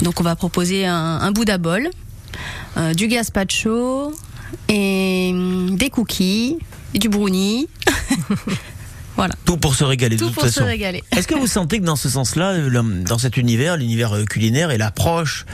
Donc, 0.02 0.20
on 0.20 0.24
va 0.24 0.36
proposer 0.36 0.86
un, 0.86 1.20
un 1.22 1.32
Bouddha 1.32 1.58
bol, 1.58 1.90
euh, 2.76 2.94
du 2.94 3.08
gazpacho 3.08 4.12
et 4.68 5.32
hum, 5.34 5.78
des 5.78 5.90
cookies, 5.90 6.58
et 6.94 7.00
du 7.00 7.08
brownie. 7.08 7.70
Voilà. 9.16 9.36
Tout 9.46 9.58
pour 9.58 9.76
se 9.76 9.84
régaler 9.84 10.16
Tout 10.16 10.26
de 10.26 10.30
toute 10.30 10.36
pour 10.36 10.44
façon. 10.44 10.62
Se 10.62 10.66
régaler. 10.66 11.04
Est-ce 11.16 11.28
que 11.28 11.36
vous 11.36 11.48
sentez 11.48 11.80
que 11.80 11.86
dans 11.86 11.96
ce 11.96 12.10
sens-là, 12.10 12.58
dans 12.70 13.18
cet 13.18 13.38
univers, 13.38 13.78
l'univers 13.78 14.16
euh, 14.16 14.26
culinaire 14.26 14.72
et 14.72 14.78
l'approche, 14.78 15.46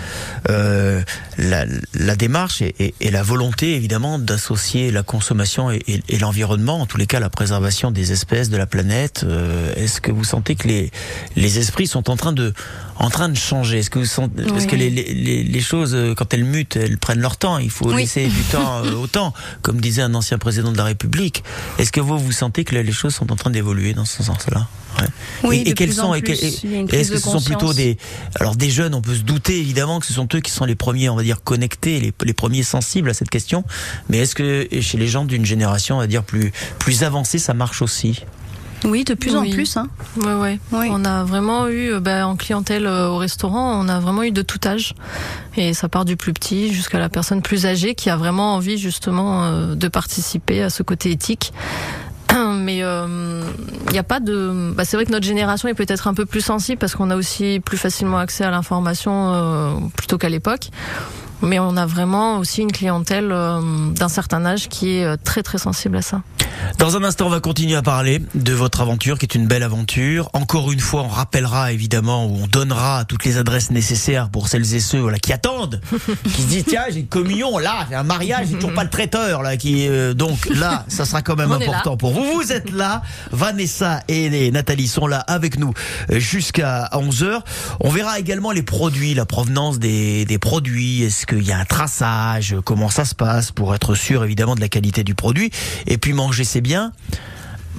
euh, 0.50 1.02
la, 1.38 1.66
la, 1.94 2.16
démarche 2.16 2.62
et, 2.62 2.94
et, 3.00 3.12
la 3.12 3.24
volonté 3.24 3.76
évidemment 3.76 4.20
d'associer 4.20 4.92
la 4.92 5.04
consommation 5.04 5.72
et, 5.72 5.82
et 6.08 6.20
l'environnement, 6.20 6.82
en 6.82 6.86
tous 6.86 6.98
les 6.98 7.08
cas 7.08 7.20
la 7.20 7.30
préservation 7.30 7.92
des 7.92 8.12
espèces, 8.12 8.50
de 8.50 8.58
la 8.58 8.66
planète, 8.68 9.26
euh, 9.28 9.74
est-ce 9.76 10.02
que 10.02 10.12
vous 10.12 10.24
sentez 10.24 10.56
que 10.56 10.68
les, 10.68 10.92
les 11.36 11.60
esprits 11.60 11.88
sont 11.88 12.10
en 12.10 12.16
train 12.16 12.34
de 12.34 12.54
en 13.00 13.10
train 13.10 13.30
de 13.30 13.38
changer 13.38 13.80
Est-ce 13.80 13.90
que 13.90 14.00
vous 14.00 14.06
sentez, 14.06 14.44
parce 14.44 14.66
que 14.66 14.76
les, 14.76 14.90
les, 14.90 15.44
les, 15.44 15.62
choses 15.62 15.94
euh, 15.94 16.14
quand 16.16 16.34
elles 16.34 16.44
mutent, 16.44 16.76
elles 16.76 16.98
prennent 16.98 17.20
leur 17.20 17.38
temps? 17.38 17.58
Il 17.58 17.70
faut 17.70 17.92
laisser 17.94 18.28
du 18.28 18.42
temps 18.52 18.82
au 18.84 19.08
temps, 19.08 19.34
comme 19.62 19.80
disait 19.80 20.02
un 20.02 20.14
ancien 20.14 20.38
président 20.38 20.72
de 20.72 20.78
la 20.78 20.86
République. 20.86 21.44
Est-ce 21.78 21.92
que 21.92 22.02
vous 22.02 22.18
vous 22.18 22.32
sentez 22.32 22.64
que 22.64 22.76
les 22.76 22.92
choses 22.92 23.16
sont 23.16 23.32
en 23.32 23.36
train 23.36 23.50
d'évoluer 23.50 23.94
dans 23.94 24.06
ce 24.06 24.24
sens-là? 24.24 24.68
Ouais. 25.00 25.08
Oui, 25.44 25.58
et, 25.66 25.70
et 25.70 25.74
quels 25.74 25.94
sont 25.94 26.14
Est-ce 26.14 27.12
que 27.12 27.18
ce 27.18 27.20
sont 27.20 27.42
plutôt 27.42 27.74
des 27.74 27.98
alors 28.40 28.56
des 28.56 28.70
jeunes 28.70 28.96
On 28.96 29.02
peut 29.02 29.16
se 29.16 29.22
douter 29.22 29.60
évidemment 29.60 30.00
que 30.00 30.06
ce 30.08 30.14
sont 30.14 30.28
eux 30.34 30.40
qui 30.40 30.52
sont 30.52 30.66
les 30.66 30.76
premiers, 30.76 31.10
on 31.10 31.16
va 31.16 31.24
dire 31.24 31.44
connectés, 31.44 32.00
les, 32.00 32.14
les 32.24 32.34
premiers 32.34 32.64
sensibles 32.64 33.10
à 33.10 33.14
cette 33.14 33.30
question. 33.30 33.64
Mais 34.10 34.20
est-ce 34.20 34.34
que 34.34 34.68
chez 34.82 34.98
les 34.98 35.08
gens 35.08 35.26
d'une 35.26 35.46
génération, 35.46 35.98
on 35.98 36.00
va 36.00 36.08
dire 36.08 36.24
plus 36.24 36.52
plus 36.80 37.04
avancée, 37.04 37.38
ça 37.38 37.54
marche 37.54 37.82
aussi? 37.82 38.24
Oui, 38.84 39.04
de 39.04 39.14
plus 39.14 39.36
en 39.36 39.44
plus. 39.50 39.78
Hein. 39.78 39.88
Ouais. 40.18 40.60
Oui. 40.72 40.88
On 40.92 41.04
a 41.06 41.24
vraiment 41.24 41.68
eu, 41.68 42.00
bah, 42.00 42.28
en 42.28 42.36
clientèle 42.36 42.86
euh, 42.86 43.08
au 43.08 43.18
restaurant, 43.18 43.80
on 43.84 43.90
a 43.90 44.00
vraiment 44.00 44.24
eu 44.24 44.32
de 44.32 44.42
tout 44.42 44.60
âge. 44.66 44.94
Et 45.56 45.74
ça 45.74 45.90
part 45.90 46.06
du 46.06 46.16
plus 46.16 46.34
petit 46.34 46.72
jusqu'à 46.72 47.00
la 47.00 47.10
personne 47.10 47.42
plus 47.42 47.66
âgée 47.66 47.96
qui 47.96 48.10
a 48.10 48.18
vraiment 48.18 48.54
envie 48.56 48.78
justement 48.78 49.44
euh, 49.44 49.76
de 49.76 49.88
participer 49.88 50.62
à 50.62 50.70
ce 50.70 50.84
côté 50.84 51.12
éthique. 51.12 51.52
Mais 52.54 52.78
il 52.78 52.84
euh, 52.84 53.44
n'y 53.92 53.98
a 53.98 54.04
pas 54.04 54.20
de. 54.20 54.72
Bah, 54.76 54.86
c'est 54.86 54.96
vrai 54.96 55.06
que 55.06 55.12
notre 55.12 55.26
génération 55.26 55.68
est 55.68 55.74
peut-être 55.74 56.08
un 56.08 56.14
peu 56.14 56.26
plus 56.26 56.42
sensible 56.42 56.78
parce 56.78 56.96
qu'on 56.96 57.10
a 57.10 57.16
aussi 57.16 57.60
plus 57.60 57.78
facilement 57.78 58.20
accès 58.20 58.44
à 58.44 58.52
l'information 58.52 59.34
euh, 59.34 59.74
plutôt 59.96 60.18
qu'à 60.20 60.30
l'époque. 60.30 60.70
Mais 61.42 61.60
on 61.60 61.78
a 61.78 61.86
vraiment 61.86 62.38
aussi 62.38 62.62
une 62.62 62.72
clientèle 62.72 63.30
d'un 63.30 64.10
certain 64.10 64.44
âge 64.44 64.70
qui 64.70 64.98
est 64.98 65.18
très 65.18 65.44
très 65.44 65.60
sensible 65.60 65.98
à 65.98 66.02
ça. 66.02 66.24
Dans 66.78 66.96
un 66.96 67.04
instant, 67.04 67.26
on 67.26 67.30
va 67.30 67.40
continuer 67.40 67.76
à 67.76 67.82
parler 67.82 68.22
de 68.36 68.54
votre 68.54 68.82
aventure, 68.82 69.18
qui 69.18 69.26
est 69.26 69.36
une 69.36 69.48
belle 69.48 69.64
aventure. 69.64 70.30
Encore 70.34 70.72
une 70.72 70.80
fois, 70.80 71.02
on 71.02 71.08
rappellera 71.08 71.72
évidemment, 71.72 72.28
ou 72.28 72.44
on 72.44 72.48
donnera 72.48 73.04
toutes 73.06 73.26
les 73.26 73.38
adresses 73.38 73.72
nécessaires 73.72 74.30
pour 74.30 74.48
celles 74.48 74.76
et 74.76 74.80
ceux 74.80 75.00
voilà, 75.00 75.18
qui 75.18 75.34
attendent, 75.34 75.82
qui 76.24 76.42
se 76.42 76.48
disent 76.48 76.66
tiens, 76.68 76.84
j'ai 76.92 77.00
une 77.00 77.08
communion, 77.08 77.58
là, 77.58 77.88
j'ai 77.90 77.96
un 77.96 78.04
mariage, 78.04 78.48
j'ai 78.50 78.56
toujours 78.56 78.74
pas 78.74 78.86
de 78.86 78.90
traiteur, 78.90 79.42
là, 79.42 79.58
qui 79.58 79.88
euh, 79.88 80.14
donc 80.14 80.48
là, 80.50 80.86
ça 80.88 81.06
sera 81.06 81.22
quand 81.22 81.36
même 81.36 81.52
important 81.52 81.98
pour 81.98 82.12
vous. 82.12 82.24
Vous 82.36 82.52
êtes 82.52 82.72
là, 82.72 83.02
Vanessa 83.32 84.02
et 84.08 84.52
Nathalie 84.52 84.88
sont 84.88 85.08
là 85.08 85.20
avec 85.20 85.58
nous 85.58 85.74
euh, 86.12 86.20
jusqu'à 86.20 86.90
11 86.94 87.24
h 87.24 87.40
On 87.80 87.90
verra 87.90 88.20
également 88.20 88.52
les 88.52 88.64
produits, 88.64 89.14
la 89.14 89.26
provenance 89.26 89.80
des, 89.80 90.26
des 90.26 90.38
produits. 90.38 91.04
Est-ce 91.04 91.26
qu'il 91.26 91.44
y 91.44 91.52
a 91.52 91.58
un 91.58 91.66
traçage? 91.66 92.56
Comment 92.64 92.90
ça 92.90 93.06
se 93.06 93.16
passe? 93.16 93.52
Pour 93.52 93.74
être 93.74 93.96
sûr 93.96 94.24
évidemment 94.24 94.56
de 94.56 94.62
la 94.62 94.70
qualité 94.70 95.04
du 95.04 95.16
produit 95.16 95.52
Et 95.88 95.98
puis 95.98 96.14
manger 96.14 96.37
c'est 96.44 96.62
bien. 96.62 96.92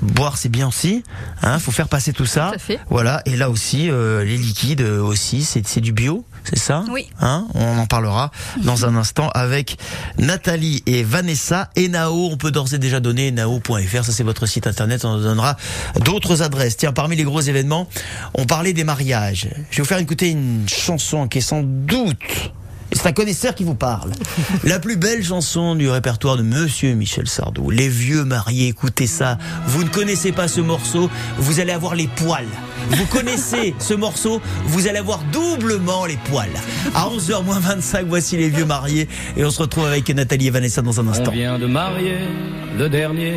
Boire 0.00 0.38
c'est 0.38 0.48
bien 0.48 0.68
aussi, 0.68 1.02
hein, 1.42 1.58
faut 1.58 1.72
faire 1.72 1.88
passer 1.88 2.12
tout 2.12 2.26
ça. 2.26 2.52
Voilà, 2.88 3.20
et 3.26 3.36
là 3.36 3.50
aussi 3.50 3.90
euh, 3.90 4.22
les 4.22 4.36
liquides 4.36 4.80
euh, 4.80 5.02
aussi, 5.02 5.42
c'est 5.42 5.80
du 5.80 5.92
bio, 5.92 6.24
c'est 6.44 6.58
ça? 6.58 6.84
Oui. 6.92 7.10
Hein 7.20 7.48
on 7.54 7.78
en 7.78 7.86
parlera 7.86 8.30
dans 8.62 8.84
un 8.84 8.94
instant 8.94 9.28
avec 9.30 9.76
Nathalie 10.16 10.84
et 10.86 11.02
Vanessa 11.02 11.70
et 11.74 11.88
Nao. 11.88 12.28
On 12.30 12.36
peut 12.36 12.52
d'ores 12.52 12.74
et 12.74 12.78
déjà 12.78 13.00
donner 13.00 13.32
nao.fr, 13.32 14.04
ça 14.04 14.12
c'est 14.12 14.22
votre 14.22 14.46
site 14.46 14.68
internet. 14.68 15.04
On 15.04 15.18
donnera 15.18 15.56
d'autres 16.04 16.42
adresses. 16.42 16.76
Tiens, 16.76 16.92
parmi 16.92 17.16
les 17.16 17.24
gros 17.24 17.40
événements, 17.40 17.88
on 18.34 18.46
parlait 18.46 18.74
des 18.74 18.84
mariages. 18.84 19.48
Je 19.70 19.78
vais 19.78 19.82
vous 19.82 19.88
faire 19.88 19.98
écouter 19.98 20.30
une 20.30 20.68
chanson 20.68 21.26
qui 21.26 21.38
est 21.38 21.40
sans 21.40 21.62
doute 21.64 22.52
c'est 22.98 23.06
un 23.06 23.12
connaisseur 23.12 23.54
qui 23.54 23.62
vous 23.62 23.76
parle. 23.76 24.10
La 24.64 24.80
plus 24.80 24.96
belle 24.96 25.22
chanson 25.22 25.76
du 25.76 25.88
répertoire 25.88 26.36
de 26.36 26.42
Monsieur 26.42 26.94
Michel 26.94 27.28
Sardou. 27.28 27.70
Les 27.70 27.88
vieux 27.88 28.24
mariés, 28.24 28.68
écoutez 28.68 29.06
ça. 29.06 29.38
Vous 29.68 29.84
ne 29.84 29.88
connaissez 29.88 30.32
pas 30.32 30.48
ce 30.48 30.60
morceau, 30.60 31.08
vous 31.36 31.60
allez 31.60 31.70
avoir 31.70 31.94
les 31.94 32.08
poils. 32.08 32.48
Vous 32.90 33.06
connaissez 33.06 33.74
ce 33.78 33.94
morceau, 33.94 34.42
vous 34.64 34.88
allez 34.88 34.98
avoir 34.98 35.20
doublement 35.32 36.06
les 36.06 36.16
poils. 36.28 36.48
À 36.92 37.08
11h 37.08 37.40
25, 37.44 38.06
voici 38.08 38.36
les 38.36 38.48
vieux 38.48 38.64
mariés. 38.64 39.08
Et 39.36 39.44
on 39.44 39.50
se 39.50 39.60
retrouve 39.60 39.86
avec 39.86 40.08
Nathalie 40.08 40.48
et 40.48 40.50
Vanessa 40.50 40.82
dans 40.82 40.98
un 40.98 41.06
instant. 41.06 41.30
On 41.30 41.30
vient 41.30 41.58
de 41.58 41.66
marier 41.66 42.18
le 42.76 42.88
dernier. 42.88 43.34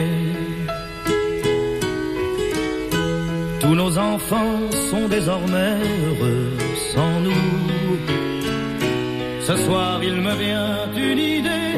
Tous 3.60 3.76
nos 3.76 3.96
enfants 3.96 4.60
sont 4.90 5.08
désormais 5.08 5.78
heureux 6.08 6.50
sans 6.96 7.20
nous. 7.20 8.31
Ce 9.48 9.56
soir 9.66 10.00
il 10.04 10.16
me 10.22 10.34
vient 10.36 10.78
une 10.96 11.20
idée, 11.20 11.74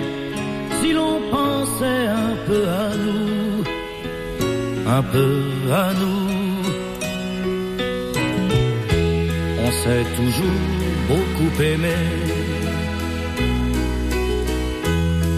si 0.81 0.91
l'on 0.91 1.19
pensait 1.31 2.07
un 2.25 2.35
peu 2.47 2.63
à 2.67 2.89
nous, 3.05 3.63
un 4.97 5.03
peu 5.13 5.31
à 5.71 5.93
nous. 6.01 6.23
On 9.65 9.71
s'est 9.81 10.05
toujours 10.19 10.63
beaucoup 11.07 11.53
aimé, 11.63 11.97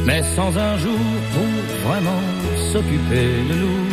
mais 0.08 0.22
sans 0.36 0.52
un 0.58 0.78
jour 0.78 1.06
pour 1.34 1.88
vraiment 1.88 2.24
s'occuper 2.72 3.30
de 3.50 3.56
nous. 3.64 3.86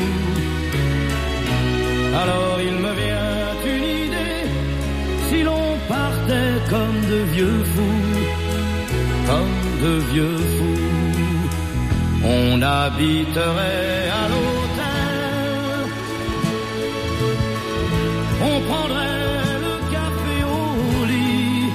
Comme 6.71 7.01
de 7.11 7.19
vieux 7.35 7.65
fous 7.75 8.53
comme 9.27 9.59
de 9.85 9.93
vieux 10.13 10.39
fous. 10.57 10.83
On 12.25 12.63
habiterait 12.63 14.09
à 14.21 14.23
l'hôtel. 14.31 15.13
On 18.51 18.57
prendrait 18.69 19.59
le 19.67 19.75
café 19.95 20.37
au 20.59 21.05
lit. 21.13 21.71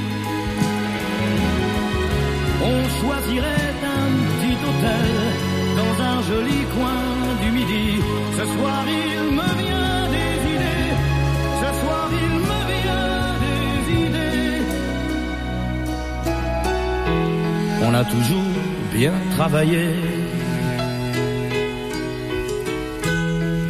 On 2.72 2.80
choisirait 3.00 3.76
un 4.00 4.10
petit 4.30 4.58
hôtel 4.68 5.10
dans 5.80 5.96
un 6.12 6.18
joli 6.30 6.62
coin 6.76 7.04
du 7.42 7.50
midi. 7.58 7.88
Ce 8.38 8.46
soir, 8.54 8.84
il 8.88 9.17
On 17.88 17.94
a 17.94 18.04
toujours 18.04 18.44
bien 18.94 19.14
travaillé. 19.38 19.88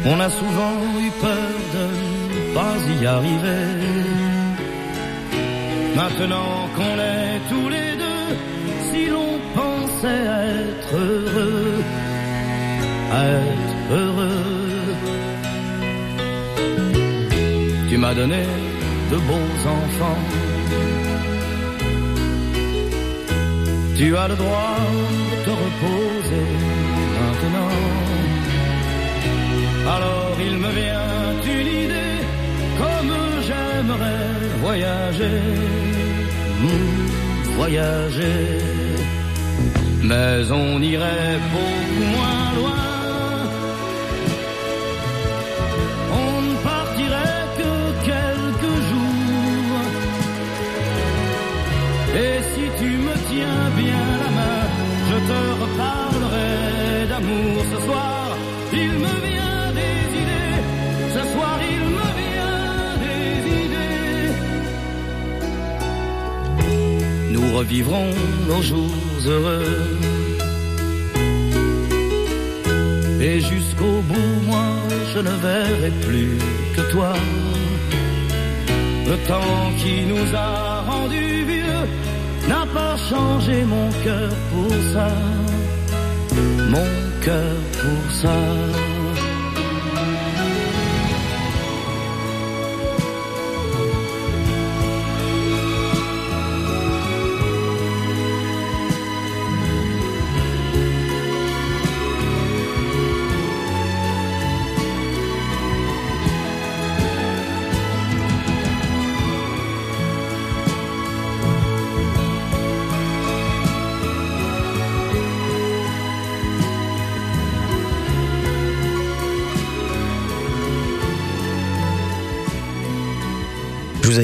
On 0.04 0.18
a 0.18 0.28
souvent 0.28 0.74
eu 1.04 1.10
peur 1.20 1.50
de 1.74 1.86
pas 2.56 2.76
y 3.00 3.06
arriver. 3.06 3.64
Maintenant 5.94 6.68
qu'on 6.74 6.96
est 7.14 7.40
tous 7.48 7.68
les 7.68 7.90
deux, 8.04 8.28
si 8.90 9.06
l'on 9.06 9.38
pensait 9.54 10.26
être 10.66 10.94
heureux, 10.96 11.74
être 13.12 13.92
heureux. 13.92 14.96
Tu 17.88 17.96
m'as 17.98 18.14
donné 18.14 18.42
de 19.12 19.16
beaux 19.16 19.58
enfants. 19.76 20.47
Tu 23.98 24.16
as 24.16 24.28
le 24.28 24.36
droit 24.36 24.78
de 25.30 25.44
te 25.44 25.50
reposer 25.50 26.46
maintenant. 27.18 27.72
Alors 29.96 30.36
il 30.48 30.56
me 30.56 30.70
vient 30.80 31.18
une 31.56 31.70
idée, 31.84 32.20
comme 32.80 33.12
j'aimerais 33.46 34.28
voyager, 34.62 35.40
hmm, 36.62 37.56
voyager. 37.56 38.58
Mais 40.04 40.48
on 40.52 40.80
irait 40.80 41.38
beaucoup 41.52 42.04
moins 42.14 42.48
loin. 42.58 42.88
On 46.22 46.42
ne 46.48 46.54
partirait 46.72 47.46
que 47.58 47.72
quelques 48.10 48.76
jours. 48.90 49.38
Et 52.22 52.36
si 52.52 52.64
tu 52.80 52.90
me 53.06 53.14
tiens 53.30 53.67
te 55.28 55.40
reparlerai 55.62 56.52
d'amour 57.10 57.56
ce 57.72 57.78
soir. 57.86 58.20
Il 58.72 58.92
me 59.04 59.14
vient 59.28 59.66
des 59.80 60.00
idées, 60.22 60.58
ce 61.16 61.22
soir 61.32 61.56
il 61.74 61.82
me 61.98 62.08
vient 62.20 62.90
des 63.06 63.32
idées. 63.64 64.30
Nous 67.34 67.48
revivrons 67.58 68.10
nos 68.50 68.62
jours 68.62 68.94
heureux. 69.26 69.98
Et 73.20 73.40
jusqu'au 73.40 73.96
bout, 74.10 74.36
moi, 74.46 74.68
je 75.12 75.18
ne 75.28 75.34
verrai 75.46 75.92
plus 76.06 76.38
que 76.76 76.82
toi. 76.92 77.12
Le 79.10 79.16
temps 79.26 79.70
qui 79.80 79.94
nous 80.12 80.28
a 80.34 80.67
changé 83.08 83.64
mon 83.64 83.88
cœur 84.04 84.30
pour 84.50 84.72
ça. 84.92 85.08
Mon 86.70 86.90
cœur 87.24 87.56
pour 87.80 88.12
ça. 88.12 88.87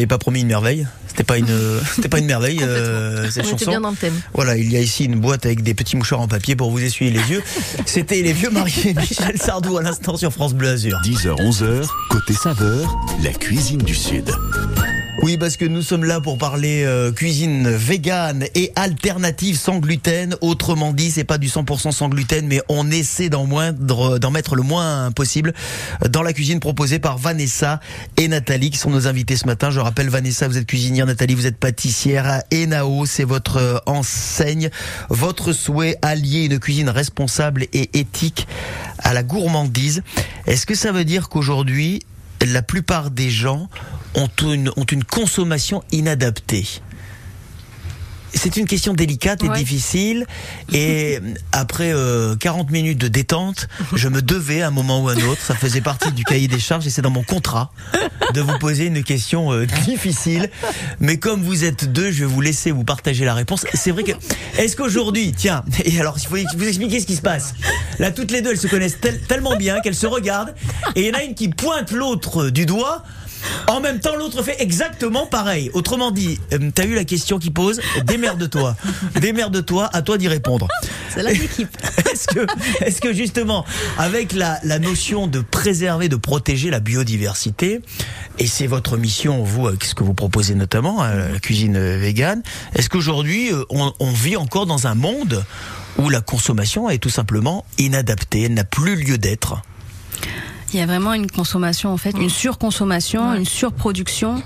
Pas 0.06 0.18
promis 0.18 0.40
une 0.42 0.46
merveille. 0.48 0.86
C'était 1.08 1.24
pas 1.24 1.38
une, 1.38 1.46
c'était 1.94 2.08
pas 2.08 2.18
une 2.18 2.26
merveille 2.26 2.58
euh, 2.62 3.30
cette 3.30 3.44
On 3.44 3.48
était 3.48 3.58
chanson. 3.58 3.70
bien 3.70 3.80
dans 3.80 3.90
le 3.90 3.96
thème. 3.96 4.14
Voilà, 4.34 4.56
il 4.56 4.70
y 4.72 4.76
a 4.76 4.80
ici 4.80 5.04
une 5.04 5.20
boîte 5.20 5.46
avec 5.46 5.62
des 5.62 5.74
petits 5.74 5.96
mouchoirs 5.96 6.20
en 6.20 6.28
papier 6.28 6.56
pour 6.56 6.70
vous 6.70 6.82
essuyer 6.82 7.10
les 7.10 7.30
yeux. 7.30 7.42
C'était 7.86 8.20
les 8.22 8.32
vieux 8.32 8.50
mariés 8.50 8.94
Michel 8.94 9.38
Sardou 9.40 9.76
à 9.78 9.82
l'instant 9.82 10.16
sur 10.16 10.32
France 10.32 10.54
Bleu 10.54 10.70
Azur. 10.70 10.98
10h, 11.04 11.36
11h, 11.36 11.86
côté 12.10 12.34
saveur, 12.34 12.94
la 13.22 13.32
cuisine 13.32 13.82
du 13.82 13.94
Sud. 13.94 14.30
Oui, 15.22 15.38
parce 15.38 15.56
que 15.56 15.64
nous 15.64 15.80
sommes 15.80 16.04
là 16.04 16.20
pour 16.20 16.38
parler 16.38 16.82
euh, 16.84 17.12
cuisine 17.12 17.68
végane 17.68 18.46
et 18.54 18.72
alternative 18.74 19.56
sans 19.56 19.78
gluten. 19.78 20.34
Autrement 20.40 20.92
dit, 20.92 21.10
c'est 21.10 21.24
pas 21.24 21.38
du 21.38 21.46
100% 21.46 21.92
sans 21.92 22.08
gluten, 22.08 22.46
mais 22.46 22.60
on 22.68 22.90
essaie 22.90 23.28
d'en 23.28 23.46
moindre, 23.46 24.18
d'en 24.18 24.30
mettre 24.32 24.56
le 24.56 24.62
moins 24.62 25.12
possible 25.12 25.54
dans 26.10 26.22
la 26.22 26.32
cuisine 26.32 26.58
proposée 26.58 26.98
par 26.98 27.16
Vanessa 27.16 27.80
et 28.16 28.26
Nathalie, 28.26 28.70
qui 28.70 28.78
sont 28.78 28.90
nos 28.90 29.06
invités 29.06 29.36
ce 29.36 29.46
matin. 29.46 29.70
Je 29.70 29.78
rappelle, 29.78 30.08
Vanessa, 30.08 30.48
vous 30.48 30.58
êtes 30.58 30.66
cuisinière, 30.66 31.06
Nathalie, 31.06 31.34
vous 31.34 31.46
êtes 31.46 31.58
pâtissière. 31.58 32.42
Enao, 32.52 33.06
c'est 33.06 33.24
votre 33.24 33.58
euh, 33.58 33.78
enseigne. 33.86 34.68
Votre 35.10 35.52
souhait 35.52 35.96
allier 36.02 36.46
une 36.46 36.58
cuisine 36.58 36.90
responsable 36.90 37.66
et 37.72 37.98
éthique 37.98 38.48
à 38.98 39.14
la 39.14 39.22
gourmandise. 39.22 40.02
Est-ce 40.46 40.66
que 40.66 40.74
ça 40.74 40.90
veut 40.90 41.04
dire 41.04 41.28
qu'aujourd'hui, 41.28 42.00
la 42.44 42.62
plupart 42.62 43.10
des 43.10 43.30
gens 43.30 43.68
ont 44.14 44.28
une, 44.42 44.70
ont 44.76 44.84
une 44.84 45.04
consommation 45.04 45.82
inadaptée. 45.92 46.66
C'est 48.36 48.56
une 48.56 48.66
question 48.66 48.94
délicate 48.94 49.44
et 49.44 49.48
Ouais. 49.48 49.56
difficile. 49.56 50.26
Et 50.72 51.20
après 51.52 51.92
euh, 51.94 52.34
40 52.34 52.68
minutes 52.72 52.98
de 52.98 53.06
détente, 53.06 53.68
je 53.94 54.08
me 54.08 54.22
devais 54.22 54.60
à 54.60 54.66
un 54.68 54.70
moment 54.72 55.00
ou 55.04 55.08
à 55.08 55.12
un 55.12 55.22
autre, 55.28 55.40
ça 55.40 55.54
faisait 55.54 55.80
partie 55.80 56.10
du 56.10 56.24
cahier 56.24 56.48
des 56.48 56.58
charges 56.58 56.84
et 56.84 56.90
c'est 56.90 57.00
dans 57.00 57.10
mon 57.12 57.22
contrat 57.22 57.70
de 58.34 58.40
vous 58.40 58.58
poser 58.58 58.86
une 58.86 59.04
question 59.04 59.52
euh, 59.52 59.66
difficile. 59.86 60.50
Mais 60.98 61.18
comme 61.18 61.44
vous 61.44 61.62
êtes 61.62 61.92
deux, 61.92 62.10
je 62.10 62.20
vais 62.24 62.30
vous 62.30 62.40
laisser 62.40 62.72
vous 62.72 62.82
partager 62.82 63.24
la 63.24 63.34
réponse. 63.34 63.66
C'est 63.72 63.92
vrai 63.92 64.02
que, 64.02 64.12
est-ce 64.58 64.74
qu'aujourd'hui, 64.74 65.32
tiens, 65.36 65.64
et 65.84 66.00
alors 66.00 66.16
il 66.18 66.26
faut 66.26 66.36
vous 66.58 66.66
expliquer 66.66 66.98
ce 66.98 67.06
qui 67.06 67.14
se 67.14 67.22
passe. 67.22 67.54
Là, 68.00 68.10
toutes 68.10 68.32
les 68.32 68.42
deux, 68.42 68.50
elles 68.50 68.58
se 68.58 68.66
connaissent 68.66 68.98
tel- 69.00 69.20
tellement 69.20 69.54
bien 69.54 69.80
qu'elles 69.80 69.94
se 69.94 70.08
regardent 70.08 70.56
et 70.96 71.02
il 71.02 71.06
y 71.06 71.10
en 71.14 71.18
a 71.20 71.22
une 71.22 71.36
qui 71.36 71.50
pointe 71.50 71.92
l'autre 71.92 72.50
du 72.50 72.66
doigt. 72.66 73.04
En 73.68 73.80
même 73.80 74.00
temps, 74.00 74.16
l'autre 74.16 74.42
fait 74.42 74.60
exactement 74.60 75.26
pareil. 75.26 75.70
Autrement 75.74 76.10
dit, 76.10 76.38
euh, 76.52 76.70
t'as 76.74 76.84
eu 76.84 76.94
la 76.94 77.04
question 77.04 77.38
qui 77.38 77.50
pose, 77.50 77.80
démerde-toi. 78.04 78.76
Démerde-toi, 79.20 79.88
à 79.92 80.02
toi 80.02 80.18
d'y 80.18 80.28
répondre. 80.28 80.68
C'est 81.10 81.22
la 81.22 81.32
d'équipe. 81.34 81.76
Est-ce 82.10 82.26
que, 82.28 82.46
est-ce 82.84 83.00
que 83.00 83.12
justement, 83.12 83.64
avec 83.98 84.32
la, 84.32 84.58
la 84.64 84.78
notion 84.78 85.26
de 85.26 85.40
préserver, 85.40 86.08
de 86.08 86.16
protéger 86.16 86.70
la 86.70 86.80
biodiversité, 86.80 87.80
et 88.38 88.46
c'est 88.46 88.66
votre 88.66 88.96
mission, 88.96 89.42
vous, 89.42 89.68
avec 89.68 89.84
ce 89.84 89.94
que 89.94 90.04
vous 90.04 90.14
proposez 90.14 90.54
notamment, 90.54 91.02
hein, 91.02 91.28
la 91.32 91.38
cuisine 91.38 91.76
euh, 91.76 91.98
végane, 91.98 92.42
est-ce 92.74 92.88
qu'aujourd'hui, 92.88 93.52
euh, 93.52 93.64
on, 93.70 93.92
on 94.00 94.10
vit 94.12 94.36
encore 94.36 94.66
dans 94.66 94.86
un 94.86 94.94
monde 94.94 95.44
où 95.98 96.10
la 96.10 96.20
consommation 96.20 96.90
est 96.90 96.98
tout 96.98 97.10
simplement 97.10 97.64
inadaptée, 97.78 98.42
elle 98.42 98.54
n'a 98.54 98.64
plus 98.64 98.96
lieu 98.96 99.18
d'être? 99.18 99.62
Il 100.74 100.80
y 100.80 100.82
a 100.82 100.86
vraiment 100.86 101.12
une 101.14 101.30
consommation, 101.30 101.92
en 101.92 101.96
fait, 101.96 102.10
une 102.18 102.28
surconsommation, 102.28 103.30
Ouais. 103.30 103.38
une 103.38 103.44
surproduction 103.44 104.42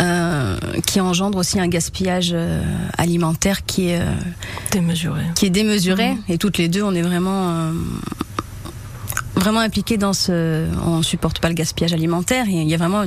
euh, 0.00 0.58
qui 0.86 1.00
engendre 1.00 1.38
aussi 1.38 1.58
un 1.58 1.66
gaspillage 1.68 2.32
euh, 2.34 2.62
alimentaire 2.98 3.64
qui 3.64 3.88
est, 3.88 4.00
euh, 4.00 4.12
Démesuré. 4.70 5.22
qui 5.34 5.46
est 5.46 5.50
démesuré. 5.50 6.14
Et 6.28 6.36
toutes 6.36 6.58
les 6.58 6.68
deux, 6.68 6.82
on 6.82 6.94
est 6.94 7.00
vraiment, 7.00 7.70
vraiment 9.34 9.60
impliquées 9.60 9.96
dans 9.96 10.12
ce. 10.12 10.66
On 10.84 11.02
supporte 11.02 11.38
pas 11.40 11.48
le 11.48 11.54
gaspillage 11.54 11.94
alimentaire. 11.94 12.46
Et 12.48 12.60
il 12.60 12.68
y 12.68 12.74
a 12.74 12.76
vraiment 12.76 13.04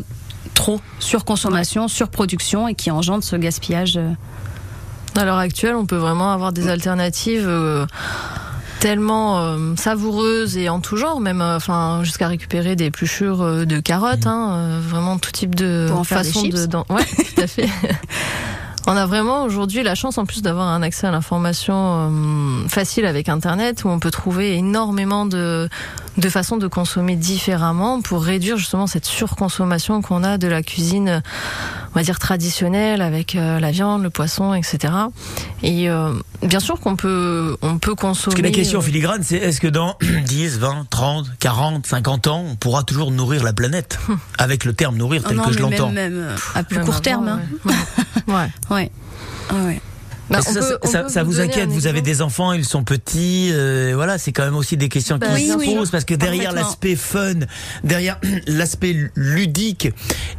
trop 0.56 0.82
surconsommation, 0.98 1.88
surproduction 1.88 2.68
et 2.68 2.74
qui 2.74 2.90
engendre 2.90 3.24
ce 3.24 3.36
gaspillage. 3.36 4.00
À 5.16 5.24
l'heure 5.26 5.38
actuelle, 5.38 5.76
on 5.76 5.86
peut 5.86 5.98
vraiment 5.98 6.32
avoir 6.34 6.52
des 6.52 6.68
alternatives 6.68 7.48
tellement 8.80 9.40
euh, 9.40 9.76
savoureuses 9.76 10.58
et 10.58 10.70
en 10.70 10.80
tout 10.80 10.96
genre, 10.98 11.20
même 11.20 11.42
euh, 11.42 11.58
enfin 11.58 12.02
jusqu'à 12.04 12.28
récupérer 12.28 12.76
des 12.76 12.86
épluchures 12.86 13.42
euh, 13.42 13.66
de 13.66 13.80
carottes, 13.80 14.26
hein, 14.26 14.54
euh, 14.54 14.80
vraiment 14.82 15.18
tout 15.18 15.32
type 15.32 15.56
de 15.56 15.88
Pour 15.90 16.00
en 16.00 16.04
faire 16.04 16.22
des 16.22 16.28
façon 16.28 16.42
chips. 16.42 16.68
de. 16.68 16.78
Ouais, 16.90 17.06
tout 17.36 17.42
à 17.42 17.48
fait. 17.48 17.70
On 18.92 18.98
a 18.98 19.06
vraiment 19.06 19.44
aujourd'hui 19.44 19.84
la 19.84 19.94
chance 19.94 20.18
en 20.18 20.26
plus 20.26 20.42
d'avoir 20.42 20.68
un 20.68 20.82
accès 20.82 21.06
à 21.06 21.12
l'information 21.12 21.76
euh, 21.76 22.68
facile 22.68 23.06
avec 23.06 23.30
Internet 23.30 23.84
où 23.84 23.88
on 23.88 24.00
peut 24.00 24.10
trouver 24.10 24.56
énormément 24.56 25.28
de, 25.28 25.70
de 26.18 26.30
façons 26.30 26.58
de 26.58 26.66
consommer 26.66 27.16
différemment 27.16 28.02
pour 28.02 28.24
réduire 28.24 28.58
justement 28.58 28.88
cette 28.88 29.06
surconsommation 29.06 30.02
qu'on 30.02 30.24
a 30.24 30.40
de 30.40 30.48
la 30.48 30.64
cuisine, 30.64 31.22
on 31.92 32.00
va 32.00 32.02
dire 32.02 32.18
traditionnelle 32.18 33.04
avec 33.04 33.36
euh, 33.36 33.60
la 33.60 33.70
viande, 33.70 34.02
le 34.02 34.10
poisson, 34.10 34.56
etc. 34.56 34.92
Et 35.62 35.88
euh, 35.88 36.12
bien 36.42 36.60
sûr 36.60 36.80
qu'on 36.80 36.96
peut, 36.96 37.58
on 37.62 37.78
peut 37.78 37.94
consommer. 37.94 38.34
Parce 38.34 38.42
que 38.42 38.48
la 38.48 38.52
question 38.52 38.82
filigrane, 38.82 39.22
c'est 39.22 39.38
est-ce 39.38 39.62
que 39.62 39.68
dans 39.68 39.98
10, 40.26 40.58
20, 40.58 40.88
30, 40.90 41.28
40, 41.38 41.86
50 41.86 42.26
ans, 42.26 42.44
on 42.50 42.56
pourra 42.56 42.82
toujours 42.82 43.12
nourrir 43.12 43.44
la 43.44 43.54
planète 43.54 44.00
Avec 44.40 44.66
le 44.66 44.74
terme 44.74 44.98
nourrir 44.98 45.24
tel 45.24 45.38
non, 45.38 45.44
que 45.44 45.54
je 45.54 45.60
l'entends. 45.60 45.92
même, 45.92 46.16
même, 46.16 46.36
à 46.56 46.64
plus 46.64 46.78
même 46.78 46.86
court 46.86 46.96
avant, 46.96 47.04
terme. 47.04 47.28
hein. 47.28 47.40
ouais. 47.66 47.74
Ouais. 48.30 48.90
Ouais. 49.52 49.82
Bah, 50.30 50.42
ça, 50.44 50.54
peut- 50.60 50.78
on 50.84 50.88
ça- 50.88 51.04
peut 51.04 51.10
ça 51.10 51.24
vous 51.24 51.40
inquiète 51.40 51.70
Vous 51.70 51.88
avez 51.88 52.02
des 52.02 52.22
enfants, 52.22 52.54
ils 52.54 52.64
sont 52.64 52.84
petits. 52.84 53.50
euh, 53.52 53.94
voilà, 53.96 54.20
c'est 54.20 54.32
quand 54.32 54.46
même 54.46 54.56
aussi 54.56 54.78
des 54.78 54.88
questions 54.88 55.18
Bah, 55.18 55.26
qui 55.36 55.46
bien 55.46 55.58
se 55.60 55.66
posent 55.66 55.90
parce 55.90 56.06
que 56.06 56.14
derrière 56.14 56.52
l'aspect 56.52 56.96
fun, 56.96 57.34
derrière 57.84 58.20
l'aspect 58.48 58.96
ludique 59.16 59.90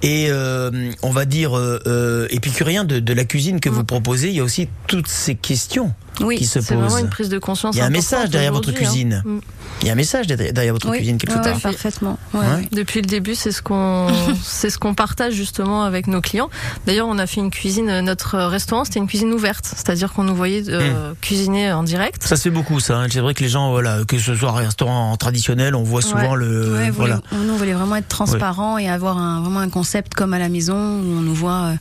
et 0.02 0.28
euh, 0.30 0.92
on 1.02 1.10
va 1.10 1.24
dire 1.24 1.58
euh, 1.58 1.80
euh, 1.88 2.28
épicurien 2.30 2.84
de, 2.84 3.00
de 3.00 3.12
la 3.12 3.24
cuisine 3.24 3.58
que 3.58 3.68
vous 3.68 3.82
proposez, 3.82 4.28
il 4.28 4.36
y 4.36 4.40
a 4.40 4.44
aussi 4.44 4.68
toutes 4.86 5.08
ces 5.08 5.34
questions 5.34 5.92
Oui, 6.20 6.36
qui 6.36 6.44
se 6.46 6.60
C'est 6.60 6.74
vraiment 6.74 6.98
une 6.98 7.08
prise 7.08 7.28
de 7.30 7.38
conscience. 7.38 7.74
Il 7.76 7.78
y 7.78 7.80
a 7.80 7.86
un 7.86 7.90
message 7.90 8.28
derrière 8.30 8.52
votre 8.52 8.70
hein. 8.70 8.74
cuisine. 8.74 9.22
Mm. 9.24 9.38
Il 9.80 9.86
y 9.86 9.88
a 9.90 9.92
un 9.94 9.96
message 9.96 10.26
derrière 10.26 10.74
votre 10.74 10.90
Oui, 10.90 10.98
cuisine 10.98 11.16
quelque 11.16 11.34
ouais, 11.38 11.42
part. 11.42 11.54
ouais, 11.54 11.60
parfaitement. 11.60 12.18
Ouais, 12.34 12.40
Ouais. 12.40 12.46
ouais. 12.56 12.68
Depuis 12.72 13.00
le 13.00 13.06
début, 13.06 13.34
c'est 13.34 13.52
ce 13.52 13.62
qu'on 13.62 14.08
c'est 14.42 14.68
ce 14.68 14.78
qu'on 14.78 14.92
partage 14.94 15.32
justement 15.32 15.84
avec 15.84 16.06
nos 16.08 16.20
clients. 16.20 16.50
D'ailleurs, 16.86 17.06
on 17.08 17.18
a 17.18 17.26
fait 17.26 17.40
une 17.40 17.50
cuisine. 17.50 18.00
Notre 18.00 18.36
restaurant, 18.38 18.84
c'était 18.84 18.98
une 18.98 19.06
cuisine 19.06 19.32
ouverte, 19.32 19.64
c'est-à-dire 19.64 20.12
qu'on 20.12 20.24
nous 20.24 20.34
voyait 20.34 20.64
euh, 20.68 21.14
cuisiner 21.22 21.72
en 21.72 21.82
direct. 21.84 22.22
Ça 22.22 22.36
se 22.36 22.42
fait 22.42 22.50
beaucoup, 22.50 22.80
ça. 22.80 22.98
hein. 22.98 23.06
C'est 23.10 23.20
vrai 23.20 23.32
que 23.32 23.42
les 23.42 23.48
gens, 23.48 23.70
voilà, 23.70 24.00
que 24.06 24.18
ce 24.18 24.34
soit 24.34 24.50
un 24.50 24.52
restaurant 24.56 25.16
traditionnel, 25.16 25.74
on 25.74 25.82
voit 25.84 26.02
souvent 26.02 26.32
Ouais. 26.32 26.38
le, 26.38 26.72
Ouais, 26.74 26.90
voilà. 26.90 27.20
voulait- 27.30 27.44
nous, 27.46 27.52
on 27.54 27.56
voulait 27.56 27.72
vraiment 27.72 27.96
être 27.96 28.08
transparent 28.08 28.76
et 28.76 28.88
avoir 28.90 29.16
un, 29.16 29.40
vraiment 29.40 29.60
un 29.60 29.70
concept 29.70 30.14
comme 30.14 30.34
à 30.34 30.38
la 30.38 30.50
maison 30.50 30.74
où 30.76 31.06
on 31.18 31.20
nous 31.22 31.34
voit 31.34 31.52
euh, 31.52 31.74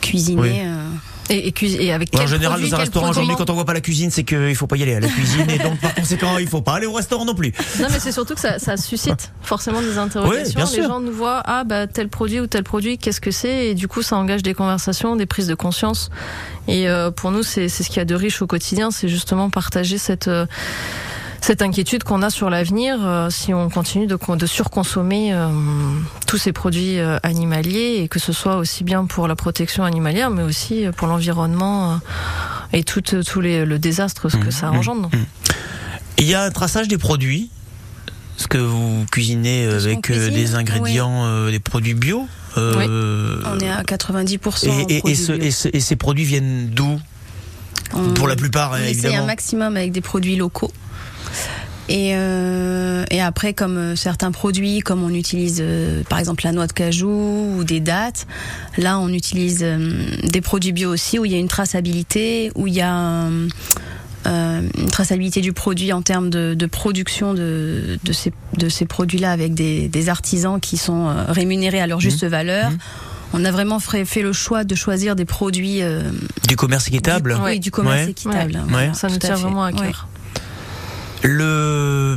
cuisiner. 0.00 0.40
Oui. 0.40 0.50
euh, 0.64 0.84
Et, 1.30 1.48
et, 1.48 1.84
et 1.84 1.92
avec 1.92 2.14
En 2.14 2.18
quel 2.18 2.28
général, 2.28 2.56
produit, 2.56 2.70
dans 2.70 2.76
un 2.76 2.80
restaurant 2.80 3.10
aujourd'hui, 3.10 3.34
quand 3.36 3.50
on 3.50 3.54
voit 3.54 3.64
pas 3.64 3.74
la 3.74 3.80
cuisine, 3.80 4.10
c'est 4.10 4.24
qu'il 4.24 4.54
faut 4.54 4.66
pas 4.66 4.76
y 4.76 4.82
aller 4.82 4.94
à 4.94 5.00
la 5.00 5.08
cuisine, 5.08 5.48
et 5.50 5.58
donc 5.58 5.78
par 5.80 5.94
conséquent, 5.94 6.38
il 6.38 6.48
faut 6.48 6.62
pas 6.62 6.74
aller 6.74 6.86
au 6.86 6.92
restaurant 6.92 7.24
non 7.24 7.34
plus. 7.34 7.52
Non, 7.80 7.88
mais 7.90 7.98
c'est 7.98 8.12
surtout 8.12 8.34
que 8.34 8.40
ça, 8.40 8.58
ça 8.58 8.76
suscite 8.76 9.32
forcément 9.42 9.80
des 9.82 9.98
interrogations. 9.98 10.54
bien 10.54 10.68
les 10.70 10.82
gens 10.82 11.00
nous 11.00 11.12
voient, 11.12 11.42
ah 11.44 11.64
bah 11.64 11.86
tel 11.86 12.08
produit 12.08 12.40
ou 12.40 12.46
tel 12.46 12.64
produit, 12.64 12.98
qu'est-ce 12.98 13.20
que 13.20 13.30
c'est? 13.30 13.68
Et 13.68 13.74
du 13.74 13.88
coup, 13.88 14.02
ça 14.02 14.16
engage 14.16 14.42
des 14.42 14.54
conversations, 14.54 15.16
des 15.16 15.26
prises 15.26 15.46
de 15.46 15.54
conscience. 15.54 16.10
Et 16.66 16.88
euh, 16.88 17.10
pour 17.10 17.30
nous, 17.30 17.42
c'est 17.42 17.68
c'est 17.68 17.82
ce 17.82 17.88
qu'il 17.88 17.98
y 17.98 18.00
a 18.00 18.04
de 18.04 18.14
riche 18.14 18.42
au 18.42 18.46
quotidien, 18.46 18.90
c'est 18.90 19.08
justement 19.08 19.50
partager 19.50 19.98
cette 19.98 20.28
euh, 20.28 20.46
cette 21.40 21.62
inquiétude 21.62 22.04
qu'on 22.04 22.22
a 22.22 22.30
sur 22.30 22.50
l'avenir 22.50 22.98
euh, 23.00 23.30
si 23.30 23.54
on 23.54 23.70
continue 23.70 24.06
de, 24.06 24.16
con- 24.16 24.36
de 24.36 24.46
surconsommer 24.46 25.32
euh, 25.32 25.48
tous 26.26 26.36
ces 26.36 26.52
produits 26.52 26.98
euh, 26.98 27.18
animaliers 27.22 28.00
et 28.02 28.08
que 28.08 28.18
ce 28.18 28.32
soit 28.32 28.56
aussi 28.56 28.84
bien 28.84 29.04
pour 29.06 29.28
la 29.28 29.36
protection 29.36 29.84
animalière 29.84 30.30
mais 30.30 30.42
aussi 30.42 30.84
pour 30.96 31.06
l'environnement 31.08 31.92
euh, 31.92 31.96
et 32.72 32.84
tout, 32.84 33.02
euh, 33.14 33.22
tout 33.22 33.40
les, 33.40 33.64
le 33.64 33.78
désastre 33.78 34.28
ce 34.28 34.36
que 34.36 34.50
ça 34.50 34.70
engendre. 34.70 35.10
Il 36.18 36.24
y 36.26 36.34
a 36.34 36.42
un 36.42 36.50
traçage 36.50 36.88
des 36.88 36.98
produits. 36.98 37.50
Ce 38.36 38.46
que 38.46 38.58
vous 38.58 39.04
cuisinez 39.10 39.66
avec 39.66 39.98
euh, 39.98 40.00
cuisine, 40.00 40.34
des 40.34 40.54
ingrédients, 40.54 41.24
euh, 41.26 41.50
des 41.50 41.58
produits 41.60 41.94
bio. 41.94 42.28
euh, 42.56 43.40
on 43.46 43.58
est 43.58 43.68
à 43.68 43.82
90%. 43.82 44.66
et, 44.68 44.92
et- 44.92 44.96
et 44.96 45.00
produits 45.00 45.16
ce- 45.16 45.32
bio. 45.32 45.42
et 45.44 45.50
ce- 45.50 45.68
et 45.72 45.80
ces 45.80 45.96
produits 45.96 46.24
viennent 46.24 46.68
d'où? 46.70 47.00
On- 47.94 48.12
Pour 48.14 48.28
la 48.28 48.36
plupart, 48.36 48.76
évidemment. 48.78 49.22
un 49.24 49.26
maximum 49.26 49.76
avec 49.76 49.90
des 49.92 50.00
produits 50.02 50.36
locaux. 50.36 50.70
Et, 51.88 52.10
euh, 52.14 53.04
et 53.10 53.20
après, 53.22 53.54
comme 53.54 53.76
euh, 53.78 53.96
certains 53.96 54.30
produits, 54.30 54.80
comme 54.80 55.02
on 55.02 55.08
utilise 55.10 55.58
euh, 55.60 56.02
par 56.08 56.18
exemple 56.18 56.44
la 56.44 56.52
noix 56.52 56.66
de 56.66 56.72
cajou 56.72 57.54
ou 57.56 57.64
des 57.64 57.80
dattes, 57.80 58.26
là 58.76 58.98
on 58.98 59.08
utilise 59.08 59.60
euh, 59.62 59.78
des 60.24 60.40
produits 60.42 60.72
bio 60.72 60.90
aussi 60.92 61.18
où 61.18 61.24
il 61.24 61.32
y 61.32 61.34
a 61.34 61.38
une 61.38 61.48
traçabilité, 61.48 62.52
où 62.54 62.66
il 62.66 62.74
y 62.74 62.82
a 62.82 62.90
une 64.26 64.90
traçabilité 64.90 65.40
du 65.40 65.54
produit 65.54 65.92
en 65.94 66.02
termes 66.02 66.28
de, 66.28 66.52
de 66.54 66.66
production 66.66 67.32
de, 67.32 67.98
de 68.04 68.12
ces, 68.12 68.32
de 68.58 68.68
ces 68.68 68.84
produits-là 68.84 69.30
avec 69.32 69.54
des, 69.54 69.88
des 69.88 70.08
artisans 70.10 70.60
qui 70.60 70.76
sont 70.76 71.08
euh, 71.08 71.24
rémunérés 71.28 71.80
à 71.80 71.86
leur 71.86 72.00
juste 72.00 72.24
valeur. 72.24 72.70
On 73.32 73.44
a 73.44 73.50
vraiment 73.50 73.78
fait, 73.78 74.04
le 74.22 74.32
choix 74.32 74.64
de 74.64 74.74
choisir 74.74 75.14
des 75.16 75.24
produits 75.26 75.82
euh, 75.82 76.02
Du 76.46 76.56
commerce 76.56 76.88
équitable 76.88 77.34
du, 77.34 77.40
oui, 77.42 77.60
du 77.60 77.70
commerce 77.70 78.04
Ouais. 78.04 78.10
équitable. 78.10 78.54
Ouais. 78.56 78.62
Voilà, 78.68 78.94
Ça 78.94 79.08
nous 79.08 79.16
tient 79.18 79.34
vraiment 79.34 79.64
à 79.64 79.70
Ouais. 79.70 79.92
Le, 81.24 82.16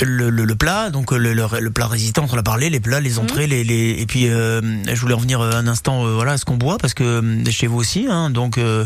le, 0.00 0.30
le, 0.30 0.44
le 0.44 0.54
plat, 0.54 0.90
donc 0.90 1.10
le, 1.12 1.70
plat 1.70 1.86
résistant, 1.86 2.26
on 2.30 2.36
a 2.38 2.42
parlé, 2.42 2.70
les 2.70 2.80
plats, 2.80 2.98
Mhm. 3.00 3.04
les 3.04 3.18
entrées, 3.18 3.46
les, 3.46 3.64
les, 3.64 3.96
et 3.98 4.06
puis 4.06 4.28
euh, 4.28 4.60
je 4.86 5.00
voulais 5.00 5.14
revenir 5.14 5.40
un 5.40 5.66
instant, 5.66 6.06
euh, 6.06 6.14
voilà, 6.14 6.32
à 6.32 6.38
ce 6.38 6.44
qu'on 6.44 6.56
boit, 6.56 6.78
parce 6.78 6.94
que 6.94 7.02
euh, 7.04 7.44
chez 7.50 7.66
vous 7.66 7.78
aussi, 7.78 8.06
hein, 8.08 8.30
donc 8.30 8.58
euh, 8.58 8.84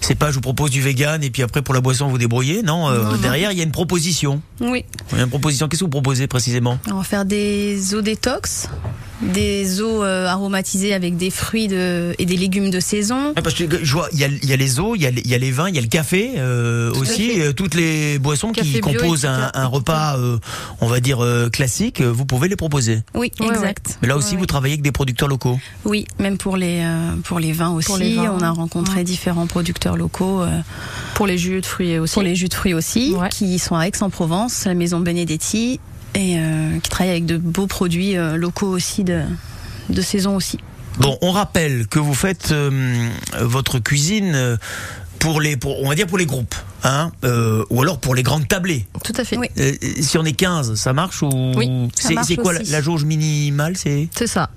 c'est 0.00 0.14
pas 0.14 0.30
je 0.30 0.36
vous 0.36 0.40
propose 0.40 0.70
du 0.70 0.80
vegan 0.80 1.22
et 1.22 1.30
puis 1.30 1.42
après 1.42 1.62
pour 1.62 1.74
la 1.74 1.80
boisson 1.80 2.08
vous 2.08 2.18
débrouillez, 2.18 2.60
euh, 2.60 2.62
non. 2.62 3.16
derrière 3.20 3.52
il 3.52 3.58
y 3.58 3.60
a 3.60 3.64
une 3.64 3.72
proposition. 3.72 4.40
Oui. 4.60 4.84
Il 5.12 5.18
y 5.18 5.20
a 5.20 5.24
une 5.24 5.30
proposition. 5.30 5.68
Qu'est-ce 5.68 5.80
que 5.80 5.84
vous 5.84 5.90
proposez 5.90 6.26
précisément? 6.26 6.78
On 6.90 6.94
va 6.96 7.02
faire 7.04 7.24
des 7.24 7.94
eaux 7.94 8.02
détox, 8.02 8.68
des 9.22 9.80
eaux 9.80 10.02
euh, 10.02 10.26
aromatisées 10.26 10.92
avec 10.94 11.16
des 11.16 11.30
fruits 11.30 11.68
de, 11.68 12.14
et 12.18 12.26
des 12.26 12.36
légumes 12.36 12.70
de 12.70 12.80
saison. 12.80 13.28
Ouais, 13.36 13.42
Parce 13.42 13.54
que 13.54 13.64
je 13.82 13.92
vois, 13.92 14.08
il 14.12 14.18
y 14.18 14.24
a, 14.24 14.28
il 14.28 14.48
y 14.48 14.52
a 14.52 14.56
les 14.56 14.80
eaux, 14.80 14.94
il 14.96 15.02
y 15.02 15.06
a, 15.06 15.10
les- 15.10 15.22
il 15.22 15.30
y 15.30 15.34
a 15.34 15.38
les 15.38 15.50
vins, 15.52 15.68
il 15.68 15.74
y 15.74 15.78
a 15.78 15.80
le 15.80 15.86
café 15.86 16.32
euh, 16.36 16.92
aussi, 16.94 17.40
euh, 17.40 17.52
toutes 17.52 17.74
les 17.74 18.18
boissons 18.18 18.50
qui 18.52 18.62
bio, 18.62 18.80
composent 18.80 19.24
un, 19.24 19.66
repas, 19.66 20.16
euh, 20.18 20.38
on 20.80 20.86
va 20.86 21.00
dire 21.00 21.22
euh, 21.22 21.48
classique. 21.48 22.00
Vous 22.02 22.26
pouvez 22.26 22.48
les 22.48 22.56
proposer. 22.56 23.00
Oui, 23.14 23.30
Ouais, 23.40 23.46
exact. 23.48 23.98
Mais 24.02 24.08
là 24.08 24.16
aussi, 24.16 24.32
Ouais, 24.34 24.40
vous 24.40 24.46
travaillez 24.46 24.74
avec 24.74 24.82
des 24.82 24.92
producteurs 24.92 25.28
locaux. 25.28 25.58
Oui, 25.84 26.06
même 26.18 26.36
pour 26.38 26.56
les 26.56 26.80
euh, 26.82 27.12
pour 27.24 27.38
les 27.38 27.52
vins 27.52 27.70
aussi. 27.70 27.86
Pour 27.86 27.98
les 27.98 28.14
vins. 28.16 28.34
On 28.38 28.42
a 28.42 28.50
rencontré 28.50 29.04
différents 29.04 29.46
producteurs 29.46 29.96
locaux 29.96 30.42
euh, 30.42 30.60
Pour 31.14 31.26
les 31.26 31.38
jus 31.38 31.60
de 31.60 31.66
fruits 31.66 31.98
aussi. 31.98 32.12
pour 32.14 32.22
les 32.22 32.34
jus 32.34 32.48
de 32.48 32.54
fruits 32.54 32.74
aussi, 32.74 33.14
Ouais. 33.16 33.28
qui 33.28 33.58
sont 33.58 33.76
à 33.76 33.86
Aix-en-Provence, 33.86 34.64
la 34.64 34.74
maison 34.74 35.00
Benedetti, 35.00 35.78
et 36.14 36.36
euh, 36.38 36.78
qui 36.82 36.90
travaillent 36.90 37.10
avec 37.12 37.26
de 37.26 37.36
beaux 37.38 37.66
produits 37.66 38.16
euh, 38.16 38.36
locaux 38.36 38.68
aussi 38.68 39.04
de 39.04 39.22
de 39.88 40.00
saison 40.02 40.36
aussi. 40.36 40.58
Bon, 40.98 41.18
on 41.22 41.32
rappelle 41.32 41.86
que 41.86 41.98
vous 41.98 42.14
faites 42.14 42.52
euh, 42.52 43.08
votre 43.40 43.78
cuisine 43.78 44.32
euh, 44.34 44.56
pour 45.18 45.40
les, 45.40 45.56
pour, 45.56 45.80
on 45.82 45.88
va 45.88 45.94
dire 45.94 46.06
pour 46.06 46.18
les 46.18 46.26
groupes, 46.26 46.54
hein, 46.84 47.12
euh, 47.24 47.64
ou 47.70 47.80
alors 47.82 47.98
pour 47.98 48.14
les 48.14 48.22
grandes 48.22 48.46
tablées. 48.48 48.86
Tout 49.04 49.12
à 49.16 49.24
fait. 49.24 49.36
Oui. 49.38 49.48
Euh, 49.58 49.72
si 50.00 50.18
on 50.18 50.24
est 50.24 50.32
15, 50.32 50.74
ça 50.74 50.92
marche 50.92 51.22
ou 51.22 51.30
Oui, 51.56 51.88
c'est 51.94 52.36
quoi 52.36 52.52
la, 52.52 52.60
la 52.60 52.82
jauge 52.82 53.04
minimale 53.04 53.76
C'est 53.76 54.08
C'est 54.16 54.26
ça. 54.26 54.50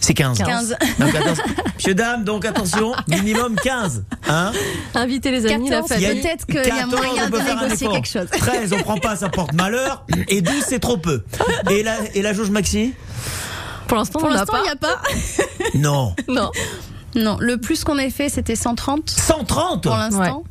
C'est 0.00 0.14
15. 0.14 0.38
15. 0.38 0.76
Donc, 0.98 1.14
attention. 1.14 1.44
Monsieur 1.76 1.94
dame, 1.94 2.24
donc 2.24 2.44
attention, 2.44 2.92
minimum 3.08 3.54
15, 3.62 4.04
hein 4.28 4.52
Invitez 4.94 5.30
les 5.30 5.46
amis, 5.46 5.70
la 5.70 5.80
14, 5.82 5.92
Il 5.96 6.02
y 6.02 6.04
a 6.04 6.08
famille. 6.08 6.22
peut-être 6.22 6.46
qu'il 6.46 6.54
y 6.56 6.58
a 6.58 6.62
14, 6.84 6.94
moyen 7.06 7.30
de 7.30 7.36
faire 7.38 7.58
un 7.58 7.62
négocier 7.64 7.88
quelque 7.88 8.08
chose. 8.08 8.26
13, 8.30 8.72
on 8.72 8.82
prend 8.82 8.96
pas, 8.98 9.16
ça 9.16 9.28
porte 9.28 9.52
malheur. 9.52 10.04
Et 10.28 10.40
12, 10.42 10.54
c'est 10.66 10.78
trop 10.80 10.96
peu. 10.96 11.22
Et 11.70 11.82
la, 11.82 11.96
et 12.14 12.22
la 12.22 12.32
jauge 12.32 12.50
maxi? 12.50 12.94
Pour 13.88 13.96
l'instant, 13.98 14.20
il 14.24 14.30
n'y 14.62 14.68
a 14.68 14.76
pas. 14.76 15.00
Non. 15.74 16.14
Non. 16.28 16.50
Non, 17.16 17.36
le 17.40 17.56
plus 17.58 17.82
qu'on 17.82 17.98
ait 17.98 18.10
fait, 18.10 18.28
c'était 18.28 18.54
130 18.56 19.10
130 19.10 19.82
pour 19.82 19.96
l'instant. 19.96 20.44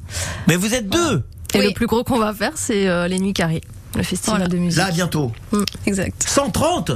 Mais 0.48 0.56
vous 0.58 0.74
êtes 0.74 0.90
deux 0.90 1.24
Et 1.54 1.60
Oui. 1.60 1.68
le 1.68 1.74
plus 1.74 1.88
gros 1.88 2.04
qu'on 2.04 2.20
va 2.20 2.34
faire, 2.34 2.52
c'est 2.56 2.88
euh, 2.88 3.08
les 3.08 3.18
Nuits 3.20 3.34
Carrées, 3.34 3.62
le 3.96 4.04
festival 4.04 4.40
Voilà. 4.42 4.48
de 4.54 4.58
musique. 4.58 4.78
Là, 4.78 4.92
bientôt. 4.92 5.32
Exact. 5.86 6.22
130 6.28 6.92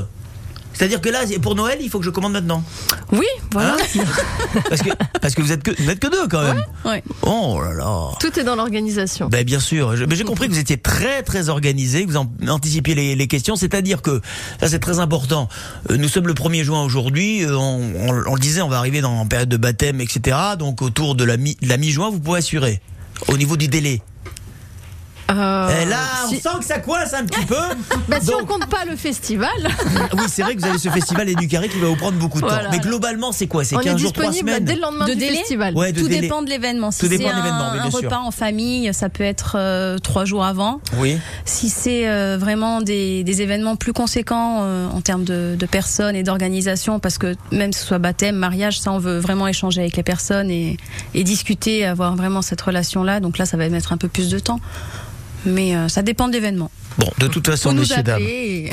C'est-à-dire 0.73 1.01
que 1.01 1.09
là, 1.09 1.19
pour 1.41 1.55
Noël, 1.55 1.77
il 1.81 1.89
faut 1.89 1.99
que 1.99 2.05
je 2.05 2.09
commande 2.09 2.33
maintenant. 2.33 2.63
Oui, 3.11 3.25
voilà. 3.51 3.75
Hein 3.75 4.03
parce, 4.69 4.81
que, 4.81 4.89
parce 5.21 5.35
que 5.35 5.41
vous 5.41 5.51
êtes 5.51 5.63
que, 5.63 5.71
vous 5.79 5.85
n'êtes 5.87 5.99
que 5.99 6.07
deux 6.07 6.27
quand 6.27 6.41
même. 6.43 6.63
Ouais. 6.85 7.03
Oh 7.21 7.59
là 7.63 7.73
là. 7.73 8.09
Tout 8.19 8.39
est 8.39 8.43
dans 8.43 8.55
l'organisation. 8.55 9.27
Ben 9.29 9.43
bien 9.45 9.59
sûr, 9.59 9.95
Je- 9.95 10.05
mais 10.05 10.15
j'ai 10.15 10.23
compris 10.23 10.47
que 10.47 10.53
vous 10.53 10.59
étiez 10.59 10.77
très 10.77 11.21
très 11.23 11.49
organisé, 11.49 12.03
que 12.05 12.09
vous 12.11 12.17
en- 12.17 12.31
anticipiez 12.47 12.95
les, 12.95 13.15
les 13.15 13.27
questions, 13.27 13.55
c'est-à-dire 13.55 14.01
que 14.01 14.21
ça 14.59 14.67
c'est 14.67 14.79
très 14.79 14.99
important. 14.99 15.47
Euh, 15.91 15.97
Nous 15.97 16.07
sommes 16.07 16.27
le 16.27 16.33
1er 16.33 16.63
juin 16.63 16.83
aujourd'hui, 16.83 17.43
euh, 17.45 17.55
on, 17.55 17.81
on- 18.09 18.23
on 18.27 18.33
le 18.33 18.39
disait, 18.41 18.61
on 18.61 18.69
va 18.69 18.77
arriver 18.77 19.01
dans 19.01 19.13
en 19.19 19.25
période 19.27 19.49
de 19.49 19.57
baptême, 19.57 20.01
etc. 20.01 20.35
Donc 20.57 20.81
autour 20.81 21.15
de 21.15 21.23
la 21.23 21.37
mi- 21.37 21.57
de 21.61 21.67
la 21.69 21.77
mi-juin, 21.77 22.09
vous 22.09 22.19
pouvez 22.19 22.39
assurer 22.39 22.81
au 23.27 23.37
niveau 23.37 23.57
du 23.57 23.67
délai. 23.67 24.01
Euh, 25.39 25.81
Et 25.81 25.85
là, 25.85 25.97
si, 26.27 26.35
on 26.35 26.51
sent 26.51 26.57
que 26.59 26.65
ça 26.65 26.79
coince 26.79 27.13
un 27.13 27.25
petit 27.25 27.45
peu. 27.45 27.55
bah, 28.07 28.17
si 28.21 28.31
on 28.33 28.45
compte 28.45 28.67
pas 28.67 28.85
le 28.89 28.95
festival, 28.95 29.49
oui, 30.13 30.23
c'est 30.27 30.43
vrai 30.43 30.55
que 30.55 30.61
vous 30.61 30.67
avez 30.67 30.77
ce 30.77 30.89
festival 30.89 31.33
des 31.33 31.47
Carré 31.47 31.69
qui 31.69 31.79
va 31.79 31.87
vous 31.87 31.95
prendre 31.95 32.17
beaucoup 32.17 32.39
de 32.41 32.45
Voilà. 32.45 32.65
temps. 32.65 32.69
Mais 32.71 32.79
globalement, 32.79 33.31
c'est 33.31 33.47
quoi? 33.47 33.63
C'est 33.63 33.75
on 33.75 33.79
est 33.81 33.85
15 33.85 33.97
jours, 34.01 34.13
3 34.13 34.25
disponible 34.31 34.49
semaines? 34.49 34.65
dès 34.65 34.75
le 34.75 34.81
lendemain 34.81 35.05
De 35.05 35.13
du 35.13 35.19
délai? 35.19 35.37
festival. 35.37 35.73
Ouais, 35.75 35.91
de 35.91 35.99
Tout 36.01 36.07
délai. 36.07 36.21
dépend 36.21 36.41
de 36.41 36.49
l'événement. 36.49 36.91
Si 36.91 36.99
Tout 36.99 37.05
c'est 37.07 37.17
dépend 37.17 37.29
de 37.29 37.79
un, 37.79 37.89
repas 37.89 38.19
en 38.19 38.31
famille, 38.31 38.93
ça 38.93 39.09
peut 39.09 39.23
être 39.23 39.55
euh, 39.59 39.97
trois 39.97 40.25
jours 40.25 40.45
avant. 40.45 40.79
Oui. 40.97 41.17
Si 41.45 41.69
c'est 41.69 42.07
euh, 42.07 42.37
vraiment 42.39 42.81
des, 42.81 43.23
des 43.23 43.41
événements 43.41 43.75
plus 43.75 43.93
conséquents 43.93 44.59
euh, 44.61 44.87
en 44.89 45.01
termes 45.01 45.23
de, 45.23 45.55
de 45.57 45.65
personnes 45.65 46.15
et 46.15 46.23
d'organisation, 46.23 46.99
parce 46.99 47.17
que 47.17 47.35
même 47.51 47.71
que 47.71 47.77
ce 47.77 47.85
soit 47.85 47.99
baptême, 47.99 48.35
mariage, 48.35 48.79
ça 48.79 48.91
on 48.91 48.99
veut 48.99 49.19
vraiment 49.19 49.47
échanger 49.47 49.81
avec 49.81 49.95
les 49.97 50.03
personnes 50.03 50.49
et, 50.49 50.77
et 51.13 51.23
discuter, 51.23 51.85
avoir 51.85 52.15
vraiment 52.15 52.41
cette 52.41 52.61
relation-là. 52.61 53.19
Donc 53.19 53.37
là, 53.37 53.45
ça 53.45 53.57
va 53.57 53.67
mettre 53.69 53.93
un 53.93 53.97
peu 53.97 54.07
plus 54.07 54.29
de 54.29 54.39
temps. 54.39 54.59
Mais 55.45 55.75
euh, 55.75 55.87
ça 55.89 56.01
dépend 56.01 56.27
de 56.27 56.33
l'événement. 56.33 56.71
Bon, 56.97 57.09
de 57.19 57.27
toute 57.27 57.47
façon, 57.47 57.69
Faut 57.71 57.75
messieurs 57.75 58.03
dames. 58.03 58.21
et- 58.21 58.69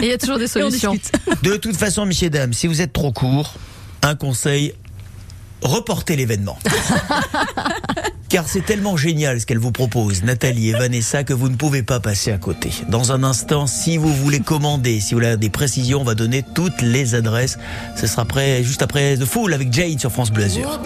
il 0.00 0.06
y 0.08 0.12
a 0.12 0.18
toujours 0.18 0.38
des 0.38 0.48
solutions. 0.48 0.96
De 1.42 1.56
toute 1.56 1.76
façon, 1.76 2.06
messieurs, 2.06 2.30
dames, 2.30 2.52
si 2.52 2.66
vous 2.66 2.80
êtes 2.80 2.92
trop 2.92 3.12
court, 3.12 3.54
un 4.02 4.14
conseil, 4.14 4.72
reportez 5.62 6.16
l'événement. 6.16 6.58
Car 8.28 8.48
c'est 8.48 8.64
tellement 8.64 8.96
génial 8.96 9.40
ce 9.42 9.46
qu'elle 9.46 9.58
vous 9.58 9.72
propose, 9.72 10.22
Nathalie 10.24 10.70
et 10.70 10.72
Vanessa, 10.72 11.22
que 11.22 11.34
vous 11.34 11.50
ne 11.50 11.56
pouvez 11.56 11.82
pas 11.82 12.00
passer 12.00 12.32
à 12.32 12.38
côté. 12.38 12.70
Dans 12.88 13.12
un 13.12 13.22
instant, 13.24 13.66
si 13.66 13.98
vous 13.98 14.12
voulez 14.14 14.40
commander, 14.40 15.00
si 15.00 15.12
vous 15.12 15.20
voulez 15.20 15.36
des 15.36 15.50
précisions, 15.50 16.00
on 16.00 16.04
va 16.04 16.14
donner 16.14 16.42
toutes 16.54 16.80
les 16.80 17.14
adresses. 17.14 17.58
Ce 18.00 18.06
sera 18.06 18.22
après, 18.22 18.64
juste 18.64 18.80
après 18.80 19.18
The 19.18 19.26
Fool 19.26 19.52
avec 19.52 19.70
Jade 19.70 20.00
sur 20.00 20.10
France 20.10 20.30
Bleu 20.32 20.44
Azur. 20.44 20.80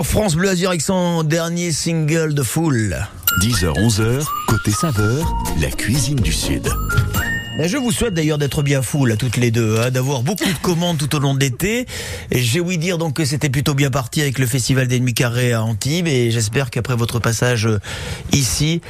Sur 0.00 0.06
France 0.06 0.34
Bleu 0.34 0.48
Azur 0.48 0.70
avec 0.70 0.80
son 0.80 1.22
dernier 1.24 1.72
single 1.72 2.32
de 2.32 2.42
Foule. 2.42 2.96
10h, 3.42 3.74
11h, 3.74 4.24
côté 4.46 4.70
saveur, 4.70 5.30
la 5.60 5.70
cuisine 5.70 6.16
du 6.16 6.32
Sud. 6.32 6.68
Je 7.62 7.76
vous 7.76 7.92
souhaite 7.92 8.14
d'ailleurs 8.14 8.38
d'être 8.38 8.62
bien 8.62 8.80
fou 8.80 9.04
là 9.04 9.16
toutes 9.16 9.36
les 9.36 9.50
deux, 9.50 9.78
hein, 9.78 9.90
d'avoir 9.90 10.22
beaucoup 10.22 10.46
de 10.46 10.58
commandes 10.62 10.96
tout 10.96 11.14
au 11.14 11.18
long 11.18 11.34
de 11.34 11.40
l'été. 11.40 11.86
J'ai 12.32 12.58
ouï 12.58 12.78
dire 12.78 12.96
donc 12.96 13.14
que 13.14 13.24
c'était 13.24 13.50
plutôt 13.50 13.74
bien 13.74 13.90
parti 13.90 14.22
avec 14.22 14.38
le 14.38 14.46
festival 14.46 14.88
des 14.88 14.98
Nuits 14.98 15.12
Carrées 15.12 15.52
à 15.52 15.62
Antibes 15.62 16.06
et 16.06 16.30
j'espère 16.30 16.70
qu'après 16.70 16.94
votre 16.96 17.18
passage 17.18 17.66
euh, 17.66 17.78
ici, 18.32 18.80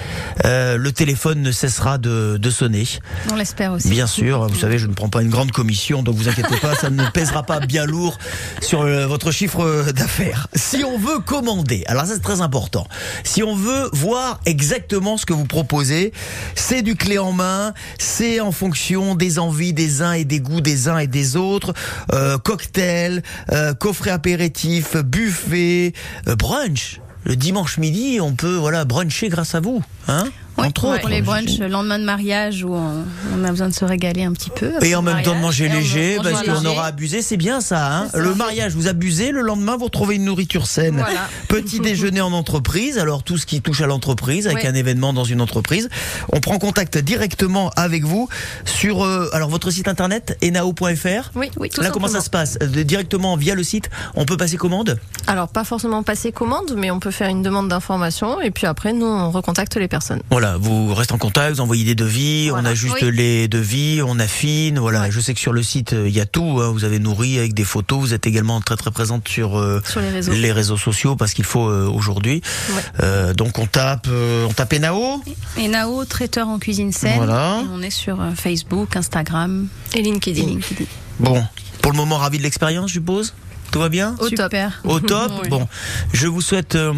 euh, 0.44 0.76
le 0.76 0.92
téléphone 0.92 1.42
ne 1.42 1.50
cessera 1.50 1.98
de, 1.98 2.36
de 2.36 2.50
sonner. 2.50 2.84
On 3.32 3.34
l'espère 3.34 3.72
aussi. 3.72 3.88
Bien 3.88 4.06
sûr, 4.06 4.46
vous 4.46 4.58
savez, 4.58 4.78
je 4.78 4.86
ne 4.86 4.94
prends 4.94 5.08
pas 5.08 5.22
une 5.22 5.30
grande 5.30 5.50
commission, 5.50 6.02
donc 6.04 6.14
vous 6.14 6.28
inquiétez 6.28 6.56
pas, 6.58 6.76
ça 6.76 6.90
ne 6.90 7.04
pèsera 7.10 7.42
pas 7.42 7.58
bien 7.58 7.86
lourd 7.86 8.18
sur 8.60 8.82
euh, 8.82 9.06
votre 9.06 9.32
chiffre 9.32 9.90
d'affaires. 9.92 10.46
Si 10.54 10.84
on 10.84 10.96
veut 10.96 11.18
commander, 11.18 11.82
alors 11.86 12.06
ça 12.06 12.14
c'est 12.14 12.22
très 12.22 12.40
important, 12.40 12.86
si 13.24 13.42
on 13.42 13.56
veut 13.56 13.88
voir 13.92 14.40
exactement 14.46 15.16
ce 15.16 15.26
que 15.26 15.32
vous 15.32 15.46
proposez, 15.46 16.12
c'est 16.54 16.82
du 16.82 16.94
clé 16.94 17.18
en 17.18 17.32
main, 17.32 17.74
c'est 17.98 18.38
en 18.38 18.52
fonction 18.60 19.14
des 19.14 19.38
envies 19.38 19.72
des 19.72 20.02
uns 20.02 20.12
et 20.12 20.26
des 20.26 20.38
goûts 20.38 20.60
des 20.60 20.88
uns 20.88 20.98
et 20.98 21.06
des 21.06 21.36
autres, 21.36 21.72
euh, 22.12 22.36
cocktail, 22.36 23.22
euh, 23.52 23.72
coffret 23.72 24.10
apéritif, 24.10 24.98
buffet, 24.98 25.94
euh, 26.28 26.36
brunch. 26.36 27.00
Le 27.24 27.36
dimanche 27.36 27.78
midi, 27.78 28.18
on 28.20 28.34
peut 28.34 28.56
voilà 28.56 28.84
bruncher 28.84 29.30
grâce 29.30 29.54
à 29.54 29.60
vous, 29.60 29.82
hein? 30.08 30.24
Entre 30.66 30.84
autres. 30.84 31.00
pour 31.00 31.08
les 31.08 31.22
brunchs, 31.22 31.58
le 31.58 31.68
lendemain 31.68 31.98
de 31.98 32.04
mariage 32.04 32.64
où 32.64 32.74
on, 32.74 33.04
on 33.34 33.44
a 33.44 33.50
besoin 33.50 33.68
de 33.68 33.74
se 33.74 33.84
régaler 33.84 34.24
un 34.24 34.32
petit 34.32 34.50
peu. 34.50 34.72
Et 34.82 34.94
en 34.94 35.02
même 35.02 35.22
temps 35.22 35.34
de 35.34 35.40
manger 35.40 35.68
on 35.70 35.74
léger, 35.74 36.16
parce 36.22 36.42
qu'on 36.42 36.64
aura 36.64 36.86
abusé, 36.86 37.22
c'est 37.22 37.36
bien 37.36 37.60
ça. 37.60 37.96
Hein 37.96 38.08
ça. 38.08 38.18
le 38.18 38.34
mariage, 38.34 38.74
vous 38.74 38.88
abusez, 38.88 39.30
le 39.30 39.42
lendemain, 39.42 39.76
vous 39.76 39.84
retrouvez 39.86 40.16
une 40.16 40.24
nourriture 40.24 40.66
saine. 40.66 40.96
Voilà. 40.96 41.28
Petit 41.48 41.80
déjeuner 41.80 42.20
en 42.20 42.32
entreprise, 42.32 42.98
alors 42.98 43.22
tout 43.22 43.38
ce 43.38 43.46
qui 43.46 43.60
touche 43.60 43.80
à 43.80 43.86
l'entreprise, 43.86 44.46
avec 44.46 44.64
un 44.64 44.74
événement 44.74 45.12
dans 45.12 45.24
une 45.24 45.40
entreprise. 45.40 45.88
On 46.32 46.40
prend 46.40 46.58
contact 46.58 46.98
directement 46.98 47.70
avec 47.76 48.04
vous 48.04 48.28
sur 48.64 49.04
euh, 49.04 49.28
alors 49.32 49.48
votre 49.48 49.70
site 49.70 49.88
internet, 49.88 50.38
enao.fr. 50.44 51.30
Oui, 51.34 51.50
oui, 51.58 51.68
tout 51.70 51.80
Là, 51.80 51.90
comment 51.90 52.08
ça 52.08 52.20
se 52.20 52.30
passe? 52.30 52.58
Euh, 52.62 52.84
Directement 52.84 53.36
via 53.36 53.54
le 53.54 53.62
site, 53.62 53.90
on 54.14 54.24
peut 54.24 54.36
passer 54.36 54.56
commande? 54.56 54.98
Alors, 55.26 55.48
pas 55.48 55.64
forcément 55.64 56.02
passer 56.02 56.32
commande, 56.32 56.74
mais 56.76 56.90
on 56.90 57.00
peut 57.00 57.10
faire 57.10 57.28
une 57.28 57.42
demande 57.42 57.68
d'information 57.68 58.40
et 58.40 58.50
puis 58.50 58.66
après, 58.66 58.92
nous, 58.92 59.06
on 59.06 59.30
recontacte 59.30 59.76
les 59.76 59.88
personnes. 59.88 60.22
Voilà, 60.30 60.49
vous 60.58 60.94
restez 60.94 61.12
en 61.14 61.18
contact, 61.18 61.54
vous 61.54 61.60
envoyez 61.60 61.84
des 61.84 61.94
devis, 61.94 62.50
on 62.52 62.64
ajuste 62.64 62.96
Oui. 63.02 63.10
les 63.12 63.48
devis, 63.48 64.00
on 64.04 64.18
affine. 64.18 64.78
Voilà, 64.78 65.02
Ouais. 65.02 65.10
je 65.10 65.20
sais 65.20 65.34
que 65.34 65.40
sur 65.40 65.52
le 65.52 65.62
site, 65.62 65.92
euh, 65.92 66.08
il 66.08 66.14
y 66.14 66.20
a 66.20 66.26
tout. 66.26 66.60
hein. 66.62 66.70
Vous 66.72 66.84
avez 66.84 66.98
nourri 66.98 67.38
avec 67.38 67.54
des 67.54 67.64
photos. 67.64 67.98
Vous 68.00 68.14
êtes 68.14 68.26
également 68.26 68.60
très 68.60 68.76
très 68.76 68.90
présente 68.90 69.28
sur 69.28 69.58
euh, 69.58 69.80
Sur 69.86 70.00
les 70.00 70.10
réseaux. 70.10 70.32
les 70.32 70.52
réseaux 70.52 70.76
sociaux 70.76 71.16
parce 71.16 71.34
qu'il 71.34 71.44
faut 71.44 71.68
euh, 71.68 71.86
aujourd'hui. 71.88 72.42
Ouais. 72.70 72.82
Euh, 73.02 73.34
donc 73.34 73.58
on 73.58 73.66
tape, 73.66 74.06
euh, 74.10 74.46
on 74.48 74.52
tape 74.52 74.72
Enao. 74.74 75.22
Et 75.58 75.68
Nao, 75.68 76.04
traiteur 76.04 76.48
en 76.48 76.58
cuisine 76.58 76.92
saine. 76.92 77.16
Voilà. 77.16 77.62
Et 77.62 77.66
on 77.72 77.82
est 77.82 77.90
sur 77.90 78.20
euh, 78.20 78.30
Facebook, 78.34 78.96
Instagram 78.96 79.68
Et 79.94 79.98
et 79.98 80.02
LinkedIn. 80.02 80.46
LinkedIn. 80.46 80.84
Bon, 81.18 81.44
pour 81.82 81.92
le 81.92 81.96
moment 81.96 82.16
ravi 82.18 82.38
de 82.38 82.42
l'expérience, 82.42 82.88
je 82.88 82.94
suppose? 82.94 83.34
Tout 83.70 83.78
va 83.78 83.88
bien 83.88 84.16
Au 84.18 84.28
top. 84.30 84.54
Au 84.84 85.00
top. 85.00 85.32
Oui. 85.42 85.48
Bon, 85.48 85.68
je 86.12 86.26
vous 86.26 86.40
souhaite 86.42 86.74
euh, 86.74 86.92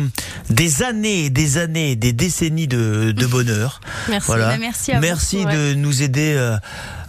des 0.51 0.83
années, 0.83 1.29
des 1.31 1.59
années, 1.59 1.97
des 1.97 2.13
décennies 2.13 2.67
de, 2.67 3.13
de 3.13 3.27
bonheur. 3.27 3.81
Merci. 4.09 4.27
Voilà. 4.27 4.49
Bah, 4.51 4.57
merci 4.59 4.93
à 4.93 4.95
vous. 4.97 5.01
Merci 5.03 5.45
Ouais. 5.45 5.55
de 5.55 5.75
nous 5.75 6.03
aider 6.03 6.35
euh, 6.37 6.57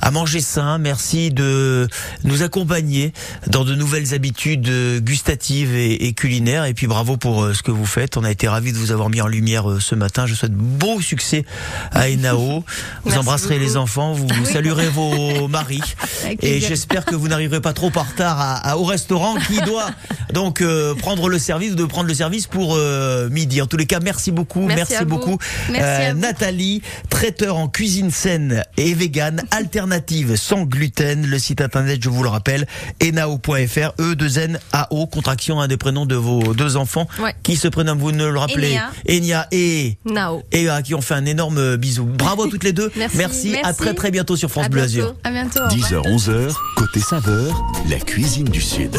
à 0.04 0.12
manger 0.12 0.42
sain. 0.42 0.80
Merci 0.80 1.32
de 1.32 1.88
nous 2.26 2.44
accompagner 2.44 3.14
dans 3.48 3.64
de 3.64 3.74
nouvelles 3.74 4.14
habitudes 4.14 4.68
euh, 4.68 5.00
gustatives 5.00 5.74
et, 5.74 6.08
et 6.08 6.14
culinaires. 6.14 6.66
Et 6.66 6.74
puis 6.74 6.88
bravo 6.88 7.16
pour 7.16 7.42
euh, 7.44 7.54
ce 7.54 7.64
que 7.64 7.72
vous 7.72 7.86
faites. 7.86 8.18
On 8.18 8.26
a 8.26 8.30
été 8.32 8.50
ravis 8.50 8.74
de 8.74 8.78
vous 8.78 8.92
avoir 8.92 9.10
mis 9.10 9.22
en 9.22 9.28
lumière 9.28 9.70
euh, 9.72 9.80
ce 9.80 9.96
matin. 9.96 10.26
Je 10.28 10.36
souhaite 10.36 10.52
beau 10.54 11.00
succès 11.00 11.46
à 11.94 12.10
Enao. 12.10 12.38
Vous 12.40 12.64
Merci 13.06 13.18
embrasserez 13.20 13.56
beaucoup. 13.56 13.70
les 13.70 13.78
enfants, 13.78 14.12
vous 14.14 14.28
saluerez 14.46 14.90
vos 14.90 15.48
maris. 15.48 15.82
Et 16.42 16.60
j'espère 16.60 17.06
que 17.06 17.16
vous 17.16 17.30
n'arriverez 17.30 17.62
pas 17.62 17.74
trop 17.74 17.92
en 17.96 18.04
retard 18.04 18.40
à- 18.42 18.56
à- 18.72 18.76
au 18.78 18.84
restaurant 18.84 19.36
qui 19.48 19.62
doit 19.62 19.90
donc 20.34 20.60
euh, 20.62 20.96
prendre 20.96 21.30
le 21.30 21.40
service 21.40 21.72
ou 21.72 21.76
de 21.76 21.86
prendre 21.86 22.10
le 22.10 22.14
service 22.14 22.48
pour 22.48 22.76
euh, 22.76 23.30
midi. 23.30 23.62
En 23.62 23.68
tous 23.68 23.78
les 23.78 23.86
cas, 23.86 24.02
merci 24.02 24.32
beaucoup, 24.32 24.62
Merci 24.66 25.06
beaucoup. 25.06 25.38
Merci 25.72 26.12
vous. 26.12 26.20
Nathalie, 26.20 26.82
traiteur 27.10 27.56
en 27.56 27.70
cuisine 27.70 28.12
saine 28.12 28.64
et 28.76 28.94
vegan, 28.94 29.44
alternative 29.52 29.92
sans 30.36 30.64
gluten. 30.64 31.26
Le 31.26 31.40
site 31.40 31.62
internet, 31.62 32.00
je 32.02 32.10
vous 32.10 32.24
le 32.24 32.30
rappelle, 32.30 32.68
enao.fr, 33.04 33.92
e 34.00 34.16
2 34.16 34.40
n 34.40 34.60
a 34.72 34.88
o 34.92 35.06
contraction 35.08 35.60
un 35.62 35.68
des 35.68 35.78
prénoms 35.78 36.06
de 36.06 36.16
vos 36.16 36.54
deux 36.54 36.78
enfants 36.78 37.08
Ouais. 37.20 37.34
qui 37.44 37.56
se 37.56 37.68
prénomment, 37.68 38.00
vous 38.02 38.12
ne 38.12 38.26
le 38.28 38.40
rappelez, 38.40 38.78
Enya. 39.10 39.48
Et 39.52 39.98
Nao. 40.06 40.44
et 40.52 40.70
à 40.70 40.82
qui 40.82 40.96
on 40.96 41.02
fait 41.02 41.14
un 41.16 41.26
énorme 41.26 41.76
bisou. 41.78 42.06
Bravo 42.06 42.44
à 42.46 42.50
toutes 42.50 42.64
les 42.64 42.74
deux. 42.74 42.92
Merci. 43.16 43.50
À 43.56 43.62
Merci. 43.64 43.78
très 43.78 43.94
très 43.94 44.12
bientôt 44.12 44.36
sur 44.36 44.50
France 44.50 44.66
À 44.66 44.70
Bleu 44.70 44.82
bientôt. 44.86 45.10
Azur. 45.10 45.16
À 45.24 45.32
bientôt. 45.32 45.60
au 45.60 45.70
revoir. 45.70 46.04
10h, 46.04 46.50
11h, 46.50 46.54
côté 46.76 47.00
saveur, 47.00 47.64
la 47.90 47.98
cuisine 48.00 48.46
du 48.46 48.62
Sud. 48.62 48.98